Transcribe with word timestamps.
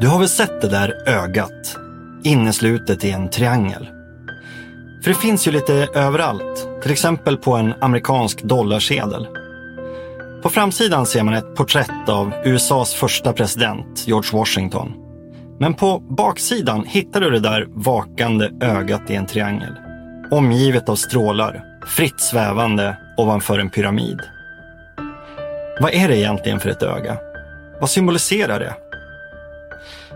Du 0.00 0.08
har 0.08 0.18
väl 0.18 0.28
sett 0.28 0.60
det 0.60 0.68
där 0.68 1.08
ögat? 1.08 1.76
Inneslutet 2.22 3.04
i 3.04 3.10
en 3.10 3.30
triangel. 3.30 3.88
För 5.02 5.10
det 5.10 5.16
finns 5.16 5.48
ju 5.48 5.50
lite 5.50 5.88
överallt. 5.94 6.68
Till 6.82 6.92
exempel 6.92 7.36
på 7.36 7.56
en 7.56 7.74
amerikansk 7.80 8.42
dollarsedel. 8.42 9.26
På 10.42 10.50
framsidan 10.50 11.06
ser 11.06 11.22
man 11.22 11.34
ett 11.34 11.54
porträtt 11.54 12.08
av 12.08 12.32
USAs 12.44 12.94
första 12.94 13.32
president, 13.32 14.04
George 14.06 14.30
Washington. 14.32 14.92
Men 15.60 15.74
på 15.74 15.98
baksidan 15.98 16.84
hittar 16.84 17.20
du 17.20 17.30
det 17.30 17.40
där 17.40 17.66
vakande 17.70 18.50
ögat 18.60 19.10
i 19.10 19.14
en 19.14 19.26
triangel. 19.26 19.74
Omgivet 20.30 20.88
av 20.88 20.96
strålar, 20.96 21.64
fritt 21.86 22.20
svävande 22.20 22.96
ovanför 23.16 23.58
en 23.58 23.70
pyramid. 23.70 24.20
Vad 25.80 25.94
är 25.94 26.08
det 26.08 26.18
egentligen 26.18 26.60
för 26.60 26.70
ett 26.70 26.82
öga? 26.82 27.16
Vad 27.80 27.90
symboliserar 27.90 28.60
det? 28.60 28.87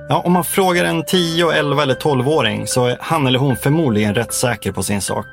Ja, 0.09 0.23
om 0.25 0.33
man 0.33 0.45
frågar 0.45 0.85
en 0.85 1.05
10, 1.05 1.51
11 1.53 1.83
eller 1.83 1.95
12-åring 1.95 2.67
så 2.67 2.87
är 2.87 2.97
han 3.01 3.27
eller 3.27 3.39
hon 3.39 3.57
förmodligen 3.57 4.15
rätt 4.15 4.35
säker 4.35 4.73
på 4.73 4.83
sin 4.83 5.01
sak. 5.01 5.27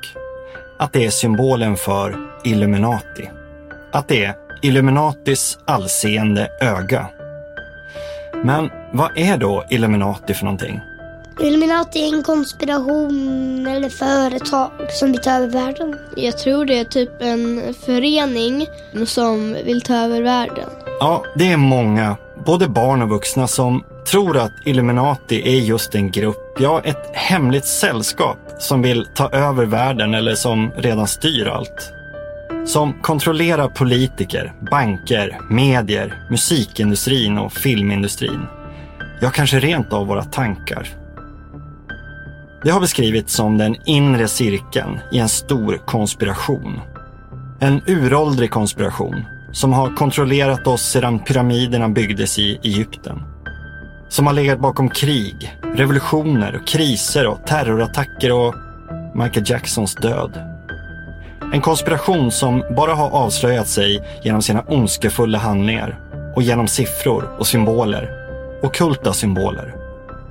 Att 0.78 0.92
det 0.92 1.06
är 1.06 1.10
symbolen 1.10 1.76
för 1.76 2.16
Illuminati. 2.44 3.30
Att 3.92 4.08
det 4.08 4.24
är 4.24 4.34
Illuminatis 4.62 5.58
allseende 5.64 6.48
öga. 6.60 7.06
Men 8.44 8.70
vad 8.92 9.18
är 9.18 9.36
då 9.36 9.64
Illuminati 9.70 10.34
för 10.34 10.44
någonting? 10.44 10.80
Illuminati 11.40 12.08
är 12.08 12.14
en 12.14 12.22
konspiration 12.22 13.66
eller 13.66 13.88
företag 13.88 14.70
som 14.90 15.12
vill 15.12 15.20
ta 15.20 15.30
över 15.30 15.48
världen. 15.48 15.96
Jag 16.16 16.38
tror 16.38 16.64
det 16.64 16.78
är 16.78 16.84
typ 16.84 17.22
en 17.22 17.74
förening 17.86 18.66
som 19.06 19.52
vill 19.64 19.80
ta 19.80 19.94
över 19.94 20.22
världen. 20.22 20.68
Ja, 21.00 21.24
det 21.34 21.52
är 21.52 21.56
många, 21.56 22.16
både 22.46 22.68
barn 22.68 23.02
och 23.02 23.08
vuxna, 23.08 23.46
som 23.46 23.84
tror 24.10 24.36
att 24.36 24.52
Illuminati 24.64 25.56
är 25.56 25.60
just 25.60 25.94
en 25.94 26.10
grupp, 26.10 26.56
ja 26.58 26.80
ett 26.84 27.10
hemligt 27.12 27.66
sällskap 27.66 28.38
som 28.58 28.82
vill 28.82 29.06
ta 29.14 29.28
över 29.30 29.66
världen 29.66 30.14
eller 30.14 30.34
som 30.34 30.70
redan 30.76 31.06
styr 31.06 31.46
allt. 31.46 31.92
Som 32.66 32.92
kontrollerar 32.92 33.68
politiker, 33.68 34.52
banker, 34.70 35.38
medier, 35.50 36.26
musikindustrin 36.30 37.38
och 37.38 37.52
filmindustrin. 37.52 38.46
Ja, 39.20 39.30
kanske 39.30 39.60
rent 39.60 39.92
av 39.92 40.06
våra 40.06 40.24
tankar. 40.24 40.88
Det 42.64 42.70
har 42.70 42.80
beskrivits 42.80 43.34
som 43.34 43.58
den 43.58 43.76
inre 43.86 44.28
cirkeln 44.28 44.98
i 45.12 45.18
en 45.18 45.28
stor 45.28 45.76
konspiration. 45.86 46.80
En 47.60 47.80
uråldrig 47.86 48.50
konspiration 48.50 49.24
som 49.52 49.72
har 49.72 49.96
kontrollerat 49.96 50.66
oss 50.66 50.82
sedan 50.82 51.18
pyramiderna 51.18 51.88
byggdes 51.88 52.38
i 52.38 52.58
Egypten. 52.62 53.22
Som 54.10 54.26
har 54.26 54.34
legat 54.34 54.60
bakom 54.60 54.88
krig, 54.88 55.58
revolutioner, 55.74 56.56
och 56.56 56.66
kriser 56.68 57.26
och 57.26 57.46
terrorattacker 57.46 58.32
och 58.32 58.54
Michael 59.14 59.50
Jacksons 59.50 59.94
död. 59.94 60.42
En 61.52 61.60
konspiration 61.60 62.30
som 62.30 62.62
bara 62.76 62.94
har 62.94 63.10
avslöjat 63.10 63.68
sig 63.68 64.02
genom 64.22 64.42
sina 64.42 64.64
ondskefulla 64.68 65.38
handlingar 65.38 66.00
och 66.36 66.42
genom 66.42 66.68
siffror 66.68 67.36
och 67.38 67.46
symboler. 67.46 68.10
Okulta 68.62 69.12
symboler. 69.12 69.74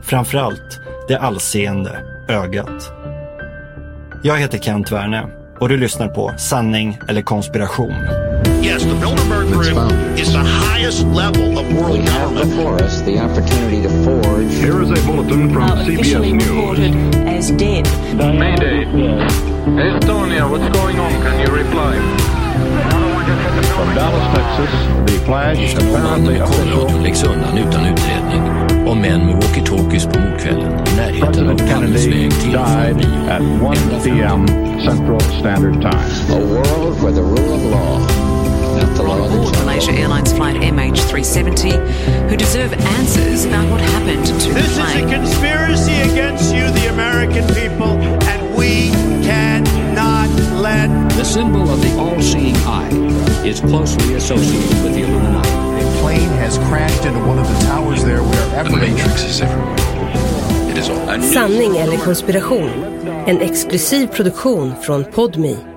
Framförallt 0.01 0.79
det 1.07 1.17
allseende 1.17 1.99
ögat. 2.27 2.91
Jag 4.23 4.37
heter 4.37 4.57
Kent 4.57 4.91
Werne 4.91 5.27
och 5.59 5.69
du 5.69 5.77
lyssnar 5.77 6.07
på 6.07 6.31
Sanning 6.37 6.99
eller 7.07 7.21
konspiration. 7.21 8.28
Yes, 8.69 8.83
the 8.85 8.93
Bilderberg 9.01 9.47
Group 9.51 10.19
is 10.19 10.31
the 10.31 10.43
highest 10.45 11.01
level 11.07 11.57
of 11.57 11.65
world 11.73 11.97
We 11.97 12.05
have 12.05 12.29
government. 12.29 12.49
before 12.49 12.75
us 12.83 13.01
the 13.01 13.17
opportunity 13.17 13.81
to 13.81 13.89
forge 14.05 14.51
Here 14.53 14.79
is 14.83 14.91
a 14.91 15.01
bulletin 15.07 15.51
from 15.51 15.63
are 15.63 15.77
CBS 15.77 15.93
officially 15.95 16.33
News. 16.33 16.49
reported 16.49 16.93
as 17.27 17.49
dead. 17.51 17.85
Mayday. 18.15 18.85
Estonia, 18.85 20.45
what's 20.51 20.69
going 20.77 20.99
on? 20.99 21.11
Can 21.25 21.35
you 21.43 21.49
reply? 21.63 21.93
From 23.73 23.89
Dallas, 23.95 24.27
Texas, 24.35 24.71
the 25.11 25.17
flash 25.25 25.73
apparently 25.73 26.37
official 26.37 26.65
Lokalradion 26.65 27.03
läggs 27.03 27.23
undan 27.23 27.57
utan 27.57 27.85
utredning 27.85 28.41
och 28.87 28.97
män 28.97 29.25
med 29.25 29.35
walkie-talkies 29.35 30.05
på 30.05 30.19
mordkvällen 30.19 30.71
i 30.87 30.95
närheten 30.95 31.49
av 31.49 31.57
President 31.57 31.59
Palmes 31.71 32.03
Kennedy 32.03 32.21
väg 32.21 32.31
till 32.41 32.51
died 32.51 32.95
bio. 32.97 33.67
at 33.69 33.77
1 33.77 34.03
p.m. 34.03 34.47
Central 34.85 35.19
Standard 35.21 35.73
Time. 35.81 36.03
a 36.29 36.39
world 36.53 37.01
where 37.03 37.11
the 37.13 37.21
rule 37.21 37.53
of 37.53 37.63
law, 37.71 37.99
not 37.99 38.09
the 38.09 38.15
law 38.25 38.38
On 38.69 39.21
the 39.21 39.37
board 39.37 39.53
Malaysia 39.57 39.91
Airlines 39.91 40.31
flight 40.33 40.55
MH370 40.57 42.29
who 42.29 42.37
deserve 42.37 42.73
answers 42.73 43.45
about 43.45 43.69
what 43.71 43.81
happened 43.81 44.25
to 44.25 44.33
the 44.33 44.39
plane. 44.39 44.53
This 44.53 44.77
is 44.77 44.95
a 44.95 45.15
conspiracy 45.15 45.97
against 46.11 46.53
you, 46.53 46.69
the 46.71 46.89
American 46.89 47.45
people, 47.55 47.97
and 48.29 48.55
we 48.55 48.91
cannot 49.25 50.29
let 50.61 50.89
The 51.19 51.25
symbol 51.25 51.69
of 51.69 51.81
the 51.81 51.93
all-seeing 51.99 52.55
eye 52.65 52.89
is 53.45 53.59
closely 53.59 54.13
associated 54.13 54.83
with 54.83 54.93
the 54.93 55.01
Illuminati. 55.01 55.49
A 55.49 56.01
plane 56.01 56.29
has 56.39 56.57
crashed 56.69 57.03
into 57.03 57.19
one 57.19 57.37
of 57.37 57.45
the 57.45 57.65
towers 57.65 58.05
there 58.05 58.23
wherever 58.23 58.69
Matrix 58.77 59.23
is 59.23 59.41
everywhere. 59.41 59.75
It 60.71 60.77
is 60.77 60.89
all. 60.89 61.21
Sanning 61.21 61.77
eller 61.77 61.97
konspiration? 61.97 62.69
En 63.27 63.41
exklusiv 63.41 64.07
produktion 64.07 64.75
från 64.81 65.05
Podmi. 65.05 65.68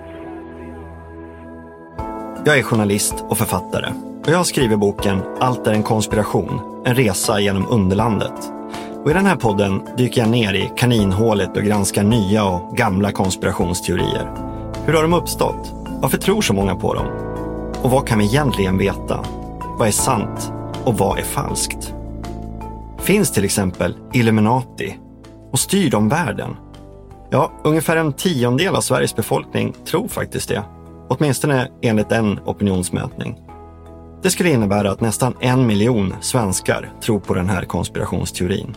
Jag 2.44 2.58
är 2.58 2.62
journalist 2.62 3.14
och 3.28 3.38
författare 3.38 3.92
och 4.24 4.28
jag 4.28 4.36
har 4.36 4.44
skrivit 4.44 4.78
boken 4.78 5.22
Allt 5.40 5.66
är 5.66 5.72
en 5.72 5.82
konspiration, 5.82 6.82
en 6.84 6.94
resa 6.94 7.40
genom 7.40 7.66
underlandet. 7.70 8.52
Och 9.04 9.10
I 9.10 9.14
den 9.14 9.26
här 9.26 9.36
podden 9.36 9.82
dyker 9.96 10.20
jag 10.20 10.30
ner 10.30 10.54
i 10.54 10.72
kaninhålet 10.76 11.56
och 11.56 11.62
granskar 11.62 12.02
nya 12.02 12.44
och 12.44 12.76
gamla 12.76 13.12
konspirationsteorier. 13.12 14.30
Hur 14.84 14.92
har 14.92 15.02
de 15.02 15.14
uppstått? 15.14 15.72
Varför 16.00 16.18
tror 16.18 16.42
så 16.42 16.54
många 16.54 16.74
på 16.74 16.94
dem? 16.94 17.06
Och 17.82 17.90
vad 17.90 18.06
kan 18.08 18.18
vi 18.18 18.24
egentligen 18.24 18.78
veta? 18.78 19.24
Vad 19.78 19.88
är 19.88 19.92
sant 19.92 20.52
och 20.84 20.98
vad 20.98 21.18
är 21.18 21.22
falskt? 21.22 21.94
Finns 22.98 23.30
till 23.30 23.44
exempel 23.44 23.96
Illuminati 24.12 24.98
och 25.50 25.58
styr 25.58 25.90
de 25.90 26.08
världen? 26.08 26.56
Ja, 27.30 27.52
ungefär 27.64 27.96
en 27.96 28.12
tiondel 28.12 28.76
av 28.76 28.80
Sveriges 28.80 29.16
befolkning 29.16 29.74
tror 29.84 30.08
faktiskt 30.08 30.48
det. 30.48 30.62
Åtminstone 31.12 31.68
enligt 31.82 32.12
en 32.12 32.40
opinionsmätning. 32.44 33.38
Det 34.22 34.30
skulle 34.30 34.50
innebära 34.50 34.90
att 34.90 35.00
nästan 35.00 35.34
en 35.40 35.66
miljon 35.66 36.14
svenskar 36.20 36.92
tror 37.04 37.20
på 37.20 37.34
den 37.34 37.48
här 37.48 37.64
konspirationsteorin. 37.64 38.74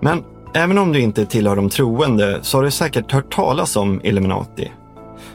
Men 0.00 0.24
även 0.54 0.78
om 0.78 0.92
du 0.92 1.00
inte 1.00 1.26
tillhör 1.26 1.56
de 1.56 1.68
troende 1.68 2.38
så 2.42 2.58
har 2.58 2.64
du 2.64 2.70
säkert 2.70 3.12
hört 3.12 3.34
talas 3.34 3.76
om 3.76 4.00
Illuminati. 4.04 4.72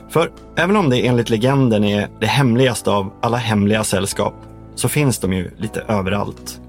För 0.10 0.32
även 0.58 0.76
om 0.76 0.90
det 0.90 1.08
enligt 1.08 1.30
legenden 1.30 1.84
är 1.84 2.10
det 2.20 2.28
hemligaste 2.28 2.92
av 2.92 3.14
alla 3.22 3.38
hemliga 3.38 3.84
sällskap 3.84 4.34
så 4.76 4.90
finns 4.90 5.20
de 5.20 5.34
ju 5.34 5.52
lite 5.58 5.82
överallt. 5.88 6.62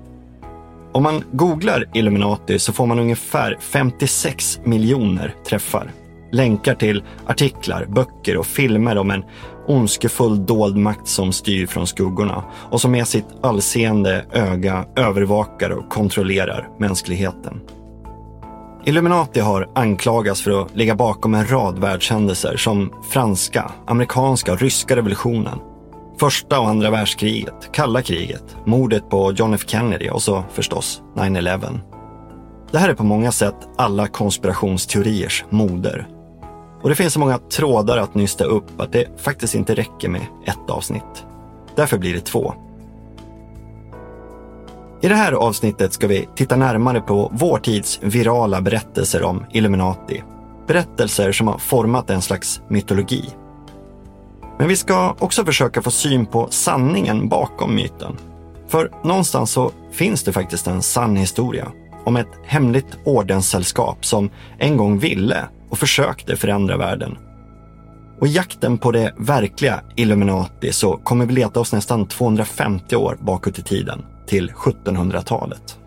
Om 0.93 1.03
man 1.03 1.25
googlar 1.33 1.84
Illuminati 1.94 2.59
så 2.59 2.73
får 2.73 2.87
man 2.87 2.99
ungefär 2.99 3.56
56 3.61 4.61
miljoner 4.65 5.34
träffar. 5.49 5.91
Länkar 6.32 6.75
till 6.75 7.04
artiklar, 7.26 7.87
böcker 7.87 8.37
och 8.37 8.47
filmer 8.47 8.98
om 8.98 9.10
en 9.10 9.25
ondskefull 9.66 10.47
dold 10.47 10.76
makt 10.76 11.09
som 11.09 11.32
styr 11.32 11.66
från 11.66 11.87
skuggorna 11.87 12.44
och 12.70 12.81
som 12.81 12.92
med 12.92 13.09
sitt 13.09 13.26
allseende 13.42 14.25
öga 14.32 14.87
övervakar 14.97 15.70
och 15.70 15.88
kontrollerar 15.88 16.69
mänskligheten. 16.78 17.60
Illuminati 18.84 19.41
har 19.41 19.69
anklagats 19.75 20.42
för 20.42 20.62
att 20.62 20.76
ligga 20.76 20.94
bakom 20.94 21.34
en 21.34 21.50
rad 21.50 21.78
världshändelser 21.78 22.56
som 22.56 22.93
franska, 23.11 23.72
amerikanska 23.87 24.52
och 24.52 24.61
ryska 24.61 24.96
revolutionen, 24.96 25.58
första 26.19 26.61
och 26.61 26.69
andra 26.69 26.90
världskriget, 26.90 27.72
kalla 27.72 28.02
kriget, 28.02 28.56
mordet 28.64 29.11
på 29.11 29.32
John 29.32 29.55
F 29.55 29.61
Kennedy 29.67 30.08
och 30.08 30.22
så 30.22 30.44
förstås 30.52 31.02
9-11. 31.14 31.81
Det 32.70 32.79
här 32.79 32.88
är 32.88 32.94
på 32.94 33.05
många 33.05 33.32
sätt 33.32 33.56
alla 33.79 34.06
konspirationsteoriers 34.06 35.44
moder. 35.50 36.08
Och 36.87 36.91
det 36.91 36.97
finns 36.97 37.12
så 37.12 37.21
många 37.21 37.38
trådar 37.38 37.99
att 37.99 38.15
nysta 38.15 38.44
upp 38.44 38.81
att 38.81 38.93
det 38.93 39.06
faktiskt 39.17 39.55
inte 39.55 39.75
räcker 39.75 40.09
med 40.09 40.27
ett 40.44 40.71
avsnitt. 40.71 41.27
Därför 41.77 41.99
blir 41.99 42.15
det 42.15 42.21
två. 42.21 42.55
I 45.00 45.09
det 45.09 45.15
här 45.15 45.33
avsnittet 45.33 45.93
ska 45.93 46.06
vi 46.06 46.29
titta 46.37 46.56
närmare 46.56 47.00
på 47.00 47.33
vår 47.35 47.59
tids 47.59 48.00
virala 48.03 48.61
berättelser 48.61 49.23
om 49.23 49.44
Illuminati. 49.53 50.23
Berättelser 50.67 51.33
som 51.33 51.49
har 51.49 51.59
format 51.59 52.11
en 52.11 52.23
slags 52.23 52.61
mytologi. 52.69 53.31
Men 54.59 54.69
vi 54.69 54.77
ska 54.77 55.15
också 55.19 55.44
försöka 55.44 55.82
få 55.82 55.91
syn 55.91 56.27
på 56.27 56.49
sanningen 56.50 57.29
bakom 57.29 57.75
myten. 57.75 58.17
För 58.69 58.91
någonstans 59.05 59.50
så 59.50 59.71
finns 59.93 60.23
det 60.25 60.32
faktiskt 60.32 60.67
en 60.67 60.82
sann 60.82 61.17
historia 61.17 61.73
om 62.06 62.17
ett 62.17 62.32
hemligt 62.44 62.99
ordenssällskap 63.05 64.05
som 64.05 64.31
en 64.58 64.76
gång 64.76 64.99
ville 64.99 65.44
och 65.70 65.79
försökte 65.79 66.37
förändra 66.37 66.76
världen. 66.76 67.19
Och 68.20 68.26
i 68.26 68.31
jakten 68.31 68.79
på 68.79 68.93
det 68.93 69.14
verkliga 69.19 69.81
Illuminati 69.97 70.73
så 70.73 70.97
kommer 70.97 71.26
vi 71.26 71.35
leta 71.35 71.61
oss 71.61 71.73
nästan 71.73 72.08
250 72.08 72.97
år 72.97 73.19
bakåt 73.20 73.58
i 73.58 73.62
tiden. 73.62 74.05
till 74.26 74.50
1700-talet. 74.50 75.79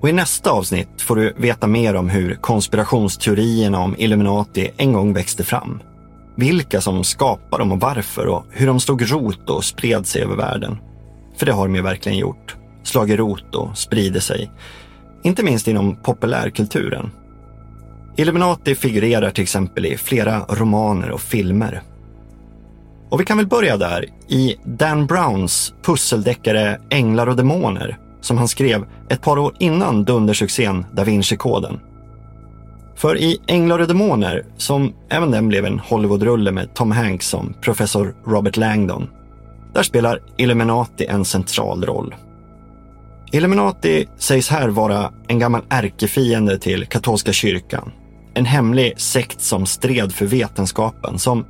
Och 0.00 0.08
I 0.08 0.12
nästa 0.12 0.50
avsnitt 0.50 1.02
får 1.02 1.16
du 1.16 1.34
veta 1.36 1.66
mer 1.66 1.94
om 1.94 2.08
hur 2.08 2.34
konspirationsteorierna 2.34 3.78
om 3.78 3.94
Illuminati 3.98 4.70
en 4.76 4.92
gång 4.92 5.12
växte 5.12 5.44
fram. 5.44 5.82
Vilka 6.36 6.80
som 6.80 7.04
skapade 7.04 7.62
dem 7.62 7.72
och 7.72 7.80
varför 7.80 8.26
och 8.26 8.44
hur 8.50 8.66
de 8.66 8.80
slog 8.80 9.12
rot 9.12 9.50
och 9.50 9.64
spred 9.64 10.06
sig 10.06 10.22
över 10.22 10.36
världen. 10.36 10.78
För 11.36 11.46
det 11.46 11.52
har 11.52 11.66
de 11.66 11.74
ju 11.74 11.82
verkligen 11.82 12.18
gjort. 12.18 12.56
Slagit 12.82 13.18
rot 13.18 13.54
och 13.54 13.78
sprider 13.78 14.20
sig. 14.20 14.50
Inte 15.22 15.42
minst 15.42 15.68
inom 15.68 15.96
populärkulturen. 15.96 17.10
Illuminati 18.16 18.74
figurerar 18.74 19.30
till 19.30 19.42
exempel 19.42 19.86
i 19.86 19.96
flera 19.96 20.40
romaner 20.48 21.10
och 21.10 21.20
filmer. 21.20 21.82
Och 23.10 23.20
vi 23.20 23.24
kan 23.24 23.36
väl 23.36 23.46
börja 23.46 23.76
där, 23.76 24.06
i 24.28 24.56
Dan 24.64 25.06
Browns 25.06 25.74
pusseldeckare 25.82 26.80
Änglar 26.90 27.26
och 27.26 27.36
demoner 27.36 27.98
som 28.20 28.38
han 28.38 28.48
skrev 28.48 28.86
ett 29.08 29.22
par 29.22 29.38
år 29.38 29.54
innan 29.58 30.04
dundersuccén 30.04 30.86
Da 30.92 31.04
Vinci-koden. 31.04 31.80
För 32.96 33.18
i 33.18 33.40
Änglar 33.46 33.78
och 33.78 33.88
demoner, 33.88 34.44
som 34.56 34.92
även 35.08 35.30
den 35.30 35.48
blev 35.48 35.64
en 35.64 35.78
Hollywoodrulle 35.78 36.52
med 36.52 36.74
Tom 36.74 36.90
Hanks 36.90 37.28
som 37.28 37.54
professor 37.60 38.14
Robert 38.26 38.56
Langdon, 38.56 39.08
där 39.74 39.82
spelar 39.82 40.20
Illuminati 40.36 41.06
en 41.06 41.24
central 41.24 41.84
roll. 41.84 42.14
Illuminati 43.32 44.08
sägs 44.18 44.48
här 44.48 44.68
vara 44.68 45.12
en 45.28 45.38
gammal 45.38 45.62
ärkefiende 45.68 46.58
till 46.58 46.86
katolska 46.86 47.32
kyrkan. 47.32 47.92
En 48.34 48.44
hemlig 48.44 49.00
sekt 49.00 49.40
som 49.40 49.66
stred 49.66 50.12
för 50.12 50.26
vetenskapen 50.26 51.18
som 51.18 51.46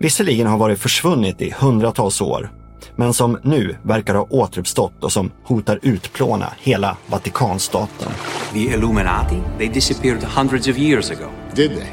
visserligen 0.00 0.46
har 0.46 0.58
varit 0.58 0.78
försvunnit 0.78 1.42
i 1.42 1.54
hundratals 1.58 2.20
år 2.20 2.50
men 2.96 3.14
som 3.14 3.38
nu 3.42 3.76
verkar 3.82 4.14
ha 4.14 4.26
återuppstått 4.30 5.04
och 5.04 5.12
som 5.12 5.30
hotar 5.44 5.78
utplåna 5.82 6.52
hela 6.58 6.96
Vatikanstaten. 7.06 8.08
The 8.52 8.58
Illuminati, 8.58 9.42
they 9.58 9.68
disappeared 9.68 10.22
hundreds 10.22 10.68
of 10.68 10.78
years 10.78 11.10
ago. 11.10 11.30
Did 11.54 11.70
they? 11.70 11.88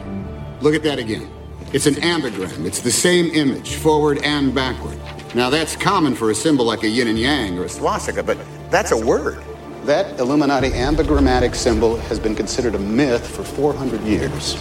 Look 0.62 0.76
at 0.76 0.84
that 0.84 1.00
again. 1.00 1.28
It's 1.72 1.88
an 1.88 1.96
ambigram. 1.96 2.66
It's 2.66 2.84
the 2.84 2.92
same 2.92 3.32
image, 3.34 3.76
forward 3.76 4.18
and 4.26 4.54
backward. 4.54 4.98
Now 5.34 5.50
that's 5.50 5.76
common 5.84 6.16
for 6.16 6.32
a 6.32 6.36
symbol 6.36 6.72
like 6.72 6.88
a 6.88 6.90
yin 6.90 7.08
and 7.08 7.20
yang 7.20 7.60
or 7.60 7.66
a 7.66 7.70
swastika, 7.70 8.24
but 8.24 8.38
that's 8.70 8.92
a 8.92 8.98
word. 8.98 9.44
That 9.86 10.20
Illuminati 10.20 10.72
ambigrammatic 10.72 11.56
symbol 11.56 11.98
has 11.98 12.20
been 12.20 12.36
considered 12.36 12.76
a 12.76 12.80
myth 12.80 13.26
for 13.28 13.44
400 13.44 14.02
years. 14.02 14.58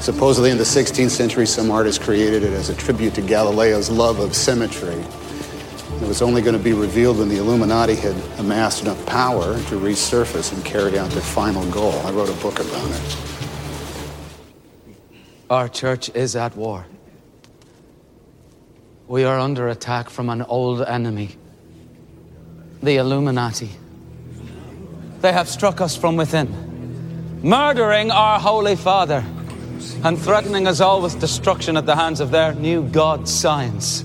Supposedly 0.00 0.50
in 0.50 0.58
the 0.58 0.64
16th 0.64 1.10
century, 1.10 1.46
some 1.46 1.70
artist 1.70 2.02
created 2.02 2.44
it 2.44 2.52
as 2.52 2.68
a 2.68 2.74
tribute 2.76 3.14
to 3.14 3.22
Galileo's 3.22 3.90
love 3.90 4.20
of 4.20 4.36
symmetry. 4.36 4.94
It 6.00 6.06
was 6.06 6.22
only 6.22 6.42
going 6.42 6.56
to 6.56 6.62
be 6.62 6.74
revealed 6.74 7.18
when 7.18 7.28
the 7.28 7.38
Illuminati 7.38 7.96
had 7.96 8.14
amassed 8.38 8.82
enough 8.82 9.04
power 9.06 9.54
to 9.54 9.80
resurface 9.80 10.52
and 10.52 10.64
carry 10.64 10.96
out 10.96 11.10
their 11.10 11.22
final 11.22 11.68
goal. 11.72 11.94
I 12.06 12.12
wrote 12.12 12.28
a 12.28 12.40
book 12.40 12.60
about 12.60 12.90
it. 12.90 13.16
Our 15.50 15.68
church 15.68 16.10
is 16.10 16.36
at 16.36 16.54
war. 16.54 16.86
We 19.08 19.24
are 19.24 19.40
under 19.40 19.68
attack 19.68 20.10
from 20.10 20.28
an 20.28 20.42
old 20.42 20.82
enemy, 20.82 21.36
the 22.82 22.96
Illuminati. 22.96 23.68
They 25.20 25.32
have 25.32 25.48
struck 25.48 25.80
us 25.80 25.96
from 25.96 26.16
within, 26.16 26.48
murdering 27.42 28.10
our 28.10 28.38
Holy 28.40 28.76
Father 28.76 29.24
and 30.04 30.18
threatening 30.18 30.68
us 30.68 30.80
all 30.80 31.02
with 31.02 31.20
destruction 31.20 31.76
at 31.76 31.86
the 31.86 31.94
hands 31.94 32.20
of 32.20 32.30
their 32.30 32.54
new 32.54 32.82
god, 32.82 33.28
science. 33.28 34.04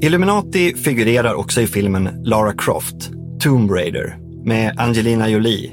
Illuminati 0.00 0.74
figurerar 0.74 1.34
också 1.34 1.60
i 1.60 1.66
filmen 1.66 2.08
Lara 2.24 2.52
Croft, 2.52 3.10
Tomb 3.40 3.70
Raider, 3.70 4.16
med 4.44 4.74
Angelina 4.78 5.28
Jolie. 5.28 5.72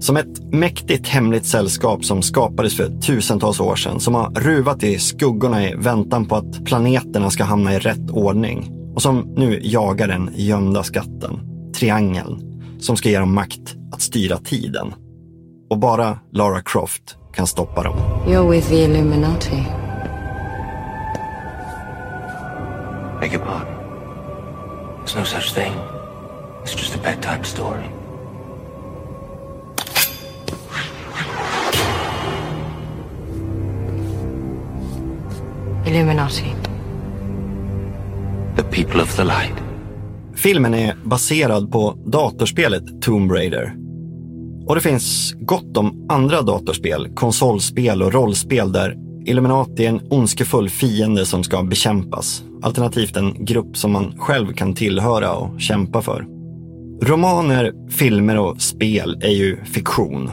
Som 0.00 0.16
ett 0.16 0.52
mäktigt 0.52 1.08
hemligt 1.08 1.46
sällskap 1.46 2.04
som 2.04 2.22
skapades 2.22 2.76
för 2.76 3.00
tusentals 3.00 3.60
år 3.60 3.76
sedan 3.76 4.00
som 4.00 4.14
har 4.14 4.30
ruvat 4.30 4.82
i 4.82 4.98
skuggorna 4.98 5.68
i 5.68 5.74
väntan 5.74 6.26
på 6.26 6.36
att 6.36 6.64
planeterna 6.64 7.30
ska 7.30 7.44
hamna 7.44 7.74
i 7.74 7.78
rätt 7.78 8.10
ordning 8.10 8.70
och 8.94 9.02
som 9.02 9.34
nu 9.36 9.60
jagar 9.62 10.08
den 10.08 10.30
gömda 10.34 10.82
skatten, 10.82 11.40
triangeln, 11.82 12.62
som 12.80 12.96
ska 12.96 13.08
ge 13.08 13.18
dem 13.18 13.34
makt 13.34 13.76
att 13.92 14.02
styra 14.02 14.38
tiden. 14.38 14.94
Och 15.70 15.78
bara 15.78 16.18
Lara 16.32 16.62
Croft 16.62 17.16
kan 17.34 17.46
stoppa 17.46 17.82
dem. 17.82 17.96
You're 18.26 18.50
with 18.50 18.68
the 18.68 18.84
Illuminati. 18.84 19.64
Beg 23.20 23.32
your 23.32 23.44
pardon. 23.44 23.74
There's 25.04 25.18
no 25.18 25.24
such 25.24 25.54
thing. 25.54 25.72
It's 26.64 26.76
just 26.76 26.94
a 26.94 26.98
bedtime 27.02 27.44
story. 27.44 27.84
Illuminati. 35.86 36.54
The 38.56 38.62
people 38.62 39.00
of 39.00 39.16
the 39.16 39.24
light. 39.24 39.71
Filmen 40.42 40.74
är 40.74 40.94
baserad 41.04 41.72
på 41.72 41.98
datorspelet 42.06 43.02
Tomb 43.02 43.32
Raider. 43.32 43.74
Och 44.66 44.74
det 44.74 44.80
finns 44.80 45.34
gott 45.40 45.76
om 45.76 46.06
andra 46.08 46.42
datorspel, 46.42 47.08
konsolspel 47.14 48.02
och 48.02 48.12
rollspel 48.12 48.72
där 48.72 48.96
Illuminati 49.26 49.84
är 49.84 49.88
en 49.88 50.00
ondskefull 50.10 50.68
fiende 50.68 51.26
som 51.26 51.44
ska 51.44 51.62
bekämpas. 51.62 52.44
Alternativt 52.62 53.16
en 53.16 53.44
grupp 53.44 53.76
som 53.76 53.92
man 53.92 54.14
själv 54.18 54.52
kan 54.52 54.74
tillhöra 54.74 55.32
och 55.32 55.60
kämpa 55.60 56.02
för. 56.02 56.26
Romaner, 57.02 57.90
filmer 57.90 58.38
och 58.38 58.62
spel 58.62 59.18
är 59.22 59.32
ju 59.32 59.64
fiktion. 59.64 60.30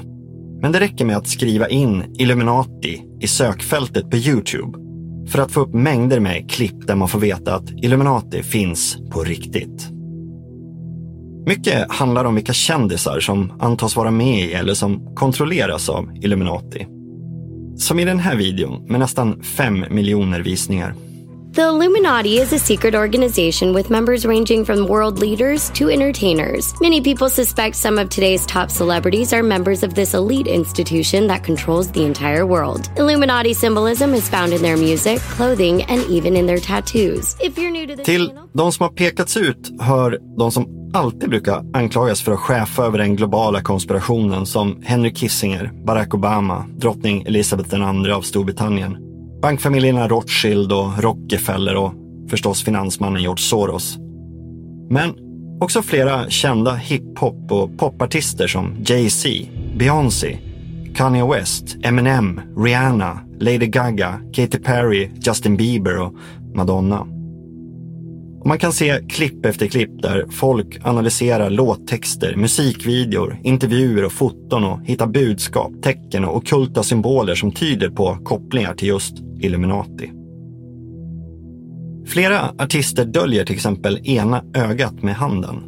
Men 0.62 0.72
det 0.72 0.80
räcker 0.80 1.06
med 1.06 1.18
att 1.18 1.28
skriva 1.28 1.70
in 1.70 2.16
Illuminati 2.20 3.04
i 3.22 3.28
sökfältet 3.28 4.10
på 4.10 4.18
Youtube 4.18 4.78
för 5.28 5.40
att 5.40 5.52
få 5.52 5.62
upp 5.62 5.74
mängder 5.74 6.20
med 6.20 6.52
klipp 6.52 6.88
där 6.88 6.96
man 6.96 7.10
får 7.10 7.20
veta 7.20 7.56
att 7.56 7.70
Illuminati 7.70 8.44
finns 8.44 8.98
på 9.12 9.24
riktigt. 9.24 9.99
Mycket 11.50 11.92
handlar 11.92 12.26
om 12.26 12.36
vilka 12.36 12.54
kändisar 12.54 13.20
som 13.20 13.54
antas 13.60 13.96
vara 13.96 14.12
med 14.12 14.40
i 14.40 14.54
eller 14.54 14.74
som 14.74 15.16
kontrolleras 15.16 15.90
av 15.90 16.18
Illuminati. 16.22 16.88
Som 17.78 18.00
i 18.00 18.06
den 18.06 18.20
här 18.20 18.36
videon 18.36 18.86
med 18.86 19.00
nästan 19.00 19.44
fem 19.44 19.86
miljoner 19.90 20.40
visningar. 20.40 20.96
The 21.56 21.62
Illuminati 21.62 22.30
is 22.30 22.54
a 22.54 22.60
secret 22.60 22.96
organization 22.96 23.76
with 23.76 23.92
members 23.92 24.26
ranging 24.26 24.66
from 24.66 24.88
world 24.88 25.20
leaders 25.20 25.70
to 25.70 25.90
entertainers. 25.90 26.74
Many 26.82 27.02
people 27.02 27.30
suspect 27.30 27.76
some 27.76 28.02
of 28.02 28.10
today's 28.10 28.46
top 28.46 28.70
celebrities 28.70 29.34
are 29.34 29.44
members 29.44 29.84
of 29.84 29.94
this 29.94 30.14
elite 30.14 30.48
institution 30.56 31.28
that 31.28 31.46
controls 31.46 31.92
the 31.92 32.06
entire 32.06 32.46
world. 32.46 32.90
Illuminati 32.98 33.54
symbolism 33.54 34.14
is 34.14 34.30
found 34.30 34.54
in 34.54 34.62
their 34.62 34.78
music, 34.78 35.20
clothing, 35.38 35.84
and 35.84 36.02
even 36.10 36.36
in 36.36 36.46
their 36.46 36.60
tattoos. 36.60 37.36
If 37.40 37.58
you're 37.58 37.72
new 37.72 37.88
to 37.88 37.96
the 37.96 38.04
Till 38.04 38.32
de 38.54 38.72
som 38.72 38.84
har 38.84 38.90
pekats 38.90 39.38
ut 39.38 39.72
hör 39.80 40.20
de 40.38 40.52
som 40.52 40.79
alltid 40.94 41.30
brukar 41.30 41.66
anklagas 41.74 42.22
för 42.22 42.32
att 42.32 42.40
chefa 42.40 42.86
över 42.86 42.98
den 42.98 43.16
globala 43.16 43.62
konspirationen 43.62 44.46
som 44.46 44.82
Henry 44.84 45.14
Kissinger, 45.14 45.72
Barack 45.86 46.14
Obama, 46.14 46.66
drottning 46.78 47.22
Elizabeth 47.22 47.76
II 47.76 48.12
av 48.12 48.22
Storbritannien, 48.22 48.98
bankfamiljerna 49.42 50.08
Rothschild 50.08 50.72
och 50.72 51.04
Rockefeller 51.04 51.76
och 51.76 51.94
förstås 52.30 52.64
finansmannen 52.64 53.22
George 53.22 53.44
Soros. 53.44 53.98
Men 54.90 55.14
också 55.62 55.82
flera 55.82 56.30
kända 56.30 56.76
hiphop 56.76 57.52
och 57.52 57.78
popartister 57.78 58.48
som 58.48 58.76
Jay-Z, 58.86 59.30
Beyoncé, 59.78 60.38
Kanye 60.96 61.26
West, 61.26 61.78
Eminem, 61.84 62.42
Rihanna, 62.58 63.20
Lady 63.40 63.68
Gaga, 63.68 64.20
Katy 64.34 64.60
Perry, 64.60 65.10
Justin 65.26 65.58
Bieber 65.58 66.02
och 66.02 66.14
Madonna. 66.56 67.19
Man 68.46 68.58
kan 68.58 68.74
se 68.74 69.02
klipp 69.10 69.46
efter 69.46 69.68
klipp 69.68 70.02
där 70.02 70.26
folk 70.30 70.78
analyserar 70.84 71.50
låttexter, 71.50 72.36
musikvideor, 72.36 73.38
intervjuer 73.44 74.06
och 74.06 74.12
foton 74.12 74.64
och 74.64 74.80
hittar 74.86 75.08
budskap, 75.08 75.72
tecken 75.82 76.26
och 76.26 76.38
okulta 76.38 76.84
symboler 76.84 77.36
som 77.36 77.52
tyder 77.52 77.90
på 77.90 78.18
kopplingar 78.24 78.74
till 78.74 78.88
just 78.88 79.14
Illuminati. 79.40 80.12
Flera 82.06 82.54
artister 82.58 83.06
döljer 83.06 83.46
till 83.46 83.56
exempel 83.56 84.08
ena 84.08 84.44
ögat 84.54 85.04
med 85.04 85.16
handen, 85.16 85.64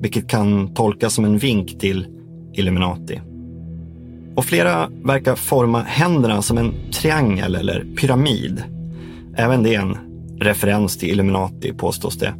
vilket 0.00 0.28
kan 0.28 0.74
tolkas 0.74 1.14
som 1.14 1.24
en 1.24 1.38
vink 1.38 1.78
till 1.78 2.06
Illuminati. 2.54 3.20
Och 4.36 4.44
flera 4.44 4.88
verkar 5.04 5.34
forma 5.34 5.82
händerna 5.82 6.42
som 6.42 6.58
en 6.58 6.74
triangel 6.92 7.54
eller 7.54 7.86
pyramid. 7.96 8.62
Även 9.36 9.62
det 9.62 9.74
är 9.74 9.80
en 9.80 9.96
referens 10.44 10.98
till 10.98 11.08
Illuminati 11.08 11.72
påstås 11.72 12.18
det. 12.18 12.34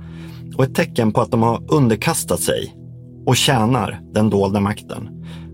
Och 0.56 0.64
ett 0.64 0.75
tecken 0.75 1.12
på 1.12 1.21
att 1.21 1.30
de 1.30 1.42
har 1.42 1.75
underkastat 1.75 2.40
sig 2.40 2.75
och 3.26 3.37
tjänar 3.37 4.00
den 4.12 4.30
dolda 4.30 4.61
makten. 4.61 5.09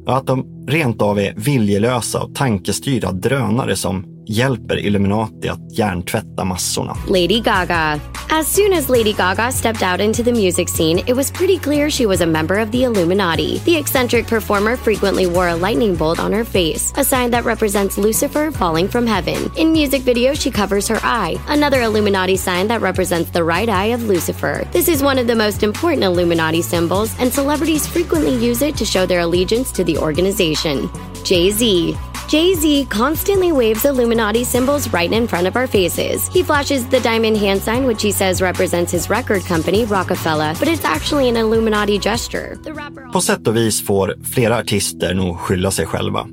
Och 0.06 0.16
att 0.16 0.26
de 0.26 0.66
rent 0.68 1.02
av 1.02 1.18
är 1.18 1.34
viljelösa 1.36 2.22
och 2.22 2.34
tankestyrda 2.34 3.12
drönare 3.12 3.76
som 3.76 4.17
hjälper 4.28 4.76
Illuminati 4.76 5.48
att 5.48 5.78
hjärntvätta 5.78 6.44
massorna. 6.44 6.96
Lady 7.08 7.40
Gaga. 7.40 8.00
As 8.30 8.46
soon 8.46 8.72
as 8.74 8.88
Lady 8.90 9.12
Gaga 9.12 9.50
stepped 9.52 9.82
out 9.82 10.00
into 10.00 10.22
the 10.22 10.32
music 10.32 10.68
scene, 10.68 10.98
it 11.06 11.16
was 11.16 11.30
pretty 11.30 11.58
clear 11.58 11.90
she 11.90 12.06
was 12.06 12.20
a 12.20 12.26
member 12.26 12.58
of 12.58 12.70
the 12.70 12.84
Illuminati. 12.84 13.58
The 13.64 13.76
eccentric 13.78 14.26
performer 14.26 14.76
frequently 14.76 15.26
wore 15.26 15.48
a 15.48 15.56
lightning 15.56 15.96
bolt 15.96 16.18
on 16.20 16.32
her 16.32 16.44
face, 16.44 16.92
a 16.96 17.04
sign 17.04 17.30
that 17.30 17.46
represents 17.46 17.96
Lucifer 17.96 18.50
falling 18.50 18.86
from 18.86 19.06
heaven. 19.06 19.50
In 19.56 19.72
music 19.72 20.02
videos, 20.02 20.38
she 20.38 20.50
covers 20.50 20.88
her 20.88 21.00
eye, 21.02 21.38
another 21.48 21.80
Illuminati 21.80 22.36
sign 22.36 22.68
that 22.68 22.82
represents 22.82 23.30
the 23.30 23.42
right 23.42 23.68
eye 23.68 23.94
of 23.94 24.02
Lucifer. 24.02 24.68
This 24.72 24.88
is 24.88 25.02
one 25.02 25.18
of 25.18 25.26
the 25.26 25.34
most 25.34 25.62
important 25.62 26.04
Illuminati 26.04 26.60
symbols, 26.60 27.14
and 27.18 27.32
celebrities 27.32 27.86
frequently 27.86 28.36
use 28.36 28.60
it 28.60 28.76
to 28.76 28.84
show 28.84 29.06
their 29.06 29.20
allegiance 29.20 29.72
to 29.72 29.84
the 29.84 29.96
organization. 29.96 30.90
Jay 31.24 31.50
Z. 31.50 31.96
Jay 32.28 32.54
Z 32.54 32.86
constantly 32.90 33.52
waves 33.52 33.86
Illuminati 33.86 34.44
symbols 34.44 34.92
right 34.92 35.12
in 35.12 35.26
front 35.26 35.46
of 35.46 35.56
our 35.56 35.66
faces. 35.66 36.28
He 36.34 36.44
flashes 36.44 36.86
the 36.88 37.00
diamond 37.00 37.36
hand 37.36 37.62
sign, 37.62 37.86
which 37.86 38.02
he 38.02 38.12
says 38.12 38.42
represents 38.42 38.92
his 38.92 39.10
record 39.10 39.42
company, 39.46 39.84
Rockefeller, 39.86 40.54
but 40.58 40.68
it's 40.68 40.84
actually 40.84 41.28
an 41.28 41.36
Illuminati 41.36 41.98
gesture. 41.98 42.58
The 42.64 42.72
rapper 42.72 43.12
På 43.12 43.20
sätt 43.20 43.48
och 43.48 43.56
vis 43.56 43.86
får 43.86 44.14
flera 44.24 44.58
artister 44.58 45.14
nog 45.14 45.38
skylla 45.38 45.70
sig 45.70 45.86
själva. 45.86 46.26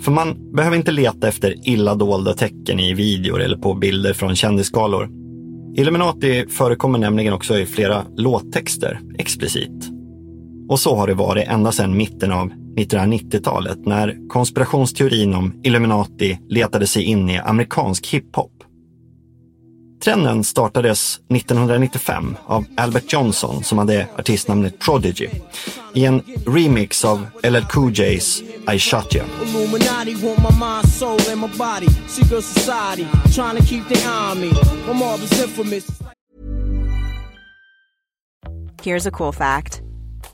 För 0.00 0.10
man 0.10 0.52
behöver 0.52 0.76
inte 0.76 0.92
leta 0.92 1.28
efter 1.28 1.68
illa 1.68 1.94
dolda 1.94 2.34
tecken 2.34 2.80
i 2.80 2.94
videor 2.94 3.40
eller 3.40 3.56
på 3.56 3.74
bilder 3.74 4.12
från 4.12 4.36
kändisskalor. 4.36 5.08
Illuminati 5.76 6.46
förekommer 6.48 6.98
nämligen 6.98 7.32
också 7.32 7.58
i 7.58 7.66
flera 7.66 8.04
låttexter 8.16 9.00
explicit. 9.18 9.90
Och 10.68 10.80
så 10.80 10.96
har 10.96 11.06
det 11.06 11.14
varit 11.14 11.48
ända 11.48 11.72
sedan 11.72 11.96
mitten 11.96 12.32
av 12.32 12.50
1990-talet 12.78 13.86
när 13.86 14.28
konspirationsteorin 14.28 15.34
om 15.34 15.60
Illuminati 15.62 16.38
letade 16.48 16.86
sig 16.86 17.02
in 17.02 17.30
i 17.30 17.38
amerikansk 17.38 18.06
hiphop. 18.06 18.52
Trenden 20.04 20.44
startades 20.44 21.20
1995 21.28 22.36
av 22.46 22.64
Albert 22.76 23.12
Johnson 23.12 23.64
som 23.64 23.78
hade 23.78 24.06
artistnamnet 24.18 24.78
Prodigy 24.78 25.28
i 25.94 26.04
en 26.04 26.22
remix 26.46 27.04
av 27.04 27.26
LL 27.42 27.64
Cool 27.70 27.92
J's 27.92 28.42
I 28.74 28.78
Shot 28.78 29.14
Ya. 29.14 29.24
Here's 38.82 39.06
a 39.06 39.10
cool 39.10 39.32
fact 39.32 39.87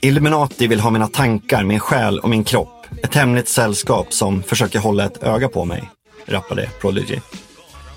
Illuminati 0.00 0.66
vill 0.66 0.80
ha 0.80 0.90
mina 0.90 1.08
tankar, 1.08 1.64
min 1.64 1.80
själ 1.80 2.18
och 2.18 2.28
min 2.28 2.44
kropp. 2.44 2.86
Ett 3.02 3.14
hemligt 3.14 3.48
sällskap 3.48 4.12
som 4.12 4.42
försöker 4.42 4.78
hålla 4.78 5.04
ett 5.04 5.22
öga 5.22 5.48
på 5.48 5.64
mig, 5.64 5.90
rappade 6.26 6.70
Prodigy. 6.80 7.18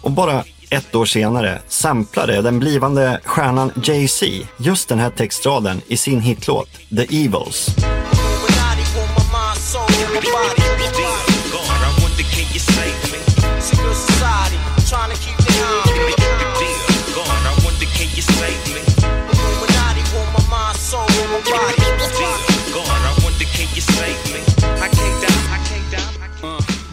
Och 0.01 0.12
bara 0.12 0.43
ett 0.70 0.96
år 0.96 1.05
senare 1.05 1.62
samplade 1.67 2.41
den 2.41 2.60
blivande 2.60 3.20
stjärnan 3.24 3.72
Jay-Z 3.84 4.48
just 4.58 4.89
den 4.89 5.00
här 5.00 5.10
textraden 5.10 5.81
i 5.88 5.98
sin 5.98 6.22
hitlåt 6.22 6.70
The 6.89 7.25
Evils. 7.25 7.75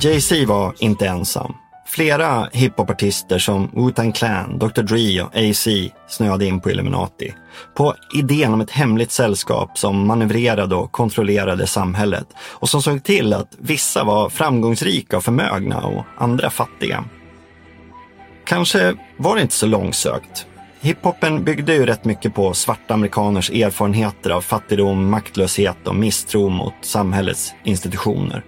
Jay-Z 0.00 0.46
var 0.46 0.74
inte 0.78 1.06
ensam. 1.06 1.54
Flera 1.86 2.48
hiphopartister 2.52 3.38
som 3.38 3.68
Wu-Tang 3.68 4.12
Clan, 4.12 4.58
Dr 4.58 4.82
Dre 4.82 5.22
och 5.22 5.36
AC 5.36 5.68
snöade 6.08 6.46
in 6.46 6.60
på 6.60 6.70
Illuminati. 6.70 7.34
På 7.74 7.94
idén 8.14 8.54
om 8.54 8.60
ett 8.60 8.70
hemligt 8.70 9.12
sällskap 9.12 9.78
som 9.78 10.06
manövrerade 10.06 10.74
och 10.74 10.92
kontrollerade 10.92 11.66
samhället 11.66 12.26
och 12.38 12.68
som 12.68 12.82
såg 12.82 13.04
till 13.04 13.32
att 13.32 13.48
vissa 13.58 14.04
var 14.04 14.28
framgångsrika 14.28 15.16
och 15.16 15.24
förmögna 15.24 15.80
och 15.80 16.04
andra 16.16 16.50
fattiga. 16.50 17.04
Kanske 18.44 18.94
var 19.16 19.36
det 19.36 19.42
inte 19.42 19.54
så 19.54 19.66
långsökt. 19.66 20.46
Hiphopen 20.80 21.44
byggde 21.44 21.74
ju 21.74 21.86
rätt 21.86 22.04
mycket 22.04 22.34
på 22.34 22.54
svarta 22.54 22.94
amerikaners 22.94 23.50
erfarenheter 23.50 24.30
av 24.30 24.40
fattigdom, 24.40 25.10
maktlöshet 25.10 25.88
och 25.88 25.94
misstro 25.94 26.48
mot 26.48 26.74
samhällets 26.82 27.54
institutioner. 27.64 28.44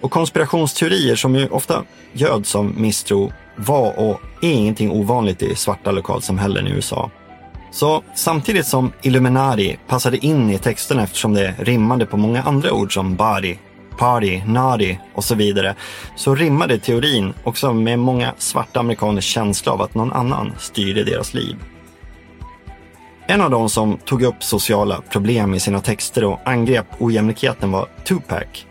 Och 0.00 0.10
konspirationsteorier 0.10 1.16
som 1.16 1.36
ju 1.36 1.48
ofta 1.48 1.84
göds 2.12 2.54
av 2.54 2.64
misstro 2.64 3.32
var 3.56 3.98
och 3.98 4.20
är 4.42 4.52
ingenting 4.52 4.90
ovanligt 4.90 5.42
i 5.42 5.54
svarta 5.54 5.90
lokalsamhällen 5.90 6.66
i 6.66 6.70
USA. 6.70 7.10
Så 7.70 8.02
samtidigt 8.14 8.66
som 8.66 8.92
Illuminari 9.02 9.78
passade 9.88 10.26
in 10.26 10.50
i 10.50 10.58
texterna 10.58 11.02
eftersom 11.02 11.34
det 11.34 11.54
rimmade 11.58 12.06
på 12.06 12.16
många 12.16 12.42
andra 12.42 12.72
ord 12.72 12.94
som 12.94 13.16
body, 13.16 13.56
party, 13.98 14.42
nari 14.46 14.98
och 15.14 15.24
så 15.24 15.34
vidare, 15.34 15.74
så 16.16 16.34
rimmade 16.34 16.78
teorin 16.78 17.34
också 17.44 17.72
med 17.72 17.98
många 17.98 18.34
svarta 18.38 18.80
amerikaners 18.80 19.24
känsla 19.24 19.72
av 19.72 19.82
att 19.82 19.94
någon 19.94 20.12
annan 20.12 20.52
styrde 20.58 21.04
deras 21.04 21.34
liv. 21.34 21.56
En 23.26 23.40
av 23.40 23.50
de 23.50 23.68
som 23.68 23.96
tog 23.96 24.22
upp 24.22 24.42
sociala 24.42 25.02
problem 25.10 25.54
i 25.54 25.60
sina 25.60 25.80
texter 25.80 26.24
och 26.24 26.40
angrep 26.44 26.86
ojämlikheten 26.98 27.72
var 27.72 27.88
Tupac 28.04 28.66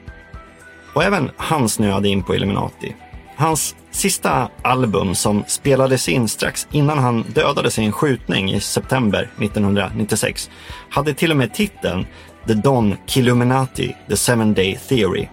och 0.93 1.03
även 1.03 1.31
han 1.38 1.69
snöade 1.69 2.10
in 2.10 2.24
på 2.24 2.36
Illuminati. 2.36 2.96
Hans 3.36 3.75
sista 3.91 4.50
album 4.62 5.15
som 5.15 5.43
spelades 5.48 6.10
in 6.10 6.27
strax 6.27 6.67
innan 6.72 7.00
han 7.00 7.22
dödades 7.22 7.79
i 7.79 7.84
en 7.84 7.91
skjutning 7.91 8.51
i 8.51 8.60
september 8.60 9.29
1996 9.39 10.50
hade 10.89 11.13
till 11.13 11.31
och 11.31 11.38
med 11.38 11.53
titeln 11.53 12.05
The 12.48 12.53
Don 12.53 12.96
Killuminati, 13.05 13.96
The 14.10 14.17
Seven 14.17 14.53
Day 14.53 14.79
Theory. 14.88 15.27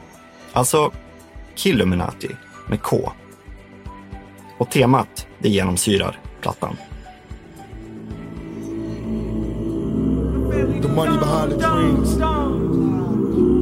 Alltså 0.53 0.93
Killuminati 1.55 2.31
med 2.67 2.83
K. 2.83 3.13
Och 4.59 4.71
temat, 4.71 5.27
det 5.39 5.49
genomsyrar 5.49 6.19
plattan. 6.41 6.77
The 10.83 10.89
money 10.89 11.19
behind 11.19 11.51
the 11.51 11.57
dreams. 11.57 12.17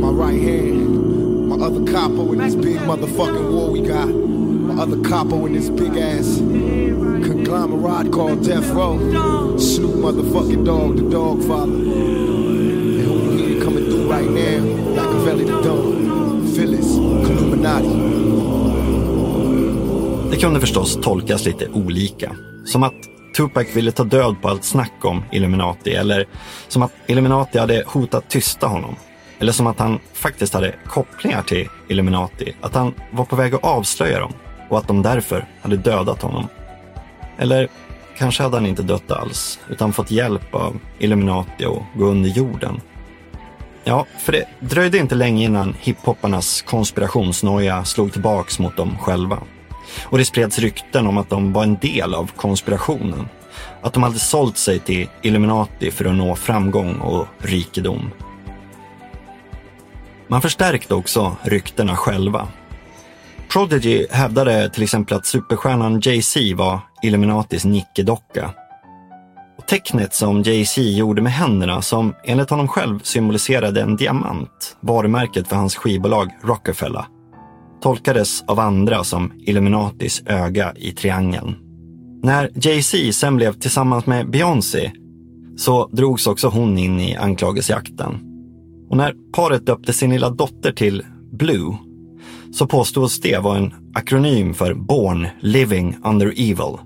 My 0.00 0.10
right 0.10 0.42
hand. 0.42 1.13
My 1.56 1.66
other 1.66 1.92
capo 1.92 2.32
in 2.32 2.38
this 2.38 2.56
big 2.56 2.78
motherfucking 2.78 3.52
war 3.52 3.70
we 3.70 3.80
got. 3.80 4.08
My 4.08 4.82
other 4.82 5.00
capo 5.08 5.46
in 5.46 5.52
this 5.52 5.70
big 5.70 5.96
ass 5.96 6.38
conglomerate 7.26 8.12
called 8.12 8.44
Death 8.44 8.70
Row. 8.70 8.98
Snoop 9.56 9.94
motherfucking 9.94 10.64
dog, 10.64 10.96
the 10.96 11.08
dog 11.10 11.44
father. 11.44 11.72
And 11.72 13.00
who 13.02 13.36
you 13.36 13.54
hear 13.54 13.64
coming 13.64 13.84
through 13.84 14.10
right 14.10 14.28
now? 14.28 14.60
Machiavelli 14.96 15.44
the 15.44 15.62
Don. 15.62 16.54
Phyllis, 16.54 16.96
Illuminati. 17.30 17.88
Det 20.30 20.36
kunde 20.36 20.60
förstås 20.60 20.98
tolkas 21.02 21.46
lite 21.46 21.68
olika. 21.68 22.36
Som 22.64 22.82
att 22.82 22.94
Tupac 23.36 23.76
ville 23.76 23.92
ta 23.92 24.04
död 24.04 24.36
på 24.42 24.48
allt 24.48 24.64
snack 24.64 25.04
om 25.04 25.22
Illuminati 25.32 25.94
eller 25.94 26.26
som 26.68 26.82
att 26.82 26.92
Illuminati 27.06 27.58
hade 27.58 27.84
hotat 27.86 28.28
tysta 28.28 28.66
honom. 28.66 28.94
Eller 29.44 29.52
som 29.52 29.66
att 29.66 29.78
han 29.78 29.98
faktiskt 30.12 30.54
hade 30.54 30.74
kopplingar 30.86 31.42
till 31.42 31.68
Illuminati, 31.88 32.54
att 32.60 32.74
han 32.74 32.94
var 33.10 33.24
på 33.24 33.36
väg 33.36 33.54
att 33.54 33.64
avslöja 33.64 34.18
dem 34.20 34.32
och 34.68 34.78
att 34.78 34.88
de 34.88 35.02
därför 35.02 35.46
hade 35.62 35.76
dödat 35.76 36.22
honom. 36.22 36.48
Eller 37.38 37.68
kanske 38.18 38.42
hade 38.42 38.56
han 38.56 38.66
inte 38.66 38.82
dött 38.82 39.10
alls, 39.10 39.60
utan 39.68 39.92
fått 39.92 40.10
hjälp 40.10 40.54
av 40.54 40.80
Illuminati 40.98 41.64
att 41.64 41.82
gå 41.94 42.04
under 42.04 42.30
jorden. 42.30 42.80
Ja, 43.84 44.06
för 44.18 44.32
det 44.32 44.44
dröjde 44.60 44.98
inte 44.98 45.14
länge 45.14 45.44
innan 45.44 45.74
hiphopparnas 45.80 46.62
konspirationsnoja 46.62 47.84
slog 47.84 48.12
tillbaks 48.12 48.58
mot 48.58 48.76
dem 48.76 48.98
själva. 48.98 49.38
Och 50.02 50.18
det 50.18 50.24
spreds 50.24 50.58
rykten 50.58 51.06
om 51.06 51.18
att 51.18 51.30
de 51.30 51.52
var 51.52 51.62
en 51.62 51.76
del 51.76 52.14
av 52.14 52.30
konspirationen. 52.36 53.28
Att 53.82 53.92
de 53.92 54.02
hade 54.02 54.18
sålt 54.18 54.56
sig 54.56 54.78
till 54.78 55.08
Illuminati 55.22 55.90
för 55.90 56.04
att 56.04 56.14
nå 56.14 56.36
framgång 56.36 56.94
och 56.94 57.26
rikedom. 57.38 58.10
Man 60.28 60.42
förstärkte 60.42 60.94
också 60.94 61.36
ryktena 61.42 61.96
själva. 61.96 62.48
Prodigy 63.52 64.06
hävdade 64.10 64.70
till 64.70 64.82
exempel 64.82 65.16
att 65.16 65.26
superstjärnan 65.26 66.00
Jay-Z 66.00 66.54
var 66.56 66.80
Illuminatis 67.02 67.64
nickedocka. 67.64 68.50
Och 69.58 69.66
tecknet 69.66 70.14
som 70.14 70.42
Jay-Z 70.42 70.80
gjorde 70.82 71.22
med 71.22 71.32
händerna, 71.32 71.82
som 71.82 72.14
enligt 72.24 72.50
honom 72.50 72.68
själv 72.68 73.00
symboliserade 73.02 73.80
en 73.82 73.96
diamant, 73.96 74.76
varumärket 74.80 75.48
för 75.48 75.56
hans 75.56 75.76
skivbolag 75.76 76.30
Rockefeller, 76.42 77.04
tolkades 77.82 78.42
av 78.42 78.60
andra 78.60 79.04
som 79.04 79.32
Illuminatis 79.46 80.22
öga 80.26 80.72
i 80.76 80.92
triangeln. 80.92 81.56
När 82.22 82.50
Jay-Z 82.54 83.12
sen 83.12 83.36
blev 83.36 83.52
tillsammans 83.52 84.06
med 84.06 84.30
Beyoncé 84.30 84.92
så 85.56 85.86
drogs 85.86 86.26
också 86.26 86.48
hon 86.48 86.78
in 86.78 87.00
i 87.00 87.16
anklagelsejakten. 87.16 88.33
Och 88.88 88.96
när 88.96 89.14
paret 89.32 89.66
döpte 89.66 89.92
sin 89.92 90.10
lilla 90.10 90.30
dotter 90.30 90.72
till 90.72 91.02
Blue 91.32 91.76
så 92.52 92.66
påstods 92.66 93.20
det 93.20 93.38
vara 93.38 93.58
en 93.58 93.74
akronym 93.94 94.54
för 94.54 94.74
Born 94.74 95.26
Living 95.40 95.96
Under 96.04 96.26
Evil. 96.26 96.78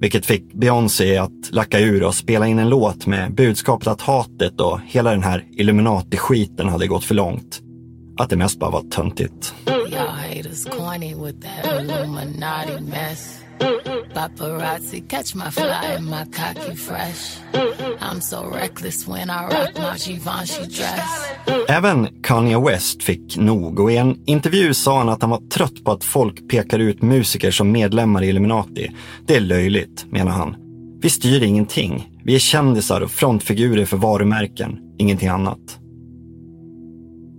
Vilket 0.00 0.26
fick 0.26 0.52
Beyoncé 0.52 1.16
att 1.16 1.50
lacka 1.50 1.80
ur 1.80 2.02
och 2.02 2.14
spela 2.14 2.46
in 2.46 2.58
en 2.58 2.68
låt 2.68 3.06
med 3.06 3.34
budskapet 3.34 3.88
att 3.88 4.00
hatet 4.00 4.60
och 4.60 4.80
hela 4.86 5.10
den 5.10 5.22
här 5.22 5.44
Illuminati-skiten 5.52 6.68
hade 6.68 6.86
gått 6.86 7.04
för 7.04 7.14
långt. 7.14 7.60
Att 8.18 8.30
det 8.30 8.36
mest 8.36 8.58
bara 8.58 8.70
var 8.70 8.82
töntigt. 8.82 9.54
Paparazzi 14.14 15.08
catch 15.08 15.34
my 15.34 15.50
fly 15.50 15.94
and 15.96 16.06
my 16.10 16.24
cocky 16.24 16.76
fresh. 16.76 17.38
I'm 18.00 18.20
so 18.20 18.50
reckless 18.54 19.08
when 19.08 19.30
I 19.30 19.44
rock 19.44 19.76
my 19.76 19.96
Givenchy 19.96 20.66
dress. 20.66 21.30
Även 21.68 22.08
Kanye 22.22 22.58
West 22.58 23.02
fick 23.02 23.36
nog 23.36 23.80
och 23.80 23.92
i 23.92 23.96
en 23.96 24.16
intervju 24.26 24.74
sa 24.74 24.98
han 24.98 25.08
att 25.08 25.22
han 25.22 25.30
var 25.30 25.48
trött 25.48 25.84
på 25.84 25.92
att 25.92 26.04
folk 26.04 26.48
pekar 26.48 26.78
ut 26.78 27.02
musiker 27.02 27.50
som 27.50 27.72
medlemmar 27.72 28.22
i 28.22 28.28
Illuminati. 28.28 28.90
Det 29.26 29.36
är 29.36 29.40
löjligt, 29.40 30.06
menar 30.10 30.32
han. 30.32 30.56
Vi 31.00 31.10
styr 31.10 31.42
ingenting. 31.42 32.10
Vi 32.24 32.34
är 32.34 32.38
kändisar 32.38 33.00
och 33.00 33.10
frontfigurer 33.10 33.84
för 33.84 33.96
varumärken, 33.96 34.78
ingenting 34.98 35.28
annat. 35.28 35.78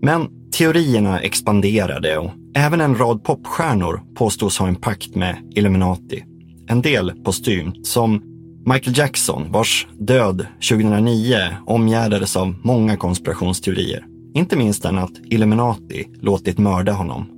Men 0.01 0.27
teorierna 0.51 1.19
expanderade 1.19 2.17
och 2.17 2.31
även 2.55 2.81
en 2.81 2.97
rad 2.97 3.23
popstjärnor 3.23 4.01
påstås 4.15 4.57
ha 4.57 4.67
en 4.67 4.75
pakt 4.75 5.15
med 5.15 5.37
Illuminati 5.55 6.23
en 6.67 6.81
del 6.81 7.11
postumt, 7.23 7.87
som 7.87 8.21
Michael 8.65 8.97
Jackson, 8.97 9.51
vars 9.51 9.87
död 9.99 10.47
2009 10.69 11.37
omgärdades 11.65 12.35
av 12.35 12.55
många 12.63 12.97
konspirationsteorier. 12.97 14.05
Inte 14.33 14.57
minst 14.57 14.83
den 14.83 14.97
att 14.97 15.11
Illuminati 15.25 16.07
låtit 16.21 16.57
mörda 16.57 16.91
honom. 16.91 17.31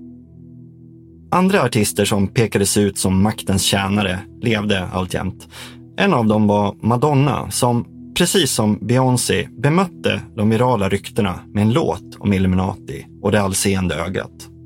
Andra 1.32 1.64
artister 1.64 2.06
som 2.06 2.28
pekades 2.28 2.78
ut 2.78 2.98
som 2.98 3.24
maktens 3.24 3.64
tjänare 3.64 4.20
levde 4.42 4.88
alltjämt. 4.88 5.48
En 5.98 6.14
av 6.14 6.28
dem 6.28 6.48
var 6.48 6.76
Madonna 6.82 7.52
som, 7.52 7.86
precis 8.18 8.52
som 8.52 8.80
Beyoncé, 8.82 9.48
bemötte 9.52 10.22
de 10.36 10.50
virala 10.50 10.90
ryktena 10.90 11.40
med 11.54 11.62
en 11.62 11.74
låt 11.74 12.16
om 12.20 12.34
Illuminati 12.34 13.06
och 13.22 13.32
det 13.32 13.42
allseende 13.42 13.96
ögat. 13.96 14.57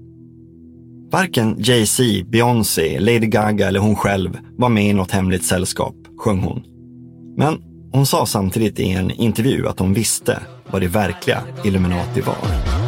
Varken 1.11 1.55
Jay-Z, 1.59 2.03
Beyoncé, 2.31 2.99
Lady 2.99 3.27
Gaga 3.27 3.67
eller 3.67 3.79
hon 3.79 3.95
själv 3.95 4.37
var 4.57 4.69
med 4.69 4.85
i 4.85 4.93
något 4.93 5.11
hemligt 5.11 5.45
sällskap, 5.45 5.95
sjöng 6.17 6.39
hon. 6.39 6.63
Men 7.37 7.57
hon 7.91 8.05
sa 8.05 8.25
samtidigt 8.25 8.79
i 8.79 8.91
en 8.91 9.11
intervju 9.11 9.67
att 9.67 9.79
hon 9.79 9.93
visste 9.93 10.39
vad 10.71 10.81
det 10.81 10.87
verkliga 10.87 11.43
Illuminati 11.63 12.21
var. 12.21 12.80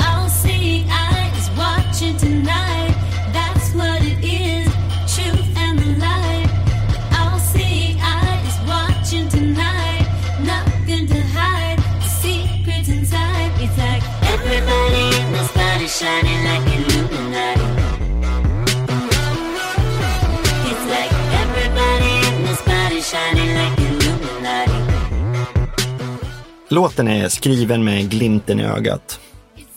Låten 26.74 27.08
är 27.08 27.30
skriven 27.30 27.84
med 27.84 28.10
glimten 28.10 28.60
i 28.60 28.64
ögat. 28.64 29.20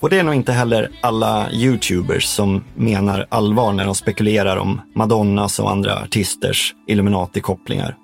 Och 0.01 0.11
det 0.11 0.19
är 0.19 0.23
nog 0.23 0.35
inte 0.35 0.53
heller 0.53 0.91
alla 1.01 1.51
YouTubers 1.53 2.25
som 2.25 2.65
menar 2.75 3.27
allvar 3.29 3.73
när 3.73 3.85
de 3.85 3.95
spekulerar 3.95 4.57
om 4.57 4.81
Madonnas 4.95 5.59
och 5.59 5.71
andra 5.71 6.03
artisters 6.03 6.75
Illuminati-kopplingar. 6.89 7.97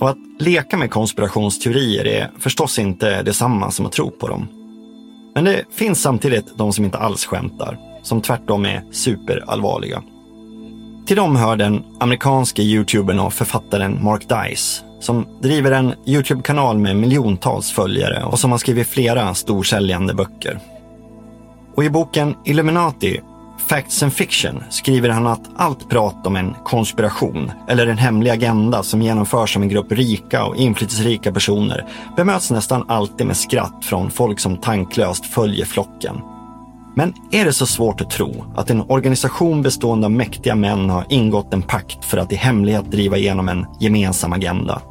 Och 0.00 0.08
att 0.10 0.16
leka 0.38 0.76
med 0.76 0.90
konspirationsteorier 0.90 2.06
är 2.06 2.30
förstås 2.38 2.78
inte 2.78 3.22
detsamma 3.22 3.70
som 3.70 3.86
att 3.86 3.92
tro 3.92 4.10
på 4.10 4.28
dem. 4.28 4.48
Men 5.34 5.44
det 5.44 5.64
finns 5.72 6.02
samtidigt 6.02 6.58
de 6.58 6.72
som 6.72 6.84
inte 6.84 6.98
alls 6.98 7.24
skämtar, 7.24 7.78
som 8.02 8.20
tvärtom 8.20 8.64
är 8.64 8.84
superallvarliga. 8.92 10.02
Till 11.06 11.16
dem 11.16 11.36
hör 11.36 11.56
den 11.56 11.84
amerikanske 12.00 12.62
youtubern 12.62 13.18
och 13.18 13.32
författaren 13.32 14.04
Mark 14.04 14.28
Dice 14.28 14.84
som 15.02 15.26
driver 15.40 15.72
en 15.72 15.94
Youtube-kanal 16.06 16.78
med 16.78 16.96
miljontals 16.96 17.72
följare 17.72 18.24
och 18.24 18.38
som 18.38 18.50
har 18.50 18.58
skrivit 18.58 18.88
flera 18.88 19.34
storsäljande 19.34 20.14
böcker. 20.14 20.58
Och 21.74 21.84
i 21.84 21.90
boken 21.90 22.34
Illuminati, 22.44 23.20
Facts 23.68 24.02
and 24.02 24.12
Fiction 24.12 24.62
skriver 24.70 25.08
han 25.08 25.26
att 25.26 25.50
allt 25.56 25.88
prat 25.88 26.26
om 26.26 26.36
en 26.36 26.54
konspiration 26.64 27.50
eller 27.68 27.86
en 27.86 27.98
hemlig 27.98 28.30
agenda 28.30 28.82
som 28.82 29.02
genomförs 29.02 29.56
av 29.56 29.62
en 29.62 29.68
grupp 29.68 29.92
rika 29.92 30.44
och 30.44 30.56
inflytelserika 30.56 31.32
personer 31.32 31.86
bemöts 32.16 32.50
nästan 32.50 32.84
alltid 32.88 33.26
med 33.26 33.36
skratt 33.36 33.84
från 33.84 34.10
folk 34.10 34.40
som 34.40 34.56
tanklöst 34.56 35.26
följer 35.26 35.64
flocken. 35.64 36.20
Men 36.94 37.14
är 37.30 37.44
det 37.44 37.52
så 37.52 37.66
svårt 37.66 38.00
att 38.00 38.10
tro 38.10 38.44
att 38.56 38.70
en 38.70 38.82
organisation 38.88 39.62
bestående 39.62 40.06
av 40.06 40.10
mäktiga 40.10 40.54
män 40.54 40.90
har 40.90 41.06
ingått 41.08 41.54
en 41.54 41.62
pakt 41.62 42.04
för 42.04 42.18
att 42.18 42.32
i 42.32 42.36
hemlighet 42.36 42.90
driva 42.90 43.16
igenom 43.16 43.48
en 43.48 43.66
gemensam 43.80 44.32
agenda? 44.32 44.82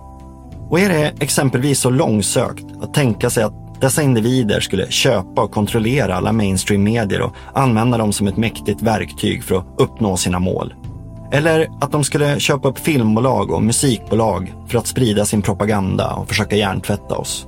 Och 0.71 0.79
är 0.79 0.89
det 0.89 1.13
exempelvis 1.19 1.79
så 1.79 1.89
långsökt 1.89 2.65
att 2.81 2.93
tänka 2.93 3.29
sig 3.29 3.43
att 3.43 3.81
dessa 3.81 4.01
individer 4.01 4.59
skulle 4.59 4.91
köpa 4.91 5.41
och 5.41 5.51
kontrollera 5.51 6.15
alla 6.15 6.31
mainstream-medier 6.31 7.21
och 7.21 7.35
använda 7.53 7.97
dem 7.97 8.13
som 8.13 8.27
ett 8.27 8.37
mäktigt 8.37 8.81
verktyg 8.81 9.43
för 9.43 9.55
att 9.55 9.65
uppnå 9.77 10.17
sina 10.17 10.39
mål? 10.39 10.73
Eller 11.31 11.67
att 11.81 11.91
de 11.91 12.03
skulle 12.03 12.39
köpa 12.39 12.67
upp 12.67 12.79
filmbolag 12.79 13.51
och 13.51 13.63
musikbolag 13.63 14.53
för 14.67 14.77
att 14.77 14.87
sprida 14.87 15.25
sin 15.25 15.41
propaganda 15.41 16.13
och 16.13 16.27
försöka 16.27 16.55
hjärntvätta 16.55 17.15
oss? 17.15 17.47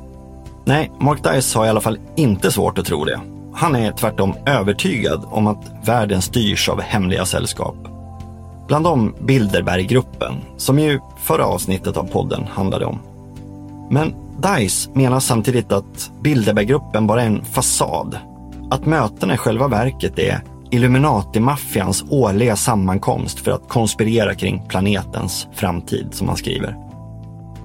Nej, 0.66 0.92
Mark 1.00 1.24
Dice 1.24 1.60
har 1.60 1.66
i 1.66 1.70
alla 1.70 1.82
fall 1.82 2.00
inte 2.16 2.52
svårt 2.52 2.78
att 2.78 2.86
tro 2.86 3.06
det. 3.06 3.20
Han 3.54 3.76
är 3.76 3.92
tvärtom 3.92 4.34
övertygad 4.46 5.26
om 5.30 5.48
att 5.48 5.72
världen 5.86 6.22
styrs 6.22 6.70
av 6.70 6.82
hemliga 6.82 7.26
sällskap. 7.26 7.76
Bland 8.68 8.86
dem 8.86 9.16
Bilderberggruppen, 9.22 10.34
som 10.58 10.80
ju 10.80 11.00
förra 11.18 11.46
avsnittet 11.46 11.98
av 11.98 12.04
podden 12.04 12.44
handlade 12.54 12.86
om. 12.86 13.13
Men 13.94 14.16
Dice 14.38 14.90
menar 14.94 15.20
samtidigt 15.20 15.72
att 15.72 16.12
Bilderberggruppen 16.22 17.08
bara 17.08 17.22
är 17.22 17.26
en 17.26 17.46
fasad. 17.46 18.18
Att 18.72 18.86
mötena 18.86 19.34
i 19.34 19.38
själva 19.38 19.68
verket 19.68 20.20
är 20.20 20.42
Illuminati-maffians 20.72 22.06
årliga 22.10 22.56
sammankomst 22.56 23.40
för 23.40 23.52
att 23.52 23.70
konspirera 23.70 24.36
kring 24.36 24.68
planetens 24.68 25.48
framtid, 25.54 26.08
som 26.12 26.28
han 26.28 26.38
skriver. 26.38 26.76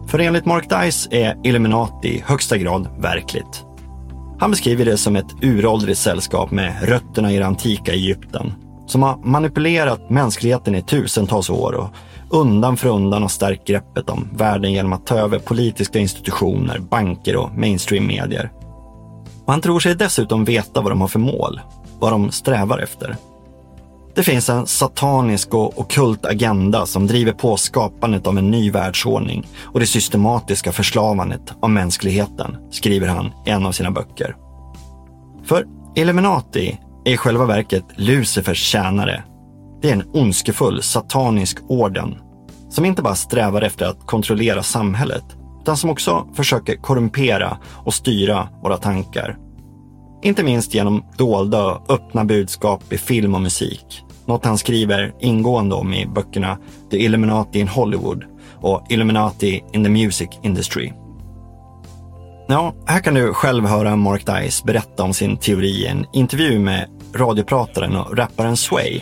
För 0.08 0.18
enligt 0.18 0.44
Mark 0.44 0.68
Dice 0.68 1.08
är 1.10 1.36
Illuminati 1.44 2.08
i 2.08 2.22
högsta 2.26 2.56
grad 2.56 2.88
verkligt. 2.98 3.64
Han 4.38 4.50
beskriver 4.50 4.84
det 4.84 4.96
som 4.96 5.16
ett 5.16 5.34
uråldrigt 5.42 5.98
sällskap 5.98 6.50
med 6.50 6.82
rötterna 6.82 7.32
i 7.32 7.38
det 7.38 7.46
antika 7.46 7.92
Egypten 7.92 8.52
som 8.86 9.02
har 9.02 9.16
manipulerat 9.16 10.10
mänskligheten 10.10 10.74
i 10.74 10.82
tusentals 10.82 11.50
år 11.50 11.72
och 11.72 11.88
undan 12.30 12.76
för 12.76 12.88
undan 12.88 13.22
har 13.22 13.28
stärkt 13.28 13.66
greppet 13.66 14.10
om 14.10 14.28
världen 14.32 14.72
genom 14.72 14.92
att 14.92 15.06
ta 15.06 15.18
över 15.18 15.38
politiska 15.38 15.98
institutioner, 15.98 16.78
banker 16.78 17.36
och 17.36 17.50
mainstream-medier. 17.56 18.52
Och 19.44 19.52
han 19.52 19.60
tror 19.60 19.80
sig 19.80 19.94
dessutom 19.94 20.44
veta 20.44 20.80
vad 20.80 20.92
de 20.92 21.00
har 21.00 21.08
för 21.08 21.18
mål, 21.18 21.60
vad 21.98 22.12
de 22.12 22.30
strävar 22.30 22.78
efter. 22.78 23.16
Det 24.14 24.22
finns 24.22 24.48
en 24.48 24.66
satanisk 24.66 25.54
och 25.54 25.78
okult 25.80 26.26
agenda 26.26 26.86
som 26.86 27.06
driver 27.06 27.32
på 27.32 27.56
skapandet 27.56 28.26
av 28.26 28.38
en 28.38 28.50
ny 28.50 28.70
världsordning 28.70 29.46
och 29.62 29.80
det 29.80 29.86
systematiska 29.86 30.72
förslavandet 30.72 31.54
av 31.60 31.70
mänskligheten, 31.70 32.56
skriver 32.70 33.08
han 33.08 33.32
i 33.46 33.50
en 33.50 33.66
av 33.66 33.72
sina 33.72 33.90
böcker. 33.90 34.36
För 35.44 35.66
Illuminati 35.96 36.78
är 37.04 37.12
i 37.12 37.16
själva 37.16 37.44
verket 37.44 37.84
Lucifers 37.96 38.62
tjänare 38.62 39.24
det 39.82 39.88
är 39.88 39.92
en 39.92 40.10
ondskefull 40.12 40.82
satanisk 40.82 41.58
orden 41.68 42.18
som 42.70 42.84
inte 42.84 43.02
bara 43.02 43.14
strävar 43.14 43.62
efter 43.62 43.86
att 43.86 44.06
kontrollera 44.06 44.62
samhället 44.62 45.24
utan 45.60 45.76
som 45.76 45.90
också 45.90 46.28
försöker 46.34 46.76
korrumpera 46.76 47.58
och 47.84 47.94
styra 47.94 48.48
våra 48.62 48.76
tankar. 48.76 49.36
Inte 50.22 50.44
minst 50.44 50.74
genom 50.74 51.04
dolda 51.16 51.66
och 51.66 51.90
öppna 51.90 52.24
budskap 52.24 52.92
i 52.92 52.98
film 52.98 53.34
och 53.34 53.40
musik. 53.40 54.04
något 54.26 54.44
han 54.44 54.58
skriver 54.58 55.14
ingående 55.20 55.74
om 55.74 55.94
i 55.94 56.06
böckerna 56.06 56.58
The 56.90 56.96
Illuminati 56.96 57.60
in 57.60 57.68
Hollywood 57.68 58.24
och 58.60 58.86
Illuminati 58.90 59.64
in 59.72 59.84
the 59.84 59.90
Music 59.90 60.28
Industry. 60.42 60.92
Ja, 62.48 62.74
här 62.86 63.00
kan 63.00 63.14
du 63.14 63.34
själv 63.34 63.66
höra 63.66 63.96
Mark 63.96 64.26
Dice 64.26 64.64
berätta 64.66 65.02
om 65.02 65.14
sin 65.14 65.36
teori 65.36 65.70
i 65.70 65.86
en 65.86 66.06
intervju 66.12 66.58
med 66.58 66.88
radioprataren 67.14 67.96
och 67.96 68.16
rapparen 68.16 68.56
Sway, 68.56 69.00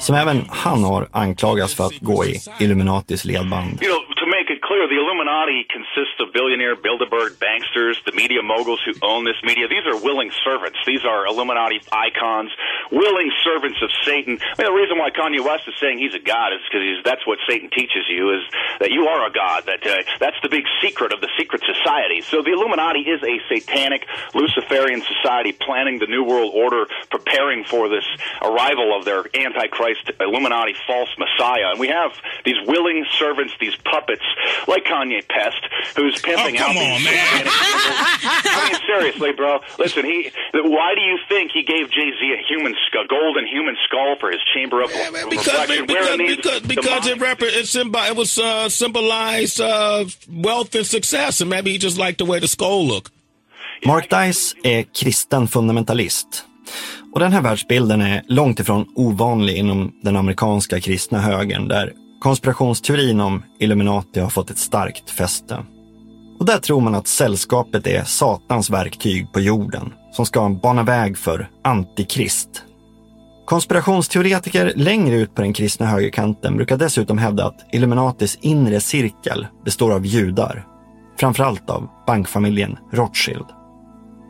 som 0.00 0.14
även 0.14 0.44
han 0.48 0.84
har 0.84 1.08
anklagats 1.12 1.74
för 1.74 1.84
att 1.86 1.98
gå 2.00 2.24
i 2.24 2.38
Illuminatis 2.60 3.24
ledband. 3.24 3.82
You 3.82 3.90
know, 3.90 4.00
to 4.20 4.26
make 4.26 4.52
it 4.54 4.60
clear, 4.68 4.84
the 4.84 5.00
Illuminati 5.00 5.64
consists 5.64 6.20
of 6.20 6.36
billionaire 6.36 6.76
Bilderberg 6.76 7.40
banksters, 7.40 7.96
the 8.04 8.12
media 8.12 8.44
moguls 8.44 8.84
who 8.84 8.92
own 9.00 9.24
this 9.24 9.40
media. 9.42 9.64
These 9.64 9.88
are 9.88 9.96
willing 10.04 10.30
servants. 10.44 10.76
These 10.84 11.08
are 11.08 11.24
Illuminati 11.24 11.80
icons, 11.90 12.52
willing 12.92 13.32
servants 13.42 13.80
of 13.80 13.88
Satan. 14.04 14.36
I 14.36 14.60
mean, 14.60 14.68
the 14.68 14.76
reason 14.76 15.00
why 15.00 15.08
Kanye 15.08 15.40
West 15.40 15.64
is 15.64 15.74
saying 15.80 15.98
he's 15.98 16.12
a 16.12 16.20
god 16.20 16.52
is 16.52 16.60
because 16.68 16.84
that's 17.00 17.24
what 17.26 17.40
Satan 17.48 17.72
teaches 17.72 18.04
you: 18.12 18.36
is 18.36 18.44
that 18.84 18.92
you 18.92 19.08
are 19.08 19.24
a 19.24 19.32
god. 19.32 19.64
That 19.64 19.80
uh, 19.88 20.04
that's 20.20 20.36
the 20.44 20.52
big 20.52 20.68
secret 20.84 21.16
of 21.16 21.24
the 21.24 21.32
secret 21.40 21.64
society. 21.64 22.20
So 22.20 22.44
the 22.44 22.52
Illuminati 22.52 23.08
is 23.08 23.24
a 23.24 23.40
satanic 23.48 24.04
Luciferian 24.36 25.00
society 25.00 25.56
planning 25.56 25.98
the 25.98 26.12
new 26.12 26.28
world 26.28 26.52
order, 26.54 26.84
preparing 27.08 27.64
for 27.64 27.88
this 27.88 28.04
arrival 28.44 28.92
of 28.92 29.08
their 29.08 29.24
antichrist 29.32 30.12
Illuminati 30.20 30.76
false 30.86 31.10
messiah. 31.16 31.72
And 31.72 31.80
we 31.80 31.88
have 31.88 32.12
these 32.44 32.60
willing 32.68 33.06
servants, 33.16 33.54
these 33.58 33.76
puppets, 33.88 34.24
like 34.66 34.84
Kanye 34.84 35.22
Pest, 35.28 35.62
who's 35.96 36.20
pimping 36.20 36.56
Oh, 36.58 36.62
out 36.62 36.66
come 36.66 36.76
on, 36.78 37.04
man. 37.04 37.44
satanic 37.44 37.52
symbols. 37.52 38.24
I 38.58 38.68
mean, 38.72 38.80
seriously, 38.86 39.32
bro. 39.32 39.60
Listen, 39.78 40.04
he. 40.04 40.30
Why 40.54 40.94
do 40.94 41.00
you 41.00 41.18
think 41.28 41.50
he 41.52 41.62
gave 41.62 41.90
Jay 41.90 42.10
Z 42.18 42.20
a 42.38 42.42
human, 42.48 42.74
skull, 42.86 43.04
golden 43.08 43.46
human 43.46 43.76
skull 43.86 44.16
for 44.20 44.30
his 44.30 44.40
chamber 44.54 44.82
of 44.82 44.90
Because, 44.90 45.12
reflection? 45.12 45.86
Where 45.86 45.86
because, 45.86 46.08
it 46.10 46.18
needs 46.18 46.36
because, 46.36 46.60
because 46.62 47.06
it, 47.06 47.20
rep- 47.20 47.42
it, 47.42 47.64
symbi- 47.66 48.10
it 48.10 48.16
was 48.16 48.38
uh, 48.38 48.68
symbolized 48.68 49.60
uh, 49.60 50.04
wealth 50.28 50.74
and 50.74 50.86
success, 50.86 51.40
and 51.40 51.50
maybe 51.50 51.70
he 51.72 51.78
just 51.78 51.98
liked 51.98 52.18
the 52.18 52.24
way 52.24 52.40
the 52.40 52.48
skull 52.48 52.86
looked. 52.86 53.12
Mark 53.86 54.10
Dice 54.10 54.54
är 54.64 54.82
kristen 54.82 55.48
fundamentalist. 55.48 56.44
Och 57.14 57.20
den 57.20 57.32
här 57.32 57.40
världsbilden 57.42 58.00
är 58.00 58.22
långt 58.28 58.60
ifrån 58.60 58.86
ovanlig 58.96 59.56
inom 59.56 59.92
den 60.02 60.16
amerikanska 60.16 60.80
kristna 60.80 61.18
högern 61.20 61.68
där 61.68 61.92
konspirationsteorin 62.20 63.20
om 63.20 63.42
Illuminati 63.58 64.20
har 64.20 64.30
fått 64.30 64.50
ett 64.50 64.58
starkt 64.58 65.10
fäste. 65.10 65.58
Och 66.38 66.44
där 66.44 66.58
tror 66.58 66.80
man 66.80 66.94
att 66.94 67.06
sällskapet 67.06 67.86
är 67.86 68.04
Satans 68.04 68.70
verktyg 68.70 69.32
på 69.32 69.40
jorden 69.40 69.92
som 70.12 70.26
ska 70.26 70.48
bana 70.48 70.82
väg 70.82 71.18
för 71.18 71.50
antikrist. 71.64 72.64
Konspirationsteoretiker 73.46 74.72
längre 74.76 75.16
ut 75.16 75.34
på 75.34 75.42
den 75.42 75.52
kristna 75.52 75.86
högerkanten 75.86 76.56
brukar 76.56 76.76
dessutom 76.76 77.18
hävda 77.18 77.46
att 77.46 77.66
Illuminatis 77.72 78.38
inre 78.40 78.80
cirkel 78.80 79.46
består 79.64 79.92
av 79.92 80.06
judar, 80.06 80.66
framförallt 81.20 81.70
av 81.70 81.88
bankfamiljen 82.06 82.78
Rothschild. 82.92 83.46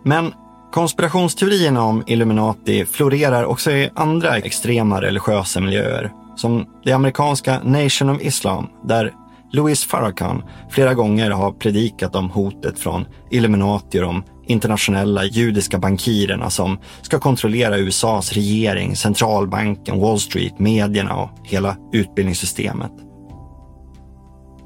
Men 0.05 0.33
konspirationsteorierna 0.73 1.83
om 1.83 2.03
Illuminati 2.07 2.85
florerar 2.85 3.45
också 3.45 3.71
i 3.71 3.91
andra 3.95 4.37
extrema 4.37 5.03
religiösa 5.03 5.61
miljöer, 5.61 6.13
som 6.39 6.67
det 6.85 6.93
amerikanska 6.93 7.61
Nation 7.65 8.11
of 8.11 8.23
Islam, 8.23 8.67
där 8.85 9.13
Louis 9.53 9.85
Farrakhan 9.85 10.43
flera 10.71 10.95
gånger 10.95 11.31
har 11.31 11.53
predikat 11.53 12.17
om 12.17 12.31
hotet 12.31 12.79
från 12.79 13.07
Illuminati 13.31 13.99
och 13.99 14.03
de 14.03 14.23
internationella 14.47 15.25
judiska 15.25 15.79
bankirerna 15.79 16.51
som 16.51 16.79
ska 17.03 17.19
kontrollera 17.19 17.79
USAs 17.79 18.33
regering, 18.33 18.97
centralbanken, 18.97 20.01
Wall 20.01 20.21
Street, 20.21 20.59
medierna 20.59 21.17
och 21.17 21.31
hela 21.45 21.77
utbildningssystemet. 21.93 22.93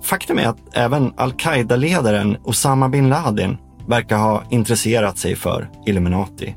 Faktum 0.03 0.39
är 0.39 0.47
att 0.47 0.59
även 0.73 1.13
al-Qaida-ledaren 1.17 2.37
Osama 2.45 2.89
bin 2.89 3.09
Laden 3.09 3.59
verkar 3.87 4.17
ha 4.17 4.43
intresserat 4.51 5.19
sig 5.19 5.37
för 5.37 5.71
Illuminati. 5.87 6.55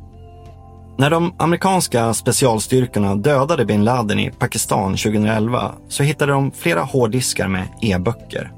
När 0.97 1.10
de 1.10 1.34
amerikanska 1.38 2.13
specialstyrkorna 2.13 3.15
dödade 3.15 3.65
bin 3.65 3.84
Laden 3.84 4.19
i 4.19 4.31
Pakistan 4.31 4.91
2011 4.91 5.71
så 5.88 6.03
hittade 6.03 6.31
de 6.31 6.51
flera 6.51 6.81
hårddiskar 6.81 7.47
med 7.47 7.67
e-böcker. 7.81 8.51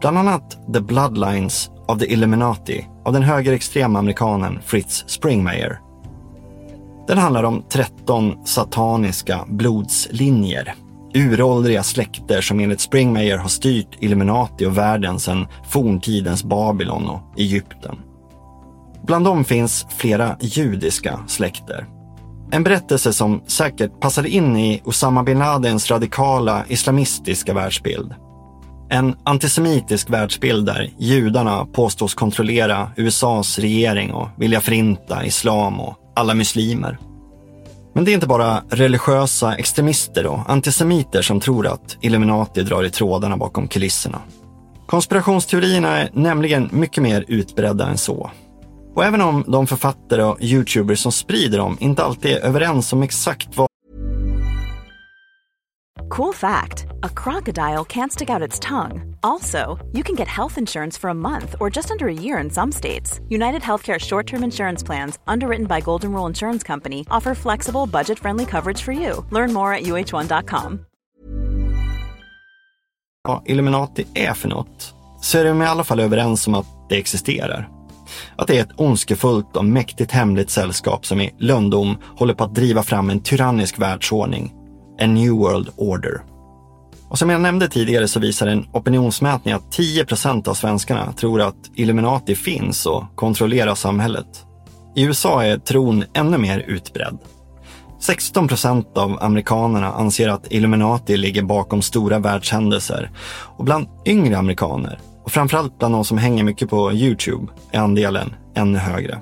Bland 0.00 0.18
annat 0.18 0.58
The 0.74 0.80
Bloodlines 0.80 1.70
of 1.88 1.98
the 1.98 2.12
Illuminati 2.12 2.86
av 3.04 3.12
den 3.12 3.22
högerextrema 3.22 3.98
amerikanen 3.98 4.58
Fritz 4.64 5.04
Springmeier. 5.06 5.80
Den 7.08 7.18
handlar 7.18 7.42
om 7.42 7.62
13 7.68 8.46
sataniska 8.46 9.44
blodslinjer. 9.48 10.74
Uråldriga 11.14 11.82
släkter 11.82 12.40
som 12.40 12.60
enligt 12.60 12.80
Springmeier 12.80 13.38
har 13.38 13.48
styrt 13.48 13.96
Illuminati 13.98 14.66
och 14.66 14.78
världen 14.78 15.20
sedan 15.20 15.46
forntidens 15.68 16.44
Babylon 16.44 17.08
och 17.08 17.20
Egypten. 17.36 17.98
Bland 19.10 19.24
dem 19.24 19.44
finns 19.44 19.86
flera 19.96 20.36
judiska 20.40 21.20
släkter. 21.26 21.86
En 22.50 22.62
berättelse 22.62 23.12
som 23.12 23.42
säkert 23.46 24.00
passade 24.00 24.28
in 24.28 24.56
i 24.56 24.82
Osama 24.84 25.22
bin 25.22 25.38
Ladens 25.38 25.90
radikala 25.90 26.64
islamistiska 26.68 27.54
världsbild. 27.54 28.14
En 28.90 29.16
antisemitisk 29.24 30.10
världsbild 30.10 30.66
där 30.66 30.90
judarna 30.98 31.66
påstås 31.72 32.14
kontrollera 32.14 32.90
USAs 32.96 33.58
regering 33.58 34.12
och 34.12 34.28
vilja 34.38 34.60
förinta 34.60 35.24
islam 35.24 35.80
och 35.80 35.96
alla 36.16 36.34
muslimer. 36.34 36.98
Men 37.94 38.04
det 38.04 38.10
är 38.10 38.14
inte 38.14 38.26
bara 38.26 38.62
religiösa 38.70 39.54
extremister 39.54 40.26
och 40.26 40.50
antisemiter 40.50 41.22
som 41.22 41.40
tror 41.40 41.66
att 41.66 41.96
Illuminati 42.00 42.62
drar 42.62 42.84
i 42.84 42.90
trådarna 42.90 43.36
bakom 43.36 43.68
kulisserna. 43.68 44.18
Konspirationsteorierna 44.86 45.98
är 45.98 46.10
nämligen 46.12 46.68
mycket 46.72 47.02
mer 47.02 47.24
utbredda 47.28 47.88
än 47.88 47.98
så. 47.98 48.30
Och 48.94 49.04
även 49.04 49.20
om 49.20 49.44
de 49.46 49.66
författare 49.66 50.22
och 50.22 50.42
youtubers 50.42 50.98
som 50.98 51.12
sprider 51.12 51.58
dem 51.58 51.76
inte 51.80 52.04
alltid 52.04 52.30
är 52.30 52.40
överens 52.40 52.92
om 52.92 53.02
exakt 53.02 53.56
vad 53.56 53.66
Cool 56.16 56.34
fact 56.34 56.86
a 57.02 57.08
crocodile 57.08 57.84
can't 57.84 58.10
stick 58.10 58.30
out 58.30 58.48
its 58.48 58.58
tongue. 58.58 59.14
Also, 59.22 59.78
you 59.92 60.02
can 60.02 60.16
get 60.16 60.28
health 60.28 60.58
insurance 60.58 61.00
for 61.00 61.10
a 61.10 61.14
month 61.14 61.54
or 61.60 61.70
just 61.76 61.90
under 61.90 62.06
a 62.06 62.12
year 62.12 62.44
in 62.44 62.50
some 62.50 62.72
states. 62.72 63.20
United 63.28 63.62
Healthcare 63.62 63.98
short 63.98 64.26
term 64.26 64.44
insurance 64.44 64.86
plans, 64.86 65.18
underwritten 65.26 65.66
by 65.66 65.80
Golden 65.80 66.12
Rule 66.12 66.26
Insurance 66.26 66.66
Company, 66.66 67.04
offer 67.10 67.34
flexible, 67.34 67.86
budget 67.86 68.18
friendly 68.18 68.46
coverage 68.46 68.82
for 68.82 68.92
you. 68.92 69.24
Learn 69.30 69.52
more 69.52 69.72
at 69.74 69.82
uh1.com. 69.84 70.80
vad 73.22 73.42
Illuminati 73.46 74.06
är 74.14 74.32
för 74.32 74.48
något, 74.48 74.94
så 75.20 75.38
är 75.38 75.44
de 75.44 75.62
i 75.62 75.66
alla 75.66 75.84
fall 75.84 76.00
överens 76.00 76.46
om 76.46 76.54
att 76.54 76.66
det 76.88 76.98
existerar. 76.98 77.79
Att 78.36 78.46
det 78.46 78.58
är 78.58 78.62
ett 78.62 78.80
ondskefullt 78.80 79.56
och 79.56 79.64
mäktigt 79.64 80.12
hemligt 80.12 80.50
sällskap 80.50 81.06
som 81.06 81.20
i 81.20 81.34
lönndom 81.38 81.96
håller 82.16 82.34
på 82.34 82.44
att 82.44 82.54
driva 82.54 82.82
fram 82.82 83.10
en 83.10 83.20
tyrannisk 83.20 83.78
världsordning. 83.78 84.52
En 84.98 85.14
New 85.14 85.32
World 85.32 85.68
Order. 85.76 86.20
Och 87.08 87.18
som 87.18 87.30
jag 87.30 87.40
nämnde 87.40 87.68
tidigare 87.68 88.08
så 88.08 88.20
visar 88.20 88.46
en 88.46 88.66
opinionsmätning 88.72 89.54
att 89.54 89.76
10% 89.78 90.48
av 90.48 90.54
svenskarna 90.54 91.12
tror 91.12 91.40
att 91.40 91.70
Illuminati 91.74 92.34
finns 92.34 92.86
och 92.86 93.04
kontrollerar 93.16 93.74
samhället. 93.74 94.46
I 94.96 95.02
USA 95.02 95.44
är 95.44 95.58
tron 95.58 96.04
ännu 96.14 96.38
mer 96.38 96.58
utbredd. 96.58 97.18
16% 98.00 98.98
av 98.98 99.18
amerikanerna 99.22 99.92
anser 99.92 100.28
att 100.28 100.52
Illuminati 100.52 101.16
ligger 101.16 101.42
bakom 101.42 101.82
stora 101.82 102.18
världshändelser 102.18 103.10
och 103.56 103.64
bland 103.64 103.86
yngre 104.06 104.38
amerikaner 104.38 104.98
och 105.30 105.34
framförallt 105.34 105.78
bland 105.78 105.94
de 105.94 106.04
som 106.04 106.18
hänger 106.18 106.44
mycket 106.44 106.70
på 106.70 106.92
Youtube 106.92 107.52
är 107.72 107.80
andelen 107.80 108.34
ännu 108.54 108.78
högre. 108.78 109.18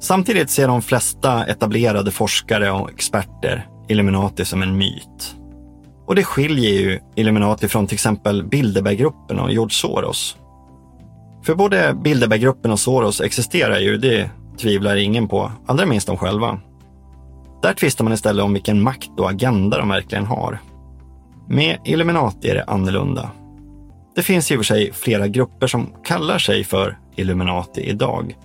Samtidigt 0.00 0.50
ser 0.50 0.68
de 0.68 0.82
flesta 0.82 1.44
etablerade 1.46 2.10
forskare 2.10 2.70
och 2.70 2.90
experter 2.90 3.66
Illuminati 3.88 4.44
som 4.44 4.62
en 4.62 4.76
myt. 4.76 5.36
Och 6.06 6.14
det 6.14 6.24
skiljer 6.24 6.70
ju 6.70 7.00
Illuminati 7.16 7.68
från 7.68 7.86
till 7.86 7.94
exempel 7.94 8.44
Bilderberggruppen 8.44 9.38
och 9.38 9.52
George 9.52 9.74
Soros. 9.74 10.36
För 11.44 11.54
både 11.54 11.94
Bilderberggruppen 12.04 12.70
och 12.70 12.80
Soros 12.80 13.20
existerar 13.20 13.78
ju, 13.78 13.96
det 13.96 14.30
tvivlar 14.60 14.96
ingen 14.96 15.28
på, 15.28 15.52
allra 15.66 15.86
minst 15.86 16.06
de 16.06 16.16
själva. 16.16 16.60
Där 17.62 17.72
tvistar 17.72 18.04
man 18.04 18.12
istället 18.12 18.44
om 18.44 18.52
vilken 18.52 18.82
makt 18.82 19.20
och 19.20 19.30
agenda 19.30 19.78
de 19.78 19.88
verkligen 19.88 20.26
har. 20.26 20.58
Med 21.48 21.78
Illuminati 21.84 22.48
är 22.48 22.54
det 22.54 22.64
annorlunda. 22.64 23.30
Det 24.18 24.22
finns 24.22 24.50
i 24.50 24.54
och 24.54 24.58
för 24.58 24.64
sig 24.64 24.92
flera 24.92 25.28
grupper 25.28 25.66
som 25.66 25.92
kallar 26.04 26.38
sig 26.38 26.64
för 26.64 26.98
Illuminati 27.16 27.80
idag. 27.80 28.36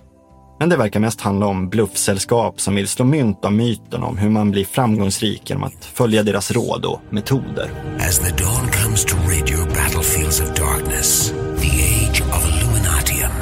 Men 0.58 0.68
det 0.68 0.76
verkar 0.76 1.00
mest 1.00 1.20
handla 1.20 1.46
om 1.46 1.68
bluffsällskap 1.68 2.60
som 2.60 2.74
vill 2.74 2.88
slå 2.88 3.04
mynt 3.04 3.44
av 3.44 3.52
myten 3.52 4.02
om 4.02 4.18
hur 4.18 4.30
man 4.30 4.50
blir 4.50 4.64
framgångsrik 4.64 5.50
genom 5.50 5.64
att 5.64 5.84
följa 5.84 6.22
deras 6.22 6.50
råd 6.50 6.84
och 6.84 7.00
metoder. 7.10 7.70
As 7.98 8.18
the 8.18 8.44
dawn 8.44 8.68
comes 8.70 9.04
to 9.04 9.16
rid 9.28 9.50
your 9.50 9.66
battlefields 9.66 10.40
of 10.40 10.54
darkness, 10.54 11.30
the 11.60 11.70
age 11.70 12.20
of 12.20 12.48
Illuminatium 12.48 13.32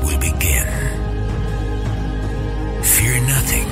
will 0.00 0.18
begin. 0.18 0.66
Fear 2.82 3.20
nothing. 3.20 3.68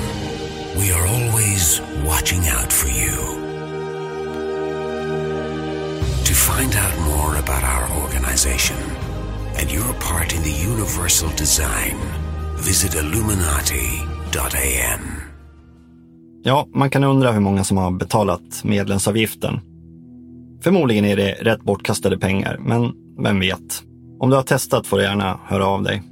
We 0.79 0.91
are 0.91 1.07
always 1.07 1.81
watching 2.05 2.39
out 2.39 2.73
for 2.73 2.89
you. 2.89 3.36
Find 6.47 6.73
out 6.83 6.95
more 6.99 7.33
about 7.43 7.63
our 7.63 7.85
organization 8.03 8.77
and 9.59 9.71
your 9.71 9.93
part 9.93 10.35
in 10.35 10.43
the 10.43 10.55
universal 10.71 11.29
design, 11.37 11.97
visit 12.57 12.95
Illuminati.am. 12.95 15.01
Ja, 16.43 16.67
man 16.73 16.89
kan 16.89 17.03
undra 17.03 17.31
hur 17.31 17.39
många 17.39 17.63
som 17.63 17.77
har 17.77 17.91
betalat 17.91 18.63
medlemsavgiften. 18.63 19.59
Förmodligen 20.63 21.05
är 21.05 21.15
det 21.15 21.31
rätt 21.31 21.61
bortkastade 21.61 22.17
pengar, 22.17 22.57
men 22.59 22.93
vem 23.23 23.39
vet? 23.39 23.83
Om 24.19 24.29
du 24.29 24.35
har 24.35 24.43
testat 24.43 24.87
får 24.87 24.97
du 24.97 25.03
gärna 25.03 25.39
höra 25.45 25.65
av 25.65 25.83
dig. 25.83 26.03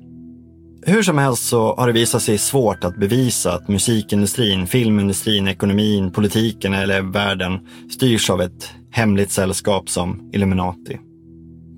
Hur 0.88 1.04
som 1.04 1.17
helst 1.17 1.48
så 1.48 1.76
har 1.76 1.88
det 1.88 1.93
visat 1.93 2.21
sig 2.21 2.38
svårt 2.38 2.84
att 2.84 2.98
bevisa 2.98 3.54
att 3.54 3.67
musikindustrin, 3.67 4.67
filmindustrin, 4.67 5.48
ekonomin, 5.48 6.12
politiken 6.12 6.74
eller 6.74 7.02
världen 7.02 7.60
styrs 7.91 8.30
av 8.30 8.41
ett 8.41 8.71
hemligt 8.91 9.32
sällskap 9.32 9.89
som 9.89 10.30
Illuminati. 10.34 11.00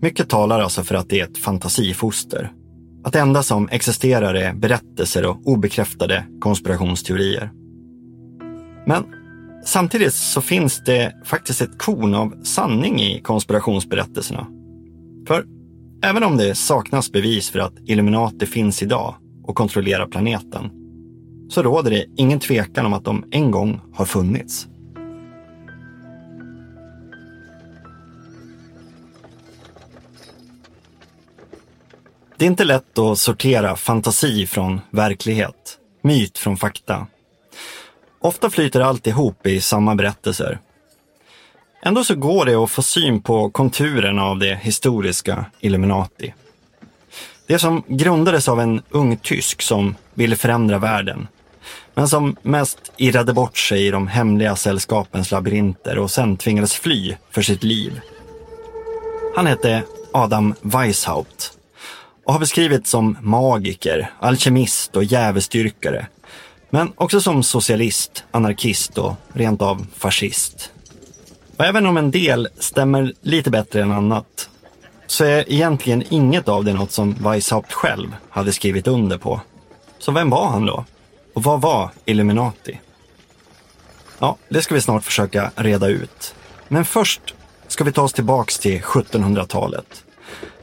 Mycket 0.02 0.30
talar 0.30 0.60
alltså 0.60 0.84
för 0.84 0.96
att 0.96 1.10
det 1.10 1.20
är 1.20 1.24
ett 1.24 1.38
fantasifoster. 1.38 2.52
Att 3.04 3.14
det 3.14 3.20
enda 3.20 3.44
som 3.44 3.70
existerar 3.72 4.34
är 4.34 4.54
berättelser 4.54 5.26
och 5.26 5.48
obekräftade 5.48 6.26
konspirationsteorier. 6.40 7.52
Men 8.86 9.04
samtidigt 9.66 10.14
så 10.14 10.42
finns 10.42 10.84
det 10.86 11.14
faktiskt 11.26 11.62
ett 11.62 11.78
korn 11.78 12.14
av 12.14 12.44
sanning 12.44 13.02
i 13.02 13.22
konspirationsberättelserna. 13.22 14.48
För 15.28 15.57
även 16.02 16.24
om 16.24 16.38
det 16.38 16.56
saknas 16.56 17.12
bevis 17.12 17.50
för 17.50 17.60
att 17.60 17.74
Illuminati 17.86 18.46
finns 18.46 18.84
idag 18.84 19.16
och 19.44 19.56
kontrollerar 19.56 20.08
planeten, 20.08 20.72
så 21.50 21.64
råder 21.64 21.92
det 21.92 22.06
ingen 22.18 22.40
tvekan 22.40 22.86
om 22.86 22.94
att 22.94 23.06
de 23.06 23.26
en 23.32 23.52
gång 23.52 23.82
har 23.94 24.06
funnits. 24.06 24.68
Det 32.38 32.46
är 32.46 32.50
inte 32.50 32.64
lätt 32.64 32.98
att 32.98 33.18
sortera 33.18 33.76
fantasi 33.76 34.48
från 34.48 34.82
verklighet, 34.92 35.78
myt 36.02 36.38
från 36.38 36.58
fakta. 36.58 37.08
Ofta 38.20 38.50
flyter 38.50 38.82
allt 38.82 39.08
ihop 39.08 39.48
i 39.48 39.62
samma 39.62 39.96
berättelser. 39.96 40.60
Ändå 41.88 42.04
så 42.04 42.16
går 42.16 42.46
det 42.46 42.56
att 42.56 42.72
få 42.72 42.82
syn 42.82 43.22
på 43.22 43.50
konturerna 43.50 44.24
av 44.24 44.40
det 44.40 44.56
historiska 44.56 45.46
Illuminati. 45.60 46.34
Det 47.48 47.60
som 47.60 47.84
grundades 47.88 48.48
av 48.48 48.62
en 48.62 48.82
ung 48.90 49.18
tysk 49.18 49.62
som 49.62 49.96
ville 50.14 50.36
förändra 50.36 50.78
världen, 50.78 51.28
men 51.94 52.08
som 52.08 52.36
mest 52.42 52.92
irrade 52.98 53.34
bort 53.34 53.58
sig 53.58 53.88
i 53.88 53.92
de 53.92 54.08
hemliga 54.08 54.56
sällskapens 54.56 55.32
labyrinter 55.32 55.98
och 55.98 56.12
sen 56.12 56.38
tvingades 56.38 56.74
fly 56.74 57.16
för 57.32 57.42
sitt 57.42 57.64
liv. 57.64 58.02
Han 59.36 59.48
hette 59.48 59.84
Adam 60.14 60.54
Weishaupt 60.62 61.52
och 62.26 62.34
har 62.34 62.40
beskrivits 62.40 62.90
som 62.90 63.18
magiker, 63.22 64.12
alkemist 64.20 64.96
och 64.96 65.04
djävulsdyrkare. 65.04 66.08
Men 66.70 66.92
också 66.96 67.22
som 67.22 67.44
socialist, 67.44 68.24
anarkist 68.32 68.98
och 68.98 69.14
rent 69.34 69.62
av 69.62 69.86
fascist. 69.98 70.72
Och 71.58 71.66
även 71.66 71.86
om 71.86 71.98
en 71.98 72.12
del 72.12 72.48
stämmer 72.60 73.14
lite 73.22 73.50
bättre 73.50 73.82
än 73.82 73.92
annat 73.92 74.50
så 75.08 75.24
är 75.24 75.52
egentligen 75.52 76.04
inget 76.10 76.48
av 76.48 76.64
det 76.64 76.74
något 76.74 76.92
som 76.92 77.14
Weishaupt 77.14 77.74
själv 77.74 78.16
hade 78.30 78.54
skrivit 78.54 78.88
under 78.88 79.18
på. 79.18 79.42
Så 80.00 80.12
vem 80.12 80.30
var 80.30 80.48
han 80.48 80.66
då? 80.66 80.86
Och 81.34 81.44
vad 81.44 81.62
var 81.62 81.90
Illuminati? 82.06 82.80
Ja, 84.20 84.38
det 84.50 84.62
ska 84.62 84.76
vi 84.76 84.82
snart 84.82 85.04
försöka 85.04 85.52
reda 85.56 85.88
ut. 85.88 86.36
Men 86.68 86.86
först 86.86 87.36
ska 87.68 87.84
vi 87.84 87.92
ta 87.92 88.02
oss 88.02 88.14
tillbaks 88.14 88.60
till 88.60 88.82
1700-talet. 88.82 90.04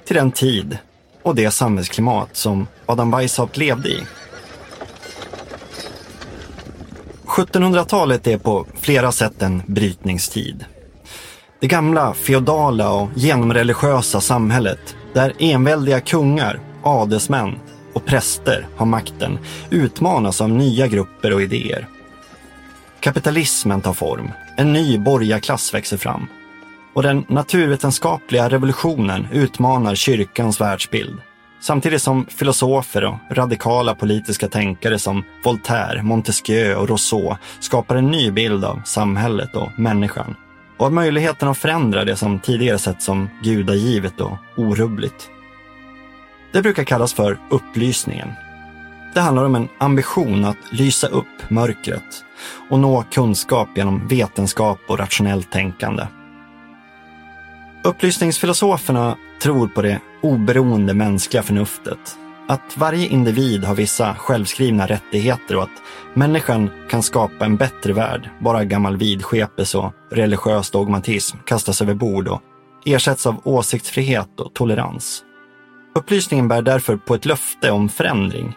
Till 0.05 0.17
den 0.17 0.33
tid 0.33 0.79
och 1.23 1.35
det 1.35 1.51
samhällsklimat 1.51 2.37
som 2.37 2.67
Adam 2.87 3.11
Weishaupt 3.11 3.57
levde 3.57 3.89
i. 3.89 4.03
1700-talet 7.25 8.27
är 8.27 8.39
på 8.39 8.67
flera 8.81 9.13
sätt 9.13 9.43
en 9.43 9.63
brytningstid. 9.67 10.65
Det 11.65 11.69
gamla 11.69 12.15
feodala 12.15 12.93
och 12.93 13.11
genomreligiösa 13.15 14.21
samhället 14.21 14.97
där 15.13 15.33
enväldiga 15.39 16.01
kungar, 16.01 16.61
adelsmän 16.83 17.59
och 17.93 18.05
präster 18.05 18.67
har 18.77 18.87
makten 18.87 19.39
utmanas 19.71 20.41
av 20.41 20.51
nya 20.51 20.87
grupper 20.87 21.33
och 21.33 21.43
idéer. 21.43 21.89
Kapitalismen 23.01 23.81
tar 23.81 23.93
form, 23.93 24.31
en 24.57 24.73
ny 24.73 24.99
borgarklass 24.99 25.75
växer 25.75 25.97
fram 25.97 26.27
och 26.95 27.03
den 27.03 27.25
naturvetenskapliga 27.29 28.49
revolutionen 28.49 29.27
utmanar 29.33 29.95
kyrkans 29.95 30.61
världsbild. 30.61 31.19
Samtidigt 31.61 32.03
som 32.03 32.27
filosofer 32.27 33.05
och 33.05 33.17
radikala 33.31 33.95
politiska 33.95 34.49
tänkare 34.49 34.99
som 34.99 35.25
Voltaire, 35.45 36.03
Montesquieu 36.03 36.75
och 36.77 36.89
Rousseau 36.89 37.37
skapar 37.61 37.97
en 37.97 38.11
ny 38.11 38.31
bild 38.31 38.65
av 38.65 38.83
samhället 38.85 39.57
och 39.57 39.79
människan. 39.79 40.35
Och 40.77 40.93
möjligheten 40.93 41.49
att 41.49 41.59
förändra 41.59 42.05
det 42.05 42.17
som 42.17 42.41
tidigare 42.41 42.79
sett 42.79 43.03
som 43.03 43.29
gudagivet 43.43 44.21
och 44.21 44.39
orubbligt. 44.57 45.31
Det 46.53 46.63
brukar 46.63 46.85
kallas 46.85 47.15
för 47.15 47.39
upplysningen. 47.51 48.29
Det 49.15 49.21
handlar 49.21 49.45
om 49.45 49.55
en 49.55 49.69
ambition 49.79 50.45
att 50.45 50.57
lysa 50.71 51.07
upp 51.07 51.51
mörkret 51.51 52.25
och 52.71 52.79
nå 52.79 53.05
kunskap 53.11 53.69
genom 53.77 54.09
vetenskap 54.09 54.79
och 54.87 54.99
rationellt 54.99 55.51
tänkande. 55.51 56.07
Upplysningsfilosoferna 57.85 59.17
tror 59.43 59.69
på 59.69 59.83
det 59.83 60.01
oberoende 60.21 60.95
mänskliga 60.95 61.43
förnuftet. 61.43 62.19
Att 62.49 62.77
varje 62.77 63.07
individ 63.07 63.65
har 63.65 63.75
vissa 63.75 64.15
självskrivna 64.15 64.87
rättigheter 64.87 65.57
och 65.57 65.63
att 65.63 65.83
människan 66.15 66.71
kan 66.91 67.03
skapa 67.03 67.45
en 67.45 67.57
bättre 67.57 67.93
värld 67.93 68.31
bara 68.41 68.65
gammal 68.65 68.97
vidskepelse 68.97 69.79
och 69.79 69.93
religiös 70.11 70.71
dogmatism 70.71 71.37
kastas 71.47 71.83
över 71.83 71.95
bord 71.95 72.29
och 72.29 72.41
ersätts 72.85 73.27
av 73.27 73.41
åsiktsfrihet 73.45 74.41
och 74.41 74.55
tolerans. 74.55 75.23
Upplysningen 75.95 76.49
bär 76.49 76.63
därför 76.63 76.97
på 76.97 77.15
ett 77.15 77.27
löfte 77.27 77.71
om 77.71 77.89
förändring 77.89 78.55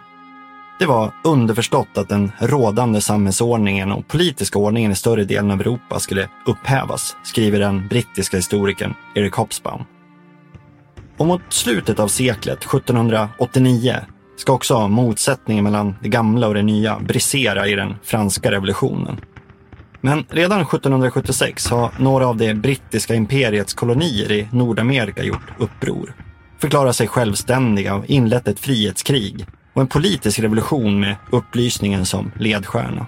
det 0.80 0.86
var 0.86 1.12
underförstått 1.24 1.98
att 1.98 2.10
den 2.10 2.32
rådande 2.40 3.02
samhällsordningen 3.02 3.92
och 3.92 4.08
politiska 4.08 4.60
ordningen 4.60 4.92
i 4.92 4.96
större 4.96 5.24
delen 5.24 5.52
av 5.52 5.62
Europa 5.62 6.00
skulle 6.00 6.30
upphävas, 6.46 7.16
skriver 7.24 7.60
den 7.60 7.88
brittiska 7.88 8.38
historikern 8.38 8.94
Eric 9.16 9.34
Hobsbawm. 9.34 9.84
Och 11.18 11.26
mot 11.26 11.42
slutet 11.50 12.00
av 12.00 12.08
seklet, 12.08 12.64
1789, 12.64 13.96
ska 14.38 14.54
också 14.54 14.88
motsättningen 14.88 15.64
mellan 15.64 15.96
det 16.02 16.10
gamla 16.10 16.48
och 16.48 16.54
det 16.54 16.64
nya 16.64 17.00
brisera 17.00 17.68
i 17.68 17.76
den 17.76 17.96
franska 18.04 18.52
revolutionen. 18.52 19.18
Men 20.02 20.26
redan 20.30 20.62
1776 20.62 21.70
har 21.70 21.92
några 22.00 22.28
av 22.28 22.38
det 22.38 22.54
brittiska 22.54 23.16
imperiets 23.16 23.74
kolonier 23.74 24.32
i 24.32 24.48
Nordamerika 24.52 25.24
gjort 25.24 25.54
uppror, 25.58 26.14
förklarat 26.60 26.96
sig 26.96 27.08
självständiga 27.08 27.96
och 27.96 28.06
inlett 28.06 28.48
ett 28.48 28.60
frihetskrig 28.60 29.46
och 29.74 29.82
en 29.82 29.88
politisk 29.88 30.40
revolution 30.40 31.00
med 31.00 31.16
upplysningen 31.32 32.06
som 32.06 32.32
ledstjärna. 32.36 33.06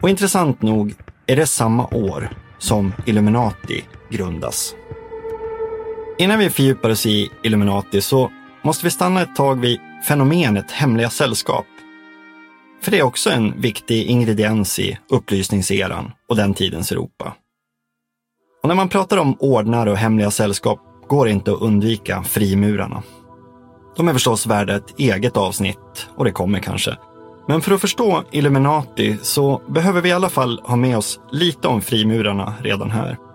Och 0.00 0.10
intressant 0.10 0.62
nog 0.62 0.94
är 1.26 1.36
det 1.36 1.46
samma 1.46 1.86
år 1.86 2.30
som 2.58 2.92
Illuminati 3.06 3.84
grundas. 4.10 4.74
Innan 6.20 6.38
vi 6.38 6.50
fördjupar 6.50 6.90
oss 6.90 7.06
i 7.06 7.30
Illuminati 7.42 8.00
så 8.00 8.30
måste 8.62 8.86
vi 8.86 8.90
stanna 8.90 9.22
ett 9.22 9.36
tag 9.36 9.60
vid 9.60 9.80
fenomenet 10.08 10.70
hemliga 10.70 11.10
sällskap. 11.10 11.66
För 12.82 12.90
det 12.90 12.98
är 12.98 13.02
också 13.02 13.30
en 13.30 13.60
viktig 13.60 14.06
ingrediens 14.06 14.78
i 14.78 14.98
upplysningseran 15.08 16.12
och 16.28 16.36
den 16.36 16.54
tidens 16.54 16.92
Europa. 16.92 17.34
Och 18.62 18.68
när 18.68 18.74
man 18.74 18.88
pratar 18.88 19.16
om 19.16 19.36
ordnar 19.38 19.86
och 19.86 19.96
hemliga 19.96 20.30
sällskap 20.30 20.80
går 21.08 21.24
det 21.24 21.32
inte 21.32 21.52
att 21.52 21.62
undvika 21.62 22.22
frimurarna. 22.22 23.02
De 23.96 24.08
är 24.08 24.12
förstås 24.12 24.46
värda 24.46 24.76
ett 24.76 25.00
eget 25.00 25.36
avsnitt 25.36 26.08
och 26.16 26.24
det 26.24 26.32
kommer 26.32 26.58
kanske. 26.58 26.96
Men 27.48 27.60
för 27.60 27.74
att 27.74 27.80
förstå 27.80 28.24
Illuminati 28.30 29.18
så 29.22 29.62
behöver 29.68 30.00
vi 30.00 30.08
i 30.08 30.12
alla 30.12 30.28
fall 30.28 30.60
ha 30.64 30.76
med 30.76 30.98
oss 30.98 31.20
lite 31.32 31.68
om 31.68 31.80
frimurarna 31.80 32.54
redan 32.62 32.90
här. 32.90 33.29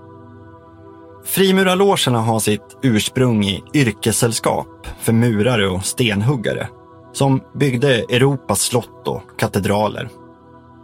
Frimurarlogerna 1.25 2.19
har 2.19 2.39
sitt 2.39 2.77
ursprung 2.81 3.45
i 3.45 3.63
yrkessällskap 3.73 4.88
för 4.99 5.13
murare 5.13 5.67
och 5.69 5.85
stenhuggare 5.85 6.67
som 7.13 7.41
byggde 7.53 7.95
Europas 7.95 8.61
slott 8.61 9.07
och 9.07 9.21
katedraler. 9.38 10.09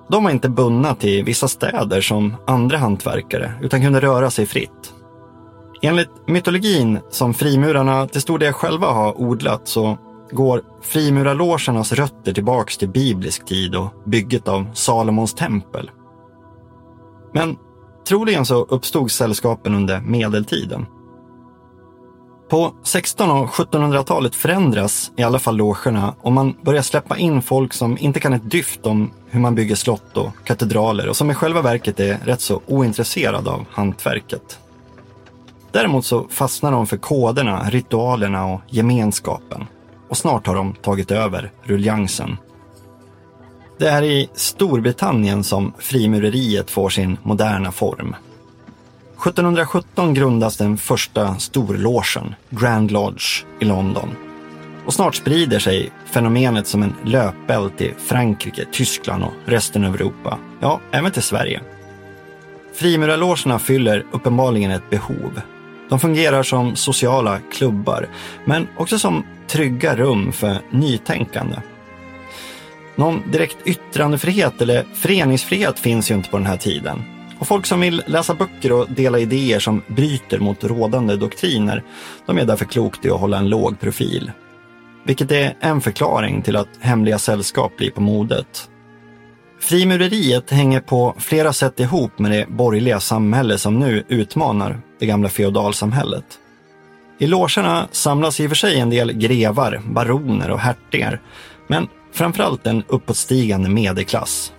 De 0.09 0.23
var 0.23 0.31
inte 0.31 0.49
bundna 0.49 0.95
till 0.95 1.23
vissa 1.23 1.47
städer 1.47 2.01
som 2.01 2.35
andra 2.47 2.77
hantverkare 2.77 3.53
utan 3.61 3.81
kunde 3.81 3.99
röra 3.99 4.29
sig 4.29 4.45
fritt. 4.45 4.93
Enligt 5.81 6.27
mytologin 6.27 6.99
som 7.09 7.33
frimurarna 7.33 8.07
till 8.07 8.21
stor 8.21 8.39
del 8.39 8.53
själva 8.53 8.87
har 8.87 9.21
odlat 9.21 9.67
så 9.67 9.97
går 10.31 10.61
frimurarlogernas 10.81 11.91
rötter 11.91 12.33
tillbaks 12.33 12.77
till 12.77 12.89
biblisk 12.89 13.45
tid 13.45 13.75
och 13.75 13.93
bygget 14.05 14.47
av 14.47 14.67
Salomons 14.73 15.33
tempel. 15.33 15.91
Men 17.33 17.57
troligen 18.11 18.45
så 18.45 18.63
uppstod 18.63 19.11
sällskapen 19.11 19.75
under 19.75 19.99
medeltiden. 19.99 20.85
På 22.49 22.65
1600 22.65 23.43
och 23.43 23.49
1700-talet 23.49 24.35
förändras 24.35 25.11
i 25.17 25.23
alla 25.23 25.39
fall 25.39 25.57
logerna 25.57 26.15
och 26.21 26.31
man 26.31 26.55
börjar 26.61 26.81
släppa 26.81 27.17
in 27.17 27.41
folk 27.41 27.73
som 27.73 27.97
inte 27.97 28.19
kan 28.19 28.33
ett 28.33 28.51
dyft 28.51 28.85
om 28.85 29.11
hur 29.29 29.39
man 29.39 29.55
bygger 29.55 29.75
slott 29.75 30.17
och 30.17 30.31
katedraler 30.43 31.09
och 31.09 31.15
som 31.15 31.31
i 31.31 31.33
själva 31.33 31.61
verket 31.61 31.99
är 31.99 32.17
rätt 32.25 32.41
så 32.41 32.61
ointresserade 32.67 33.49
av 33.49 33.65
hantverket. 33.71 34.59
Däremot 35.71 36.05
så 36.05 36.27
fastnar 36.29 36.71
de 36.71 36.87
för 36.87 36.97
koderna, 36.97 37.69
ritualerna 37.69 38.45
och 38.45 38.61
gemenskapen. 38.69 39.65
Och 40.09 40.17
snart 40.17 40.47
har 40.47 40.55
de 40.55 40.73
tagit 40.73 41.11
över 41.11 41.51
ruljangsen. 41.63 42.37
Det 43.81 43.89
är 43.89 44.03
i 44.03 44.29
Storbritannien 44.33 45.43
som 45.43 45.73
frimureriet 45.77 46.71
får 46.71 46.89
sin 46.89 47.17
moderna 47.23 47.71
form. 47.71 48.15
1717 49.19 50.13
grundas 50.13 50.57
den 50.57 50.77
första 50.77 51.35
storlogen, 51.35 52.35
Grand 52.49 52.91
Lodge, 52.91 53.45
i 53.59 53.65
London. 53.65 54.09
Och 54.85 54.93
snart 54.93 55.15
sprider 55.15 55.59
sig 55.59 55.91
fenomenet 56.05 56.67
som 56.67 56.83
en 56.83 56.95
löpeld 57.05 57.77
till 57.77 57.93
Frankrike, 57.97 58.65
Tyskland 58.71 59.23
och 59.23 59.33
resten 59.45 59.85
av 59.85 59.95
Europa. 59.95 60.37
Ja, 60.59 60.79
även 60.91 61.11
till 61.11 61.21
Sverige. 61.21 61.61
Frimurarlogerna 62.73 63.59
fyller 63.59 64.05
uppenbarligen 64.11 64.71
ett 64.71 64.89
behov. 64.89 65.41
De 65.89 65.99
fungerar 65.99 66.43
som 66.43 66.75
sociala 66.75 67.39
klubbar, 67.53 68.09
men 68.45 68.67
också 68.77 68.99
som 68.99 69.23
trygga 69.47 69.95
rum 69.95 70.31
för 70.31 70.57
nytänkande. 70.71 71.55
Någon 72.95 73.31
direkt 73.31 73.57
yttrandefrihet 73.65 74.61
eller 74.61 74.85
föreningsfrihet 74.93 75.79
finns 75.79 76.11
ju 76.11 76.15
inte 76.15 76.29
på 76.29 76.37
den 76.37 76.45
här 76.45 76.57
tiden. 76.57 77.03
Och 77.39 77.47
folk 77.47 77.65
som 77.65 77.81
vill 77.81 78.03
läsa 78.07 78.33
böcker 78.33 78.71
och 78.71 78.91
dela 78.91 79.19
idéer 79.19 79.59
som 79.59 79.81
bryter 79.87 80.39
mot 80.39 80.63
rådande 80.63 81.15
doktriner, 81.15 81.83
de 82.25 82.37
är 82.37 82.45
därför 82.45 82.65
klokt 82.65 83.05
i 83.05 83.09
att 83.09 83.19
hålla 83.19 83.37
en 83.37 83.49
låg 83.49 83.79
profil. 83.79 84.31
Vilket 85.05 85.31
är 85.31 85.57
en 85.59 85.81
förklaring 85.81 86.41
till 86.41 86.55
att 86.55 86.69
hemliga 86.79 87.19
sällskap 87.19 87.77
blir 87.77 87.91
på 87.91 88.01
modet. 88.01 88.69
Frimureriet 89.59 90.49
hänger 90.49 90.79
på 90.79 91.15
flera 91.17 91.53
sätt 91.53 91.79
ihop 91.79 92.19
med 92.19 92.31
det 92.31 92.45
borgerliga 92.49 92.99
samhälle 92.99 93.57
som 93.57 93.79
nu 93.79 94.03
utmanar 94.07 94.81
det 94.99 95.05
gamla 95.05 95.29
feodalsamhället. 95.29 96.25
I 97.19 97.27
logerna 97.27 97.87
samlas 97.91 98.39
i 98.39 98.45
och 98.45 98.49
för 98.49 98.55
sig 98.55 98.79
en 98.79 98.89
del 98.89 99.13
grevar, 99.13 99.81
baroner 99.85 100.51
och 100.51 100.59
hertigar, 100.59 101.21
men 101.67 101.87
framförallt 102.11 102.67
en 102.67 102.83
uppåtstigande 102.87 103.69
medelklass. 103.69 104.53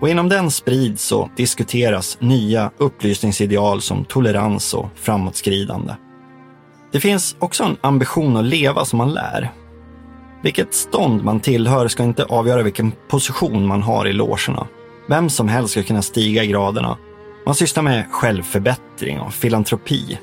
Och 0.00 0.08
inom 0.08 0.28
den 0.28 0.50
sprids 0.50 1.12
och 1.12 1.28
diskuteras 1.36 2.18
nya 2.20 2.70
upplysningsideal 2.78 3.80
som 3.80 4.04
tolerans 4.04 4.74
och 4.74 4.88
framåtskridande. 4.94 5.94
Det 6.92 7.00
finns 7.00 7.36
också 7.38 7.64
en 7.64 7.76
ambition 7.80 8.36
att 8.36 8.44
leva 8.44 8.84
som 8.84 8.96
man 8.96 9.12
lär. 9.12 9.52
Vilket 10.42 10.74
stånd 10.74 11.24
man 11.24 11.40
tillhör 11.40 11.88
ska 11.88 12.02
inte 12.02 12.24
avgöra 12.24 12.62
vilken 12.62 12.92
position 13.08 13.66
man 13.66 13.82
har 13.82 14.08
i 14.08 14.12
logerna. 14.12 14.66
Vem 15.08 15.28
som 15.28 15.48
helst 15.48 15.70
ska 15.70 15.82
kunna 15.82 16.02
stiga 16.02 16.44
i 16.44 16.46
graderna. 16.46 16.98
Man 17.46 17.54
sysslar 17.54 17.82
med 17.82 18.04
självförbättring 18.10 19.20
och 19.20 19.34
filantropi. 19.34 20.18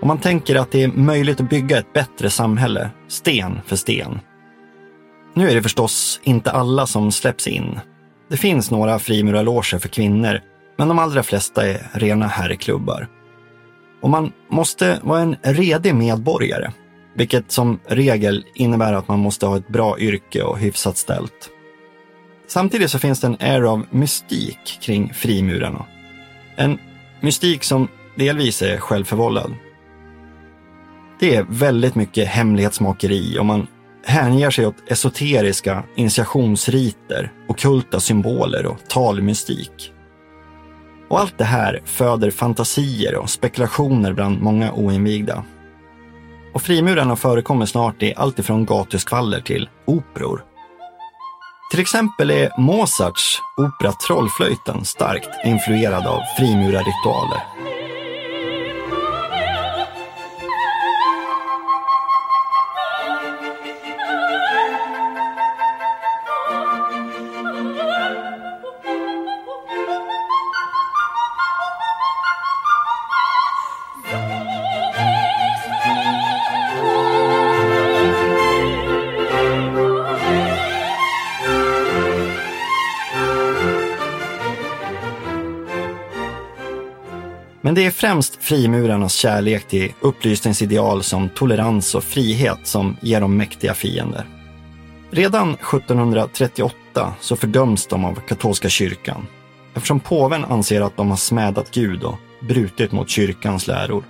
Och 0.00 0.06
man 0.06 0.18
tänker 0.18 0.56
att 0.56 0.70
det 0.70 0.82
är 0.82 0.88
möjligt 0.88 1.40
att 1.40 1.50
bygga 1.50 1.78
ett 1.78 1.92
bättre 1.92 2.30
samhälle, 2.30 2.90
sten 3.08 3.60
för 3.66 3.76
sten. 3.76 4.20
Nu 5.34 5.50
är 5.50 5.54
det 5.54 5.62
förstås 5.62 6.20
inte 6.22 6.50
alla 6.50 6.86
som 6.86 7.12
släpps 7.12 7.46
in. 7.46 7.80
Det 8.30 8.36
finns 8.36 8.70
några 8.70 8.98
frimurarloger 8.98 9.78
för 9.78 9.88
kvinnor, 9.88 10.40
men 10.78 10.88
de 10.88 10.98
allra 10.98 11.22
flesta 11.22 11.66
är 11.66 11.86
rena 11.92 12.26
herrklubbar. 12.26 13.08
Och 14.02 14.10
man 14.10 14.32
måste 14.50 15.00
vara 15.02 15.20
en 15.20 15.36
redig 15.42 15.94
medborgare, 15.94 16.72
vilket 17.14 17.52
som 17.52 17.80
regel 17.86 18.44
innebär 18.54 18.92
att 18.92 19.08
man 19.08 19.18
måste 19.18 19.46
ha 19.46 19.56
ett 19.56 19.68
bra 19.68 19.98
yrke 19.98 20.42
och 20.42 20.58
hyfsat 20.58 20.96
ställt. 20.96 21.50
Samtidigt 22.46 22.90
så 22.90 22.98
finns 22.98 23.20
det 23.20 23.26
en 23.26 23.36
air 23.40 23.62
av 23.62 23.86
mystik 23.90 24.78
kring 24.82 25.12
frimurarna. 25.14 25.84
En 26.56 26.78
mystik 27.20 27.64
som 27.64 27.88
delvis 28.16 28.62
är 28.62 28.78
självförvållad. 28.78 29.54
Det 31.20 31.36
är 31.36 31.46
väldigt 31.48 31.94
mycket 31.94 32.28
hemlighetsmakeri 32.28 33.38
och 33.38 33.46
man 33.46 33.66
hänger 34.06 34.50
sig 34.50 34.66
åt 34.66 34.90
esoteriska 34.90 35.82
initiationsriter, 35.96 37.32
okulta 37.48 38.00
symboler 38.00 38.66
och 38.66 38.88
talmystik. 38.88 39.92
Och 41.08 41.20
allt 41.20 41.38
det 41.38 41.44
här 41.44 41.80
föder 41.84 42.30
fantasier 42.30 43.16
och 43.16 43.30
spekulationer 43.30 44.12
bland 44.12 44.40
många 44.40 44.72
oinvigda. 44.72 45.44
Och 46.54 46.62
frimurarna 46.62 47.16
förekommer 47.16 47.66
snart 47.66 48.02
i 48.02 48.14
allt 48.16 48.38
ifrån 48.38 48.64
gatuskvaller 48.64 49.40
till 49.40 49.68
operor. 49.84 50.44
Till 51.70 51.80
exempel 51.80 52.30
är 52.30 52.60
Mozarts 52.60 53.38
opera 53.56 53.92
Trollflöjten 53.92 54.84
starkt 54.84 55.28
influerad 55.44 56.06
av 56.06 56.20
frimurarritualer. 56.38 57.53
Men 87.64 87.74
det 87.74 87.86
är 87.86 87.90
främst 87.90 88.36
frimurarnas 88.40 89.14
kärlek 89.14 89.68
till 89.68 89.92
upplysningsideal 90.00 91.02
som 91.02 91.28
tolerans 91.28 91.94
och 91.94 92.04
frihet 92.04 92.58
som 92.62 92.96
ger 93.00 93.20
dem 93.20 93.36
mäktiga 93.36 93.74
fiender. 93.74 94.26
Redan 95.10 95.50
1738 95.54 97.14
så 97.20 97.36
fördöms 97.36 97.86
de 97.86 98.04
av 98.04 98.14
katolska 98.14 98.68
kyrkan 98.68 99.26
eftersom 99.74 100.00
påven 100.00 100.44
anser 100.44 100.80
att 100.80 100.96
de 100.96 101.10
har 101.10 101.16
smädat 101.16 101.70
Gud 101.70 102.02
och 102.02 102.18
brutit 102.40 102.92
mot 102.92 103.08
kyrkans 103.08 103.66
läror. 103.66 104.04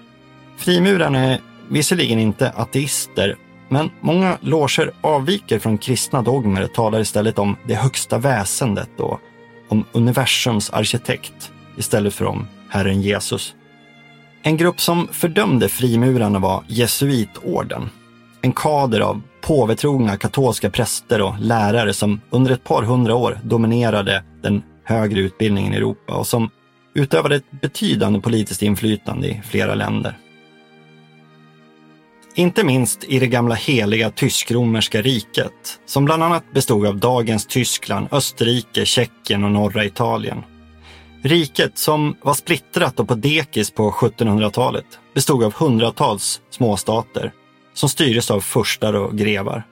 Frimurarna 0.57 1.19
är 1.19 1.41
visserligen 1.69 2.19
inte 2.19 2.51
ateister, 2.51 3.37
men 3.69 3.91
många 4.01 4.39
loger 4.41 4.93
avviker 5.01 5.59
från 5.59 5.79
kristna 5.79 6.23
dogmer 6.23 6.65
och 6.65 6.75
talar 6.75 7.01
istället 7.01 7.39
om 7.39 7.57
det 7.67 7.75
högsta 7.75 8.19
väsendet 8.19 9.01
och 9.01 9.21
om 9.69 9.85
universums 9.93 10.71
arkitekt 10.71 11.53
istället 11.77 12.15
för 12.15 12.25
om 12.25 12.47
Herren 12.75 13.03
Jesus. 13.03 13.55
En 14.43 14.57
grupp 14.57 14.81
som 14.81 15.09
fördömde 15.09 15.69
frimurarna 15.69 16.39
var 16.39 16.65
jesuitorden. 16.69 17.91
En 18.43 18.53
kader 18.53 19.01
av 19.01 19.23
påvetrogna 19.41 20.17
katolska 20.17 20.71
präster 20.71 21.23
och 21.23 21.35
lärare 21.41 21.95
som 21.95 22.21
under 22.31 22.53
ett 22.53 22.65
par 22.65 22.83
hundra 22.83 23.15
år 23.15 23.41
dominerade 23.45 24.25
den 24.43 24.63
högre 24.85 25.21
utbildningen 25.21 25.73
i 25.73 25.77
Europa 25.77 26.15
och 26.15 26.27
som 26.27 26.51
utövade 26.95 27.37
ett 27.37 27.61
betydande 27.63 28.21
politiskt 28.21 28.63
inflytande 28.63 29.29
i 29.29 29.43
flera 29.45 29.75
länder. 29.75 30.19
Inte 32.35 32.65
minst 32.65 33.05
i 33.05 33.19
det 33.19 33.27
gamla 33.27 33.55
heliga 33.55 34.11
tysk-romerska 34.11 35.03
riket, 35.03 35.81
som 35.87 36.05
bland 36.05 36.23
annat 36.23 36.53
bestod 36.53 36.87
av 36.87 36.97
dagens 36.97 37.47
Tyskland, 37.47 38.09
Österrike, 38.11 38.85
Tjeckien 38.85 39.45
och 39.45 39.51
norra 39.51 39.85
Italien. 39.85 40.43
Riket, 41.25 41.79
som 41.79 42.17
var 42.23 42.35
splittrat 42.35 43.01
och 43.01 43.09
på 43.09 43.15
dekis 43.15 43.71
på 43.71 43.91
1700-talet, 43.91 44.85
bestod 45.15 45.45
av 45.45 45.55
hundratals 45.55 46.41
småstater 46.51 47.33
som 47.75 47.89
styrdes 47.89 48.31
av 48.31 48.41
furstar 48.41 48.93
och 48.93 49.19
grevar. 49.19 49.67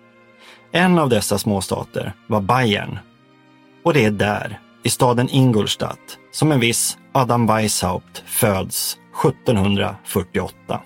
En 0.73 0.99
av 0.99 1.09
dessa 1.09 1.39
småstater 1.39 2.13
var 2.27 2.41
Bayern. 2.41 2.99
Och 3.85 3.95
det 3.95 4.05
är 4.05 4.11
där, 4.11 4.61
i 4.83 4.91
staden 4.91 5.29
Ingolstadt, 5.29 6.19
som 6.31 6.53
en 6.53 6.61
viss 6.61 6.99
Adam 7.13 7.47
Weishaupt 7.47 8.23
föds 8.27 8.97
1748. 9.25 10.81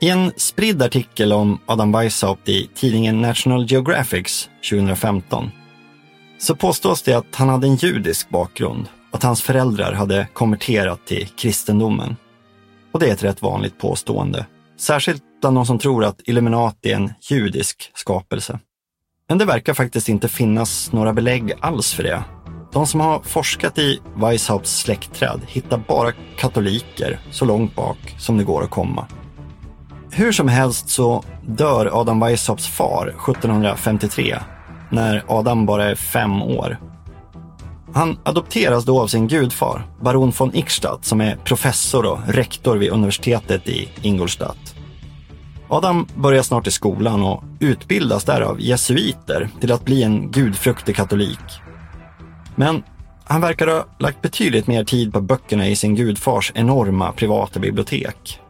I 0.00 0.08
en 0.08 0.32
spridd 0.36 0.82
artikel 0.82 1.32
om 1.32 1.58
Adam 1.66 1.92
Weishaupt 1.92 2.48
i 2.48 2.70
tidningen 2.74 3.20
National 3.20 3.66
Geographics 3.70 4.50
2015 4.70 5.50
så 6.38 6.56
påstås 6.56 7.02
det 7.02 7.14
att 7.14 7.34
han 7.34 7.48
hade 7.48 7.66
en 7.66 7.76
judisk 7.76 8.28
bakgrund 8.28 8.88
att 9.10 9.22
hans 9.22 9.42
föräldrar 9.42 9.92
hade 9.92 10.26
konverterat 10.32 11.06
till 11.06 11.28
kristendomen. 11.28 12.16
Och 12.92 13.00
det 13.00 13.08
är 13.08 13.12
ett 13.12 13.24
rätt 13.24 13.42
vanligt 13.42 13.78
påstående, 13.78 14.46
särskilt 14.78 15.22
bland 15.40 15.56
de 15.56 15.66
som 15.66 15.78
tror 15.78 16.04
att 16.04 16.20
Illuminati 16.24 16.92
är 16.92 16.96
en 16.96 17.12
judisk 17.30 17.90
skapelse. 17.94 18.58
Men 19.28 19.38
det 19.38 19.44
verkar 19.44 19.74
faktiskt 19.74 20.08
inte 20.08 20.28
finnas 20.28 20.92
några 20.92 21.12
belägg 21.12 21.52
alls 21.60 21.92
för 21.92 22.02
det. 22.02 22.24
de 22.72 22.86
som 22.86 23.00
har 23.00 23.20
forskat 23.20 23.78
i 23.78 24.00
Weishaupts 24.16 24.78
släktträd 24.78 25.40
hittar 25.48 25.78
bara 25.88 26.12
katoliker 26.36 27.20
så 27.30 27.44
långt 27.44 27.74
bak 27.74 28.14
som 28.18 28.36
det 28.38 28.44
går 28.44 28.62
att 28.62 28.70
komma. 28.70 29.06
Hur 30.12 30.32
som 30.32 30.48
helst 30.48 30.88
så 30.88 31.24
dör 31.46 32.00
Adam 32.00 32.20
Weishaups 32.20 32.66
far 32.66 33.06
1753 33.06 34.38
när 34.90 35.24
Adam 35.28 35.66
bara 35.66 35.90
är 35.90 35.94
fem 35.94 36.42
år. 36.42 36.78
Han 37.94 38.18
adopteras 38.22 38.84
då 38.84 39.00
av 39.00 39.06
sin 39.06 39.28
gudfar, 39.28 39.86
baron 40.00 40.32
von 40.38 40.54
Ickstadt, 40.54 41.04
som 41.04 41.20
är 41.20 41.36
professor 41.36 42.06
och 42.06 42.18
rektor 42.28 42.76
vid 42.76 42.90
universitetet 42.90 43.68
i 43.68 43.88
Ingolstadt. 44.02 44.74
Adam 45.68 46.06
börjar 46.14 46.42
snart 46.42 46.66
i 46.66 46.70
skolan 46.70 47.22
och 47.22 47.44
utbildas 47.60 48.24
där 48.24 48.40
av 48.40 48.60
jesuiter 48.60 49.48
till 49.60 49.72
att 49.72 49.84
bli 49.84 50.02
en 50.02 50.30
gudfruktig 50.30 50.96
katolik. 50.96 51.38
Men 52.56 52.82
han 53.24 53.40
verkar 53.40 53.66
ha 53.66 53.86
lagt 53.98 54.22
betydligt 54.22 54.66
mer 54.66 54.84
tid 54.84 55.12
på 55.12 55.20
böckerna 55.20 55.68
i 55.68 55.76
sin 55.76 55.94
gudfars 55.94 56.52
enorma 56.54 57.12
privata 57.12 57.60
bibliotek. 57.60 58.40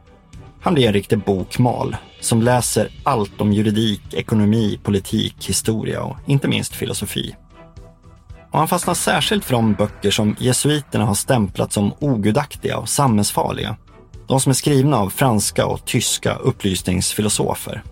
Han 0.61 0.75
blir 0.75 0.87
en 0.87 0.93
riktig 0.93 1.19
bokmal 1.19 1.97
som 2.21 2.43
läser 2.43 2.89
allt 3.03 3.41
om 3.41 3.53
juridik, 3.53 4.15
ekonomi, 4.15 4.81
politik, 4.83 5.49
historia 5.49 6.03
och 6.03 6.17
inte 6.27 6.49
minst 6.49 6.75
filosofi. 6.75 7.35
Och 8.51 8.59
han 8.59 8.69
fastnar 8.69 8.95
särskilt 8.95 9.45
för 9.45 9.53
de 9.53 9.75
böcker 9.75 10.11
som 10.11 10.37
jesuiterna 10.39 11.05
har 11.05 11.15
stämplat 11.15 11.73
som 11.73 11.93
ogudaktiga 11.99 12.79
och 12.79 12.89
samhällsfarliga. 12.89 13.77
De 14.27 14.41
som 14.41 14.51
är 14.51 14.55
skrivna 14.55 14.97
av 14.97 15.11
franska 15.11 15.67
och 15.67 15.85
tyska 15.85 16.35
upplysningsfilosofer. 16.35 17.83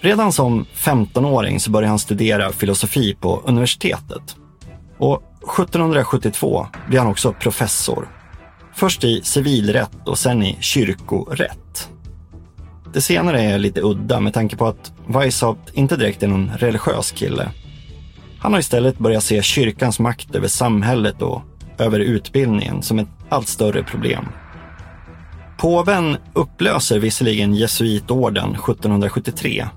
Redan 0.00 0.32
som 0.32 0.66
15-åring 0.74 1.60
så 1.60 1.70
börjar 1.70 1.88
han 1.88 1.98
studera 1.98 2.52
filosofi 2.52 3.14
på 3.20 3.42
universitetet. 3.44 4.36
Och 4.98 5.22
1772 5.58 6.66
blir 6.88 6.98
han 6.98 7.08
också 7.08 7.32
professor. 7.32 8.08
Först 8.74 9.04
i 9.04 9.20
civilrätt 9.22 10.08
och 10.08 10.18
sen 10.18 10.42
i 10.42 10.56
kyrkorätt. 10.60 11.88
Det 12.92 13.00
senare 13.00 13.42
är 13.42 13.58
lite 13.58 13.80
udda 13.80 14.20
med 14.20 14.34
tanke 14.34 14.56
på 14.56 14.66
att 14.66 14.92
Weishaupt 15.06 15.70
inte 15.72 15.96
direkt 15.96 16.22
är 16.22 16.28
någon 16.28 16.50
religiös 16.58 17.10
kille. 17.10 17.48
Han 18.42 18.52
har 18.52 18.60
istället 18.60 18.98
börjat 18.98 19.24
se 19.24 19.42
kyrkans 19.42 19.98
makt 19.98 20.34
över 20.34 20.48
samhället 20.48 21.22
och 21.22 21.42
över 21.78 22.00
utbildningen 22.00 22.82
som 22.82 22.98
ett 22.98 23.08
allt 23.28 23.48
större 23.48 23.82
problem. 23.82 24.24
Påven 25.58 26.16
upplöser 26.32 26.98
visserligen 26.98 27.54
jesuitorden 27.54 28.50
1773, 28.50 29.68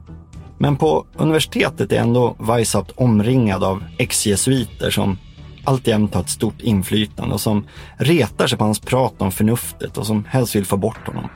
men 0.57 0.78
på 0.78 1.05
universitetet 1.16 1.91
är 1.91 1.99
ändå 1.99 2.36
Weishaupt 2.39 2.91
omringad 2.95 3.63
av 3.63 3.84
ex-jesuiter 3.97 4.89
som 4.89 5.18
alltjämt 5.63 6.13
har 6.13 6.22
ett 6.22 6.30
stort 6.30 6.61
inflytande 6.61 7.34
och 7.34 7.41
som 7.41 7.68
retar 7.97 8.47
sig 8.47 8.57
på 8.57 8.63
hans 8.63 8.80
prat 8.80 9.22
om 9.22 9.32
förnuftet 9.32 9.97
och 9.97 10.07
som 10.07 10.26
helst 10.30 10.55
vill 10.55 10.66
få 10.66 10.78
bort 10.78 11.07
honom. 11.07 11.30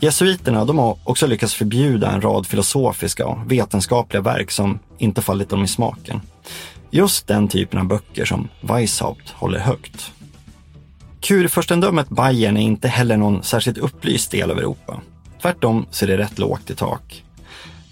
Jesuiterna 0.00 0.64
de 0.64 0.78
har 0.78 0.98
också 1.04 1.26
lyckats 1.26 1.54
förbjuda 1.54 2.10
en 2.10 2.20
rad 2.20 2.46
filosofiska 2.46 3.26
och 3.26 3.52
vetenskapliga 3.52 4.20
verk 4.20 4.50
som 4.50 4.78
inte 4.98 5.22
fallit 5.22 5.48
dem 5.48 5.64
i 5.64 5.68
smaken. 5.68 6.20
Just 6.90 7.26
den 7.26 7.48
typen 7.48 7.80
av 7.80 7.86
böcker 7.86 8.24
som 8.24 8.48
Weishaupt 8.60 9.30
håller 9.30 9.58
högt. 9.58 10.12
Kurfurstendömet 11.20 12.08
Bayern 12.08 12.56
är 12.56 12.60
inte 12.60 12.88
heller 12.88 13.16
någon 13.16 13.42
särskilt 13.42 13.78
upplyst 13.78 14.30
del 14.30 14.50
av 14.50 14.58
Europa. 14.58 15.00
Tvärtom 15.42 15.86
så 15.90 16.04
är 16.04 16.08
det 16.08 16.18
rätt 16.18 16.38
lågt 16.38 16.70
i 16.70 16.74
tak. 16.74 17.24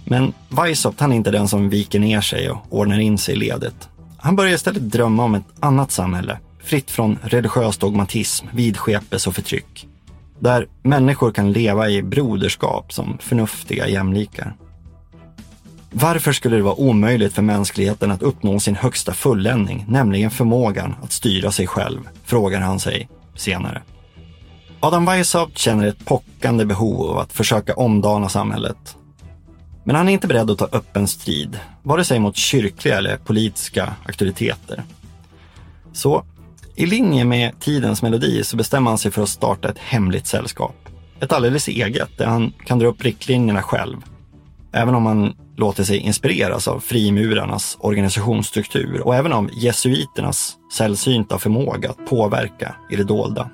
Men 0.05 0.33
Weishaupt 0.49 1.01
han 1.01 1.13
är 1.13 1.17
inte 1.17 1.31
den 1.31 1.49
som 1.49 1.69
viker 1.69 1.99
ner 1.99 2.21
sig 2.21 2.51
och 2.51 2.59
ordnar 2.71 2.99
in 2.99 3.19
sig 3.19 3.35
i 3.35 3.39
ledet. 3.39 3.89
Han 4.17 4.37
börjar 4.37 4.55
istället 4.55 4.83
drömma 4.91 5.25
om 5.25 5.35
ett 5.35 5.45
annat 5.61 5.93
samhälle, 5.93 6.39
fritt 6.63 6.91
från 6.91 7.19
religiös 7.23 7.79
dogmatism, 7.79 8.47
vidskepelse 8.53 9.29
och 9.29 9.35
förtryck. 9.35 9.89
Där 10.45 10.69
människor 10.83 11.33
kan 11.33 11.53
leva 11.53 11.91
i 11.91 12.03
broderskap 12.03 12.93
som 12.93 13.19
förnuftiga 13.21 13.89
jämlikar. 13.89 14.57
Varför 15.91 16.33
skulle 16.33 16.57
det 16.57 16.63
vara 16.63 16.75
omöjligt 16.81 17.33
för 17.33 17.43
mänskligheten 17.43 18.11
att 18.11 18.23
uppnå 18.23 18.61
sin 18.61 18.75
högsta 18.75 19.13
fulländning, 19.13 19.85
nämligen 19.89 20.31
förmågan 20.31 20.95
att 21.03 21.13
styra 21.13 21.51
sig 21.51 21.67
själv, 21.67 22.09
frågar 22.25 22.61
han 22.61 22.81
sig 22.81 23.09
senare. 23.35 23.83
Adam 24.81 25.05
Weishaupt 25.05 25.59
känner 25.59 25.87
ett 25.87 26.05
pockande 26.05 26.65
behov 26.65 27.11
av 27.11 27.19
att 27.19 27.33
försöka 27.33 27.75
omdana 27.75 28.29
samhället. 28.29 28.97
Men 29.85 29.97
han 29.97 30.09
är 30.09 30.13
inte 30.13 30.27
beredd 30.27 30.51
att 30.51 30.59
ta 30.59 30.69
öppen 30.73 31.09
strid, 31.09 31.59
vare 31.83 32.05
sig 32.05 32.19
mot 32.19 32.37
kyrkliga 32.37 32.99
eller 32.99 33.17
politiska 33.17 33.95
auktoriteter. 34.07 34.83
Så 35.93 36.25
i 36.77 36.87
linje 36.87 37.25
med 37.25 37.61
tidens 37.61 38.03
melodi 38.03 38.45
så 38.45 38.57
bestämmer 38.57 38.91
han 38.91 38.99
sig 38.99 39.11
för 39.11 39.23
att 39.23 39.29
starta 39.29 39.69
ett 39.69 39.79
hemligt 39.79 40.27
sällskap. 40.27 40.77
Ett 41.21 41.33
alldeles 41.33 41.69
eget, 41.69 42.19
där 42.19 42.27
han 42.27 42.53
kan 42.65 42.79
dra 42.79 42.87
upp 42.87 43.03
riktlinjerna 43.03 43.63
själv. 43.63 43.97
Även 44.73 44.95
om 44.95 45.07
han 45.07 45.35
låter 45.57 45.85
sig 45.85 45.97
inspireras 45.99 46.69
av 46.69 46.81
frimurarnas 46.81 47.77
organisationsstruktur 47.81 49.01
och 49.01 49.15
även 49.15 49.33
av 49.33 49.51
jesuiternas 49.53 50.57
sällsynta 50.73 51.39
förmåga 51.39 51.91
att 51.91 52.07
påverka 52.07 52.75
i 52.91 52.97
det 52.97 53.05
dolda. 53.05 53.51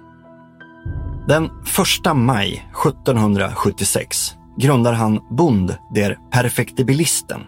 Den 1.28 1.44
1 1.44 2.14
maj 2.14 2.66
1776 2.86 4.34
grundar 4.58 4.92
han 4.92 5.20
Bund 5.30 5.76
der 5.94 6.18
Perfektibilisten, 6.30 7.40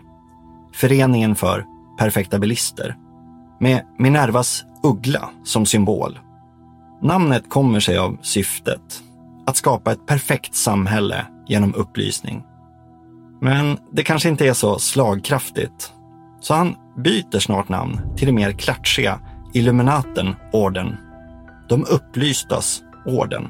Föreningen 0.74 1.34
för 1.34 1.64
perfektabilister, 1.98 2.96
med 3.62 3.82
Minervas 3.98 4.64
uggla 4.82 5.30
som 5.44 5.66
symbol. 5.66 6.18
Namnet 7.02 7.50
kommer 7.50 7.80
sig 7.80 7.98
av 7.98 8.18
syftet, 8.22 9.02
att 9.46 9.56
skapa 9.56 9.92
ett 9.92 10.06
perfekt 10.06 10.54
samhälle 10.54 11.26
genom 11.46 11.74
upplysning. 11.74 12.42
Men 13.40 13.78
det 13.92 14.02
kanske 14.02 14.28
inte 14.28 14.48
är 14.48 14.52
så 14.52 14.78
slagkraftigt. 14.78 15.92
Så 16.40 16.54
han 16.54 16.74
byter 16.96 17.38
snart 17.38 17.68
namn 17.68 18.00
till 18.16 18.26
det 18.26 18.32
mer 18.32 18.52
klatschiga 18.52 19.20
Illuminaten-orden. 19.54 20.96
De 21.68 21.84
upplystas 21.84 22.82
orden. 23.06 23.48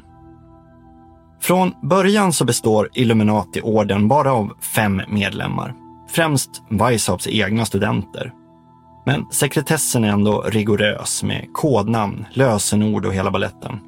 Från 1.41 1.73
början 1.83 2.33
så 2.33 2.45
består 2.45 2.89
Illuminati-orden 2.95 4.09
bara 4.09 4.33
av 4.33 4.53
fem 4.75 5.03
medlemmar. 5.09 5.75
Främst 6.09 6.51
Weishaupts 6.71 7.27
egna 7.27 7.65
studenter. 7.65 8.33
Men 9.05 9.27
sekretessen 9.31 10.05
är 10.05 10.09
ändå 10.09 10.43
rigorös 10.43 11.23
med 11.23 11.47
kodnamn, 11.53 12.27
lösenord 12.33 13.07
och 13.07 13.15
hela 13.15 13.31
balletten. 13.31 13.81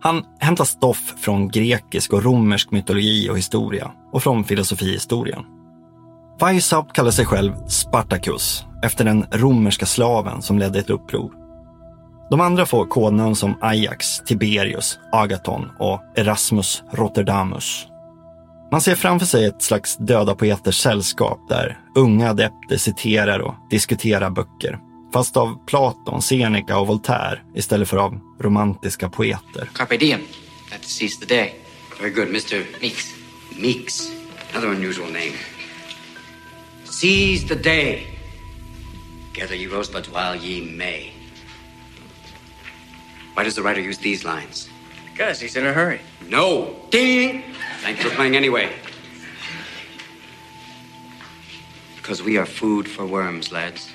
Han 0.00 0.24
hämtar 0.38 0.64
stoff 0.64 1.14
från 1.20 1.48
grekisk 1.48 2.12
och 2.12 2.24
romersk 2.24 2.70
mytologi 2.70 3.30
och 3.30 3.38
historia 3.38 3.90
och 4.12 4.22
från 4.22 4.44
filosofihistorien. 4.44 5.44
Weishaupt 6.40 6.92
kallar 6.92 7.10
sig 7.10 7.26
själv 7.26 7.52
Spartacus 7.66 8.64
efter 8.82 9.04
den 9.04 9.26
romerska 9.32 9.86
slaven 9.86 10.42
som 10.42 10.58
ledde 10.58 10.78
ett 10.78 10.90
uppror. 10.90 11.32
De 12.30 12.40
andra 12.40 12.66
får 12.66 12.86
kodnamn 12.86 13.34
som 13.34 13.58
Ajax, 13.60 14.18
Tiberius, 14.26 14.98
Agaton 15.12 15.70
och 15.78 16.00
Erasmus 16.16 16.82
Rotterdamus. 16.92 17.86
Man 18.70 18.80
ser 18.80 18.94
framför 18.94 19.26
sig 19.26 19.44
ett 19.44 19.62
slags 19.62 19.96
döda 19.96 20.34
poeters 20.34 20.78
sällskap 20.78 21.48
där 21.48 21.78
unga 21.94 22.30
adepter 22.30 22.76
citerar 22.76 23.38
och 23.38 23.54
diskuterar 23.70 24.30
böcker. 24.30 24.78
Fast 25.12 25.36
av 25.36 25.66
Platon, 25.66 26.22
Seneca 26.22 26.78
och 26.78 26.86
Voltaire 26.86 27.40
istället 27.54 27.88
för 27.88 27.96
av 27.96 28.20
romantiska 28.40 29.08
poeter. 29.08 29.70
Carpe 29.74 29.96
diem. 29.96 30.20
That 30.70 30.84
seize 30.84 31.26
the 31.26 31.34
day. 31.34 31.54
Very 32.00 32.10
good, 32.10 32.28
Mr. 32.28 32.80
Meeks. 32.80 33.14
Meeks. 33.56 34.12
Another 34.52 34.68
unusual 34.68 35.08
name. 35.12 35.32
Seize 36.84 37.48
the 37.48 37.54
day. 37.54 38.06
Gather 39.32 39.56
ye 39.56 39.66
rosebuds 39.66 40.08
while 40.08 40.36
ye 40.46 40.76
may. 40.76 41.12
Why 43.36 43.44
does 43.44 43.54
the 43.54 43.62
writer 43.62 43.80
use 43.80 43.98
these 43.98 44.24
lines? 44.24 44.68
Because 45.12 45.40
he's 45.44 45.56
in 45.56 45.66
a 45.66 45.72
hurry. 45.72 46.00
No. 46.28 46.74
Ding! 46.90 47.42
Thanks 47.82 48.04
for 48.04 48.10
playing 48.16 48.36
anyway. 48.36 48.68
Because 51.96 52.24
we 52.24 52.38
are 52.38 52.46
food 52.46 52.88
for 52.88 53.06
worms, 53.06 53.52
lads. 53.52 53.94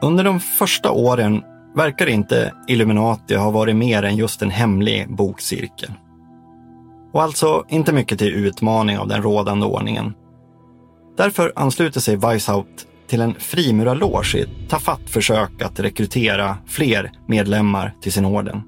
Under 0.00 0.24
de 0.24 0.40
första 0.40 0.90
åren 0.90 1.42
verkar 1.74 2.06
inte 2.06 2.52
Illuminati 2.68 3.34
ha 3.34 3.50
varit 3.50 3.76
mer 3.76 4.02
än 4.02 4.16
just 4.16 4.42
en 4.42 4.50
hemlig 4.50 5.14
bokcirkel. 5.16 5.92
Och 7.12 7.22
alltså 7.22 7.64
inte 7.68 7.92
mycket 7.92 8.18
till 8.18 8.34
utmaning 8.34 8.98
av 8.98 9.08
den 9.08 9.22
rådande 9.22 9.66
ordningen. 9.66 10.14
Därför 11.16 11.52
ansluter 11.56 12.00
sig 12.00 12.16
Weishaupt 12.16 12.86
till 13.06 13.20
en 13.20 13.34
frimurarloge 13.34 14.38
i 14.38 14.40
ett 14.40 14.68
tafatt 14.68 15.10
försök 15.10 15.62
att 15.62 15.80
rekrytera 15.80 16.58
fler 16.66 17.12
medlemmar 17.28 17.94
till 18.00 18.12
sin 18.12 18.24
orden. 18.24 18.62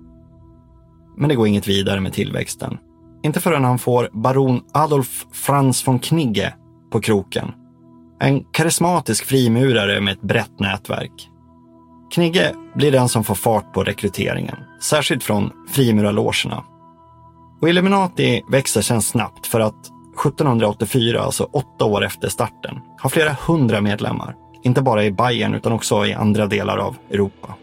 Men 1.17 1.29
det 1.29 1.35
går 1.35 1.47
inget 1.47 1.69
vidare 1.69 2.01
med 2.01 2.13
tillväxten. 2.13 2.79
Inte 3.23 3.41
förrän 3.41 3.65
han 3.65 3.79
får 3.79 4.09
baron 4.13 4.61
Adolf 4.73 5.27
Franz 5.33 5.87
von 5.87 5.99
Knigge 5.99 6.55
på 6.91 7.01
kroken. 7.01 7.53
En 8.21 8.45
karismatisk 8.53 9.25
frimurare 9.25 10.01
med 10.01 10.13
ett 10.13 10.23
brett 10.23 10.61
nätverk. 10.61 11.31
Knigge 12.15 12.55
blir 12.75 12.93
den 12.93 13.09
som 13.09 13.25
får 13.25 13.35
fart 13.35 13.73
på 13.73 13.85
rekryteringen, 13.85 14.57
särskilt 14.83 15.25
från 15.25 15.51
frimurarlogerna. 15.71 16.65
Och 17.61 17.69
Illuminati 17.69 18.43
växer 18.51 18.83
sedan 18.83 19.03
snabbt 19.03 19.47
för 19.47 19.61
att 19.61 19.87
1784, 20.27 21.21
alltså 21.21 21.45
åtta 21.45 21.85
år 21.85 22.05
efter 22.05 22.29
starten, 22.29 22.79
har 22.99 23.11
flera 23.11 23.37
hundra 23.47 23.81
medlemmar. 23.81 24.35
Inte 24.63 24.83
bara 24.83 25.05
i 25.05 25.13
Bayern 25.13 25.55
utan 25.55 25.73
också 25.73 26.07
i 26.07 26.15
andra 26.15 26.47
delar 26.47 26.77
av 26.77 26.97
Europa. 27.11 27.55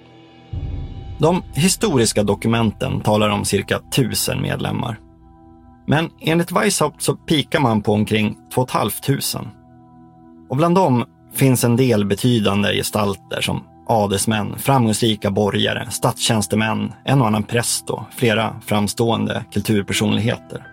De 1.20 1.44
historiska 1.54 2.24
dokumenten 2.24 3.02
talar 3.02 3.30
om 3.30 3.46
cirka 3.46 3.80
tusen 3.96 4.42
medlemmar. 4.42 5.00
Men 5.88 6.10
enligt 6.20 6.52
Weishaupt 6.52 7.02
så 7.02 7.16
pikar 7.16 7.60
man 7.60 7.82
på 7.82 7.94
omkring 7.94 8.38
2 8.54 8.68
500. 8.68 9.52
Och 10.50 10.58
bland 10.58 10.76
dem 10.76 11.06
finns 11.34 11.64
en 11.64 11.76
del 11.76 12.06
betydande 12.06 12.74
gestalter 12.74 13.42
som 13.42 13.64
adelsmän, 13.88 14.56
framgångsrika 14.58 15.32
borgare, 15.32 15.88
statstjänstemän, 15.90 16.94
en 17.06 17.22
och 17.22 17.28
annan 17.28 17.44
präst 17.44 17.90
och 17.90 18.04
flera 18.12 18.56
framstående 18.66 19.46
kulturpersonligheter. 19.52 20.68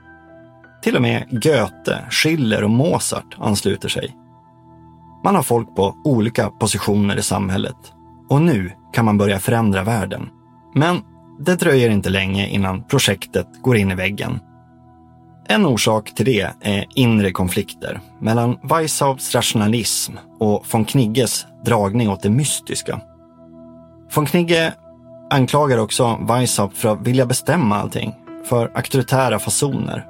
Till 0.83 0.97
och 0.97 1.03
med 1.03 1.27
Goethe, 1.31 2.05
Schiller 2.11 2.65
och 2.65 2.71
Mozart 2.71 3.37
ansluter 3.39 3.89
sig. 3.89 4.17
Man 5.25 5.35
har 5.35 5.43
folk 5.43 5.75
på 5.77 5.97
olika 6.05 6.51
positioner 6.51 7.17
i 7.17 7.23
samhället 7.23 7.77
och 8.29 8.43
nu 8.43 8.73
kan 8.93 9.05
man 9.05 9.19
börja 9.19 9.39
förändra 9.39 9.83
världen. 9.83 10.29
Men 10.75 11.01
det 11.41 11.55
dröjer 11.55 11.91
inte 11.91 12.11
länge 12.11 12.49
innan 12.49 12.85
projektet 12.85 13.47
går 13.63 13.77
in 13.77 13.91
i 13.91 13.95
väggen. 13.95 14.41
En 15.49 15.67
orsak 15.67 16.15
till 16.15 16.27
det 16.27 16.51
är 16.61 16.87
inre 16.95 17.31
konflikter 17.31 18.01
mellan 18.19 18.59
Weishaupts 18.63 19.35
rationalism 19.35 20.13
och 20.39 20.65
von 20.73 20.85
Knigges 20.85 21.47
dragning 21.65 22.11
åt 22.11 22.23
det 22.23 22.31
mystiska. 22.31 23.01
Von 24.15 24.27
Knigge 24.27 24.73
anklagar 25.31 25.79
också 25.79 26.19
Weishaupt 26.29 26.77
för 26.77 26.89
att 26.89 27.07
vilja 27.07 27.27
bestämma 27.27 27.77
allting, 27.77 28.15
för 28.45 28.73
auktoritära 28.75 29.39
fasoner. 29.39 30.07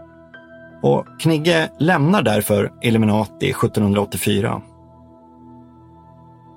Och 0.83 1.07
Knigge 1.20 1.68
lämnar 1.78 2.22
därför 2.22 2.72
Illuminati 2.83 3.51
1784. 3.51 4.62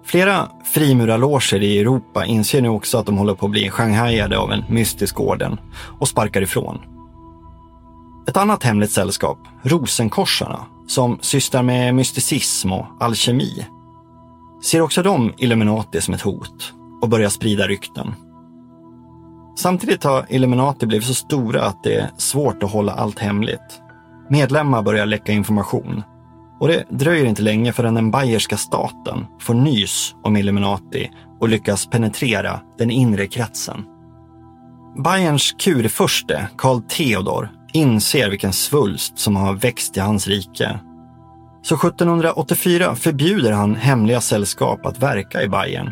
Flera 0.05 0.49
frimurarloger 0.63 1.63
i 1.63 1.79
Europa 1.79 2.25
inser 2.25 2.61
nu 2.61 2.69
också 2.69 2.97
att 2.97 3.05
de 3.05 3.17
håller 3.17 3.35
på 3.35 3.45
att 3.45 3.51
bli 3.51 3.69
shanghajade 3.69 4.37
av 4.37 4.51
en 4.51 4.63
mystisk 4.69 5.19
orden 5.19 5.59
och 5.99 6.07
sparkar 6.07 6.41
ifrån. 6.41 6.94
Ett 8.27 8.37
annat 8.37 8.63
hemligt 8.63 8.91
sällskap, 8.91 9.37
Rosenkorsarna, 9.63 10.65
som 10.87 11.17
sysslar 11.21 11.63
med 11.63 11.95
mysticism 11.95 12.71
och 12.71 12.85
alkemi, 12.99 13.67
ser 14.63 14.81
också 14.81 15.03
de 15.03 15.33
Illuminati 15.37 16.01
som 16.01 16.13
ett 16.13 16.21
hot 16.21 16.73
och 17.01 17.09
börjar 17.09 17.29
sprida 17.29 17.67
rykten. 17.67 18.13
Samtidigt 19.57 20.03
har 20.03 20.25
Illuminati 20.29 20.85
blivit 20.85 21.07
så 21.07 21.13
stora 21.13 21.63
att 21.63 21.83
det 21.83 21.95
är 21.95 22.09
svårt 22.17 22.63
att 22.63 22.71
hålla 22.71 22.91
allt 22.91 23.19
hemligt. 23.19 23.81
Medlemmar 24.29 24.81
börjar 24.81 25.05
läcka 25.05 25.31
information 25.31 26.03
och 26.59 26.67
det 26.67 26.85
dröjer 26.89 27.25
inte 27.25 27.41
länge 27.41 27.73
förrän 27.73 27.93
den 27.93 28.11
bayerska 28.11 28.57
staten 28.57 29.25
får 29.39 29.53
nys 29.53 30.15
om 30.23 30.37
Illuminati 30.37 31.11
och 31.39 31.49
lyckas 31.49 31.87
penetrera 31.87 32.59
den 32.77 32.91
inre 32.91 33.27
kretsen. 33.27 33.85
Bayerns 35.03 35.51
kurfurste, 35.51 36.49
Karl 36.57 36.81
Theodor, 36.81 37.51
inser 37.75 38.29
vilken 38.29 38.53
svulst 38.53 39.19
som 39.19 39.35
har 39.35 39.53
växt 39.53 39.97
i 39.97 39.99
hans 39.99 40.27
rike. 40.27 40.79
Så 41.61 41.75
1784 41.75 42.95
förbjuder 42.95 43.51
han 43.51 43.75
hemliga 43.75 44.21
sällskap 44.21 44.85
att 44.85 44.99
verka 44.99 45.43
i 45.43 45.49
Bayern. 45.49 45.91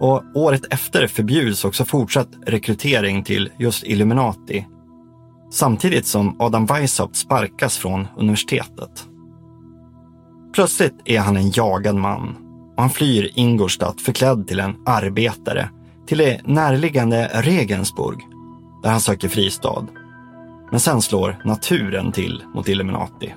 Och 0.00 0.22
året 0.34 0.62
efter 0.70 1.06
förbjuds 1.06 1.64
också 1.64 1.84
fortsatt 1.84 2.28
rekrytering 2.46 3.24
till 3.24 3.50
just 3.58 3.84
Illuminati. 3.84 4.66
Samtidigt 5.52 6.06
som 6.06 6.40
Adam 6.40 6.66
Weishaupt 6.66 7.16
sparkas 7.16 7.78
från 7.78 8.08
universitetet. 8.16 9.04
Plötsligt 10.54 11.00
är 11.04 11.18
han 11.18 11.36
en 11.36 11.50
jagad 11.50 11.94
man 11.94 12.36
och 12.76 12.82
han 12.82 12.90
flyr 12.90 13.30
Ingolstadt 13.34 14.00
förklädd 14.00 14.48
till 14.48 14.60
en 14.60 14.76
arbetare 14.86 15.68
till 16.06 16.18
det 16.18 16.40
närliggande 16.44 17.30
Regensburg 17.34 18.18
där 18.82 18.90
han 18.90 19.00
söker 19.00 19.28
fristad. 19.28 19.86
Men 20.70 20.80
sen 20.80 21.02
slår 21.02 21.42
naturen 21.44 22.12
till 22.12 22.42
mot 22.54 22.68
Illuminati. 22.68 23.34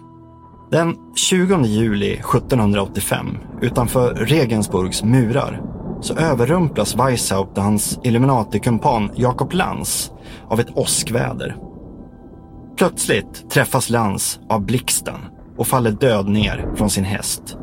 Den 0.72 0.96
20 1.16 1.64
juli 1.66 2.14
1785, 2.14 3.38
utanför 3.62 4.14
Regensburgs 4.14 5.04
murar, 5.04 5.62
så 6.02 6.16
överrumplas 6.16 6.96
Weishaupt 6.96 7.58
och 7.58 7.64
hans 7.64 8.00
Illuminati-kumpan 8.04 9.12
Jakob 9.16 9.54
Lans 9.54 10.12
av 10.50 10.60
ett 10.60 10.78
åskväder. 10.78 11.56
Plötsligt 12.78 13.50
träffas 13.50 13.90
Lans 13.90 14.40
av 14.50 14.66
blixten 14.66 15.20
och 15.58 15.68
faller 15.68 15.92
död 15.92 16.28
ner 16.28 16.74
från 16.76 16.90
sin 16.90 17.04
häst. 17.04 17.58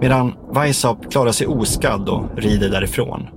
Medan 0.00 0.34
Weishaupt 0.54 1.12
klarar 1.12 1.32
sig 1.32 1.46
oskadd 1.46 2.08
och 2.08 2.24
rider 2.36 2.70
därifrån. 2.70 3.28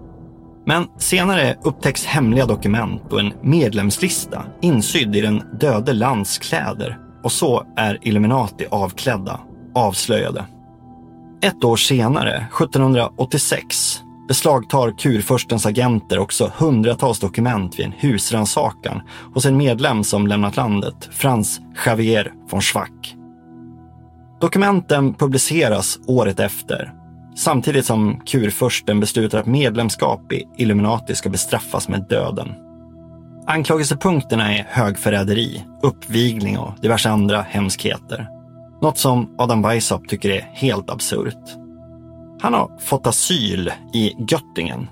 Men 0.66 0.88
senare 0.98 1.56
upptäcks 1.64 2.06
hemliga 2.06 2.46
dokument 2.46 3.14
och 3.14 3.20
en 3.20 3.34
medlemslista 3.42 4.44
insydd 4.62 5.16
i 5.16 5.22
den 5.22 5.44
döde 5.60 5.94
Lands 5.94 6.38
kläder. 6.38 6.98
Och 7.24 7.32
så 7.32 7.66
är 7.76 8.00
Illuminati 8.02 8.66
avklädda, 8.72 9.40
avslöjade. 9.76 10.46
Ett 11.42 11.64
år 11.64 11.76
senare, 11.76 12.48
1786, 12.62 14.02
beslagtar 14.28 14.98
kurfurstens 14.98 15.66
agenter 15.66 16.20
också 16.20 16.52
hundratals 16.58 17.20
dokument 17.20 17.80
vid 17.80 17.86
en 17.86 17.94
husrannsakan 17.98 19.02
hos 19.34 19.46
en 19.46 19.58
medlem 19.58 20.04
som 20.04 20.28
lämnat 20.28 20.56
landet, 20.56 21.10
Franz 21.12 21.60
Javier 21.86 22.34
von 22.50 22.62
Schwack. 22.62 23.16
Dokumenten 24.42 25.14
publiceras 25.14 26.00
året 26.08 26.40
efter, 26.40 26.94
samtidigt 27.36 27.86
som 27.86 28.20
kurfursten 28.26 29.00
beslutar 29.00 29.40
att 29.40 29.46
medlemskap 29.46 30.32
i 30.32 30.44
Illuminati 30.58 31.16
ska 31.16 31.30
bestraffas 31.30 31.88
med 31.88 32.06
döden. 32.10 32.54
Anklagelsepunkterna 33.48 34.54
är 34.54 34.66
högförräderi, 34.70 35.64
uppvigling 35.84 36.58
och 36.58 36.74
diverse 36.82 37.10
andra 37.10 37.42
hemskheter. 37.42 38.28
Något 38.82 38.98
som 38.98 39.36
Adam 39.38 39.62
Weishaupt 39.62 40.10
tycker 40.10 40.30
är 40.30 40.50
helt 40.54 40.90
absurt. 40.90 41.56
Han 42.42 42.54
har 42.54 42.80
fått 42.80 43.08
asyl 43.08 43.72
i 43.94 44.14
Göttingen 44.30 44.88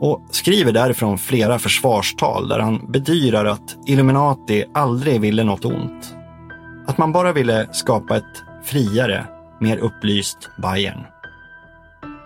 och 0.00 0.26
skriver 0.30 0.72
därifrån 0.72 1.18
flera 1.18 1.58
försvarstal 1.58 2.48
där 2.48 2.58
han 2.58 2.92
bedyrar 2.92 3.44
att 3.44 3.76
Illuminati 3.86 4.64
aldrig 4.74 5.20
ville 5.20 5.44
något 5.44 5.64
ont. 5.64 6.14
Att 6.86 6.98
man 6.98 7.12
bara 7.12 7.32
ville 7.32 7.68
skapa 7.72 8.16
ett 8.16 8.42
friare, 8.64 9.26
mer 9.60 9.76
upplyst 9.76 10.50
Bayern. 10.62 11.06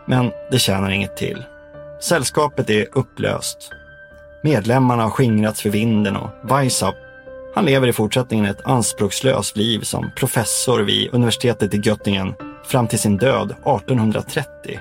Men 0.07 0.30
det 0.50 0.59
tjänar 0.59 0.90
inget 0.90 1.16
till. 1.16 1.44
Sällskapet 2.00 2.70
är 2.70 2.86
upplöst. 2.92 3.70
Medlemmarna 4.42 5.03
har 5.03 5.11
skingrats 5.11 5.62
för 5.62 5.70
vinden 5.70 6.16
och 6.16 6.30
Weishaupt, 6.42 6.98
han 7.55 7.64
lever 7.64 7.88
i 7.88 7.92
fortsättningen 7.92 8.46
ett 8.46 8.66
anspråkslöst 8.66 9.57
liv 9.57 9.80
som 9.80 10.11
professor 10.16 10.80
vid 10.80 11.14
universitetet 11.14 11.74
i 11.74 11.80
Göttingen 11.84 12.34
fram 12.64 12.88
till 12.88 12.98
sin 12.98 13.16
död 13.16 13.50
1830. 13.50 14.80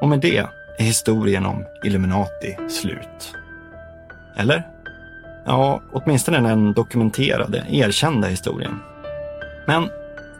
Och 0.00 0.08
med 0.08 0.20
det 0.20 0.36
är 0.78 0.84
historien 0.84 1.46
om 1.46 1.64
Illuminati 1.84 2.56
slut. 2.68 3.34
Eller? 4.36 4.66
Ja, 5.46 5.82
åtminstone 5.92 6.40
den 6.40 6.72
dokumenterade, 6.72 7.66
erkända 7.70 8.28
historien. 8.28 8.78
Men 9.66 9.88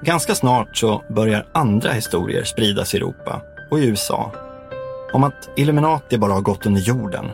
ganska 0.03 0.35
snart 0.35 0.77
så 0.77 1.03
börjar 1.09 1.47
andra 1.53 1.93
historier 1.93 2.45
spridas 2.45 2.95
i 2.95 2.97
Europa 2.97 3.43
och 3.71 3.79
i 3.79 3.87
USA. 3.87 4.33
Om 5.13 5.25
att 5.25 5.49
Illuminati 5.57 6.19
bara 6.19 6.33
har 6.33 6.41
gått 6.41 6.67
under 6.67 6.81
jorden. 6.81 7.25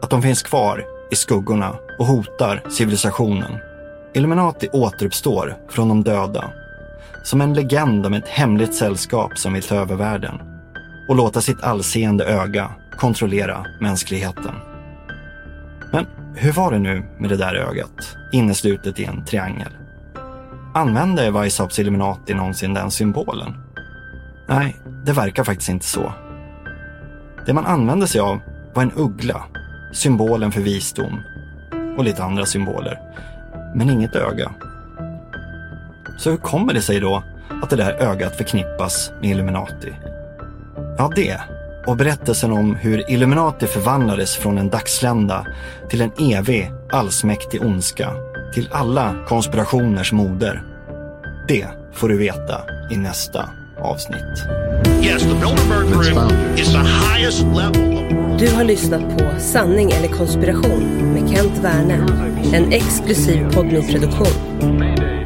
Att 0.00 0.10
de 0.10 0.22
finns 0.22 0.42
kvar 0.42 0.84
i 1.10 1.16
skuggorna 1.16 1.76
och 1.98 2.06
hotar 2.06 2.62
civilisationen. 2.70 3.52
Illuminati 4.14 4.68
återuppstår 4.72 5.56
från 5.70 5.88
de 5.88 6.04
döda. 6.04 6.50
Som 7.22 7.40
en 7.40 7.54
legend 7.54 8.06
om 8.06 8.14
ett 8.14 8.28
hemligt 8.28 8.74
sällskap 8.74 9.38
som 9.38 9.52
vill 9.52 9.62
ta 9.62 9.74
över 9.74 9.96
världen. 9.96 10.40
Och 11.08 11.16
låta 11.16 11.40
sitt 11.40 11.62
allseende 11.62 12.24
öga 12.24 12.70
kontrollera 12.98 13.66
mänskligheten. 13.80 14.54
Men 15.92 16.06
hur 16.36 16.52
var 16.52 16.70
det 16.70 16.78
nu 16.78 17.04
med 17.18 17.30
det 17.30 17.36
där 17.36 17.54
ögat, 17.54 18.16
inneslutet 18.32 19.00
i 19.00 19.04
en 19.04 19.24
triangel? 19.24 19.72
Använde 20.76 21.30
Weishaupts 21.30 21.78
Illuminati 21.78 22.34
någonsin 22.34 22.74
den 22.74 22.90
symbolen? 22.90 23.54
Nej, 24.48 24.76
det 25.04 25.12
verkar 25.12 25.44
faktiskt 25.44 25.70
inte 25.70 25.86
så. 25.86 26.12
Det 27.46 27.52
man 27.52 27.66
använde 27.66 28.06
sig 28.06 28.20
av 28.20 28.40
var 28.74 28.82
en 28.82 28.92
uggla, 28.96 29.42
symbolen 29.92 30.52
för 30.52 30.60
visdom 30.60 31.20
och 31.98 32.04
lite 32.04 32.24
andra 32.24 32.46
symboler, 32.46 33.00
men 33.74 33.90
inget 33.90 34.16
öga. 34.16 34.54
Så 36.18 36.30
hur 36.30 36.36
kommer 36.36 36.74
det 36.74 36.82
sig 36.82 37.00
då 37.00 37.22
att 37.62 37.70
det 37.70 37.76
där 37.76 37.92
ögat 37.92 38.36
förknippas 38.36 39.10
med 39.20 39.30
Illuminati? 39.30 39.92
Ja, 40.98 41.10
det, 41.16 41.40
och 41.86 41.96
berättelsen 41.96 42.52
om 42.52 42.74
hur 42.74 43.10
Illuminati 43.10 43.66
förvandlades 43.66 44.36
från 44.36 44.58
en 44.58 44.70
dagslända 44.70 45.46
till 45.88 46.00
en 46.00 46.12
evig, 46.18 46.72
allsmäktig 46.92 47.62
ondska, 47.62 48.12
till 48.54 48.68
alla 48.72 49.14
konspirationers 49.28 50.12
moder. 50.12 50.62
Det 51.48 51.66
får 51.92 52.08
du 52.08 52.18
veta 52.18 52.60
i 52.90 52.96
nästa 52.96 53.48
avsnitt. 53.78 54.44
Du 58.38 58.54
har 58.54 58.64
lyssnat 58.64 59.18
på 59.18 59.40
Sanning 59.40 59.90
eller 59.90 60.08
konspiration 60.08 61.12
med 61.14 61.36
Kent 61.36 61.58
Werne. 61.62 62.06
En 62.52 62.72
exklusiv 62.72 63.54
podmi-produktion. 63.54 64.80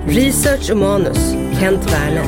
Research 0.07 0.71
och 0.71 0.77
manus 0.77 1.35
Kent 1.61 1.93
Werne. 1.93 2.25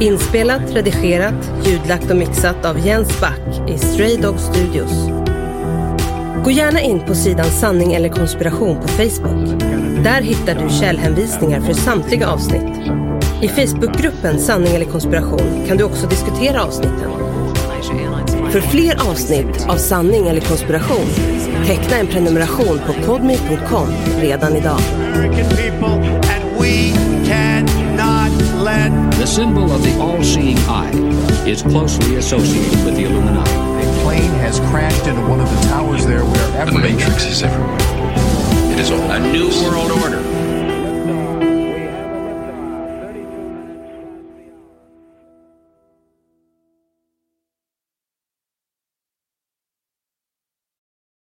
Inspelat, 0.00 0.62
redigerat, 0.72 1.50
ljudlagt 1.64 2.10
och 2.10 2.16
mixat 2.16 2.64
av 2.64 2.86
Jens 2.86 3.20
Back 3.20 3.70
i 3.70 3.78
Stray 3.78 4.16
Dog 4.16 4.40
Studios. 4.40 5.08
Gå 6.44 6.50
gärna 6.50 6.80
in 6.80 7.00
på 7.00 7.14
sidan 7.14 7.46
Sanning 7.46 7.94
eller 7.94 8.08
konspiration 8.08 8.76
på 8.82 8.88
Facebook. 8.88 9.55
Där 10.06 10.22
hittar 10.22 10.54
du 10.54 10.70
källhänvisningar 10.70 11.60
för 11.60 11.72
samtliga 11.72 12.28
avsnitt. 12.28 12.92
I 13.42 13.48
Facebookgruppen 13.48 14.38
Sanning 14.38 14.74
eller 14.74 14.84
konspiration 14.84 15.64
kan 15.68 15.76
du 15.76 15.84
också 15.84 16.06
diskutera 16.06 16.64
avsnitten. 16.64 17.10
För 18.50 18.60
fler 18.60 19.10
avsnitt 19.10 19.66
av 19.68 19.76
Sanning 19.76 20.28
eller 20.28 20.40
konspiration, 20.40 21.06
teckna 21.66 21.96
en 21.96 22.06
prenumeration 22.06 22.80
på 22.86 22.92
podme.com 22.92 23.88
redan 24.20 24.56
idag. 24.56 24.80
American 25.14 25.48
people, 25.56 25.94
and 26.12 26.60
we 26.60 26.92
cannot 27.26 28.62
let 28.64 29.18
The 29.20 29.26
symbol 29.26 29.64
of 29.64 29.82
the 29.82 30.00
all-seeing 30.00 30.58
eye 30.68 31.50
is 31.50 31.62
closely 31.62 32.16
associated 32.16 32.84
with 32.84 32.96
the 32.96 33.02
Illuminati. 33.02 33.50
A 33.50 34.02
plane 34.02 34.40
has 34.44 34.60
crashed 34.70 35.06
into 35.06 35.20
one 35.20 35.40
of 35.40 35.50
the 35.50 35.68
towers 35.68 36.06
there 36.06 36.24
wherever. 36.24 36.70
The 36.70 36.78
Matrix 36.78 37.24
is 37.24 37.42
everywhere. 37.42 37.96
Is 38.78 38.90
A 38.90 39.18
new 39.32 39.48
world 39.64 39.90
order 39.90 40.25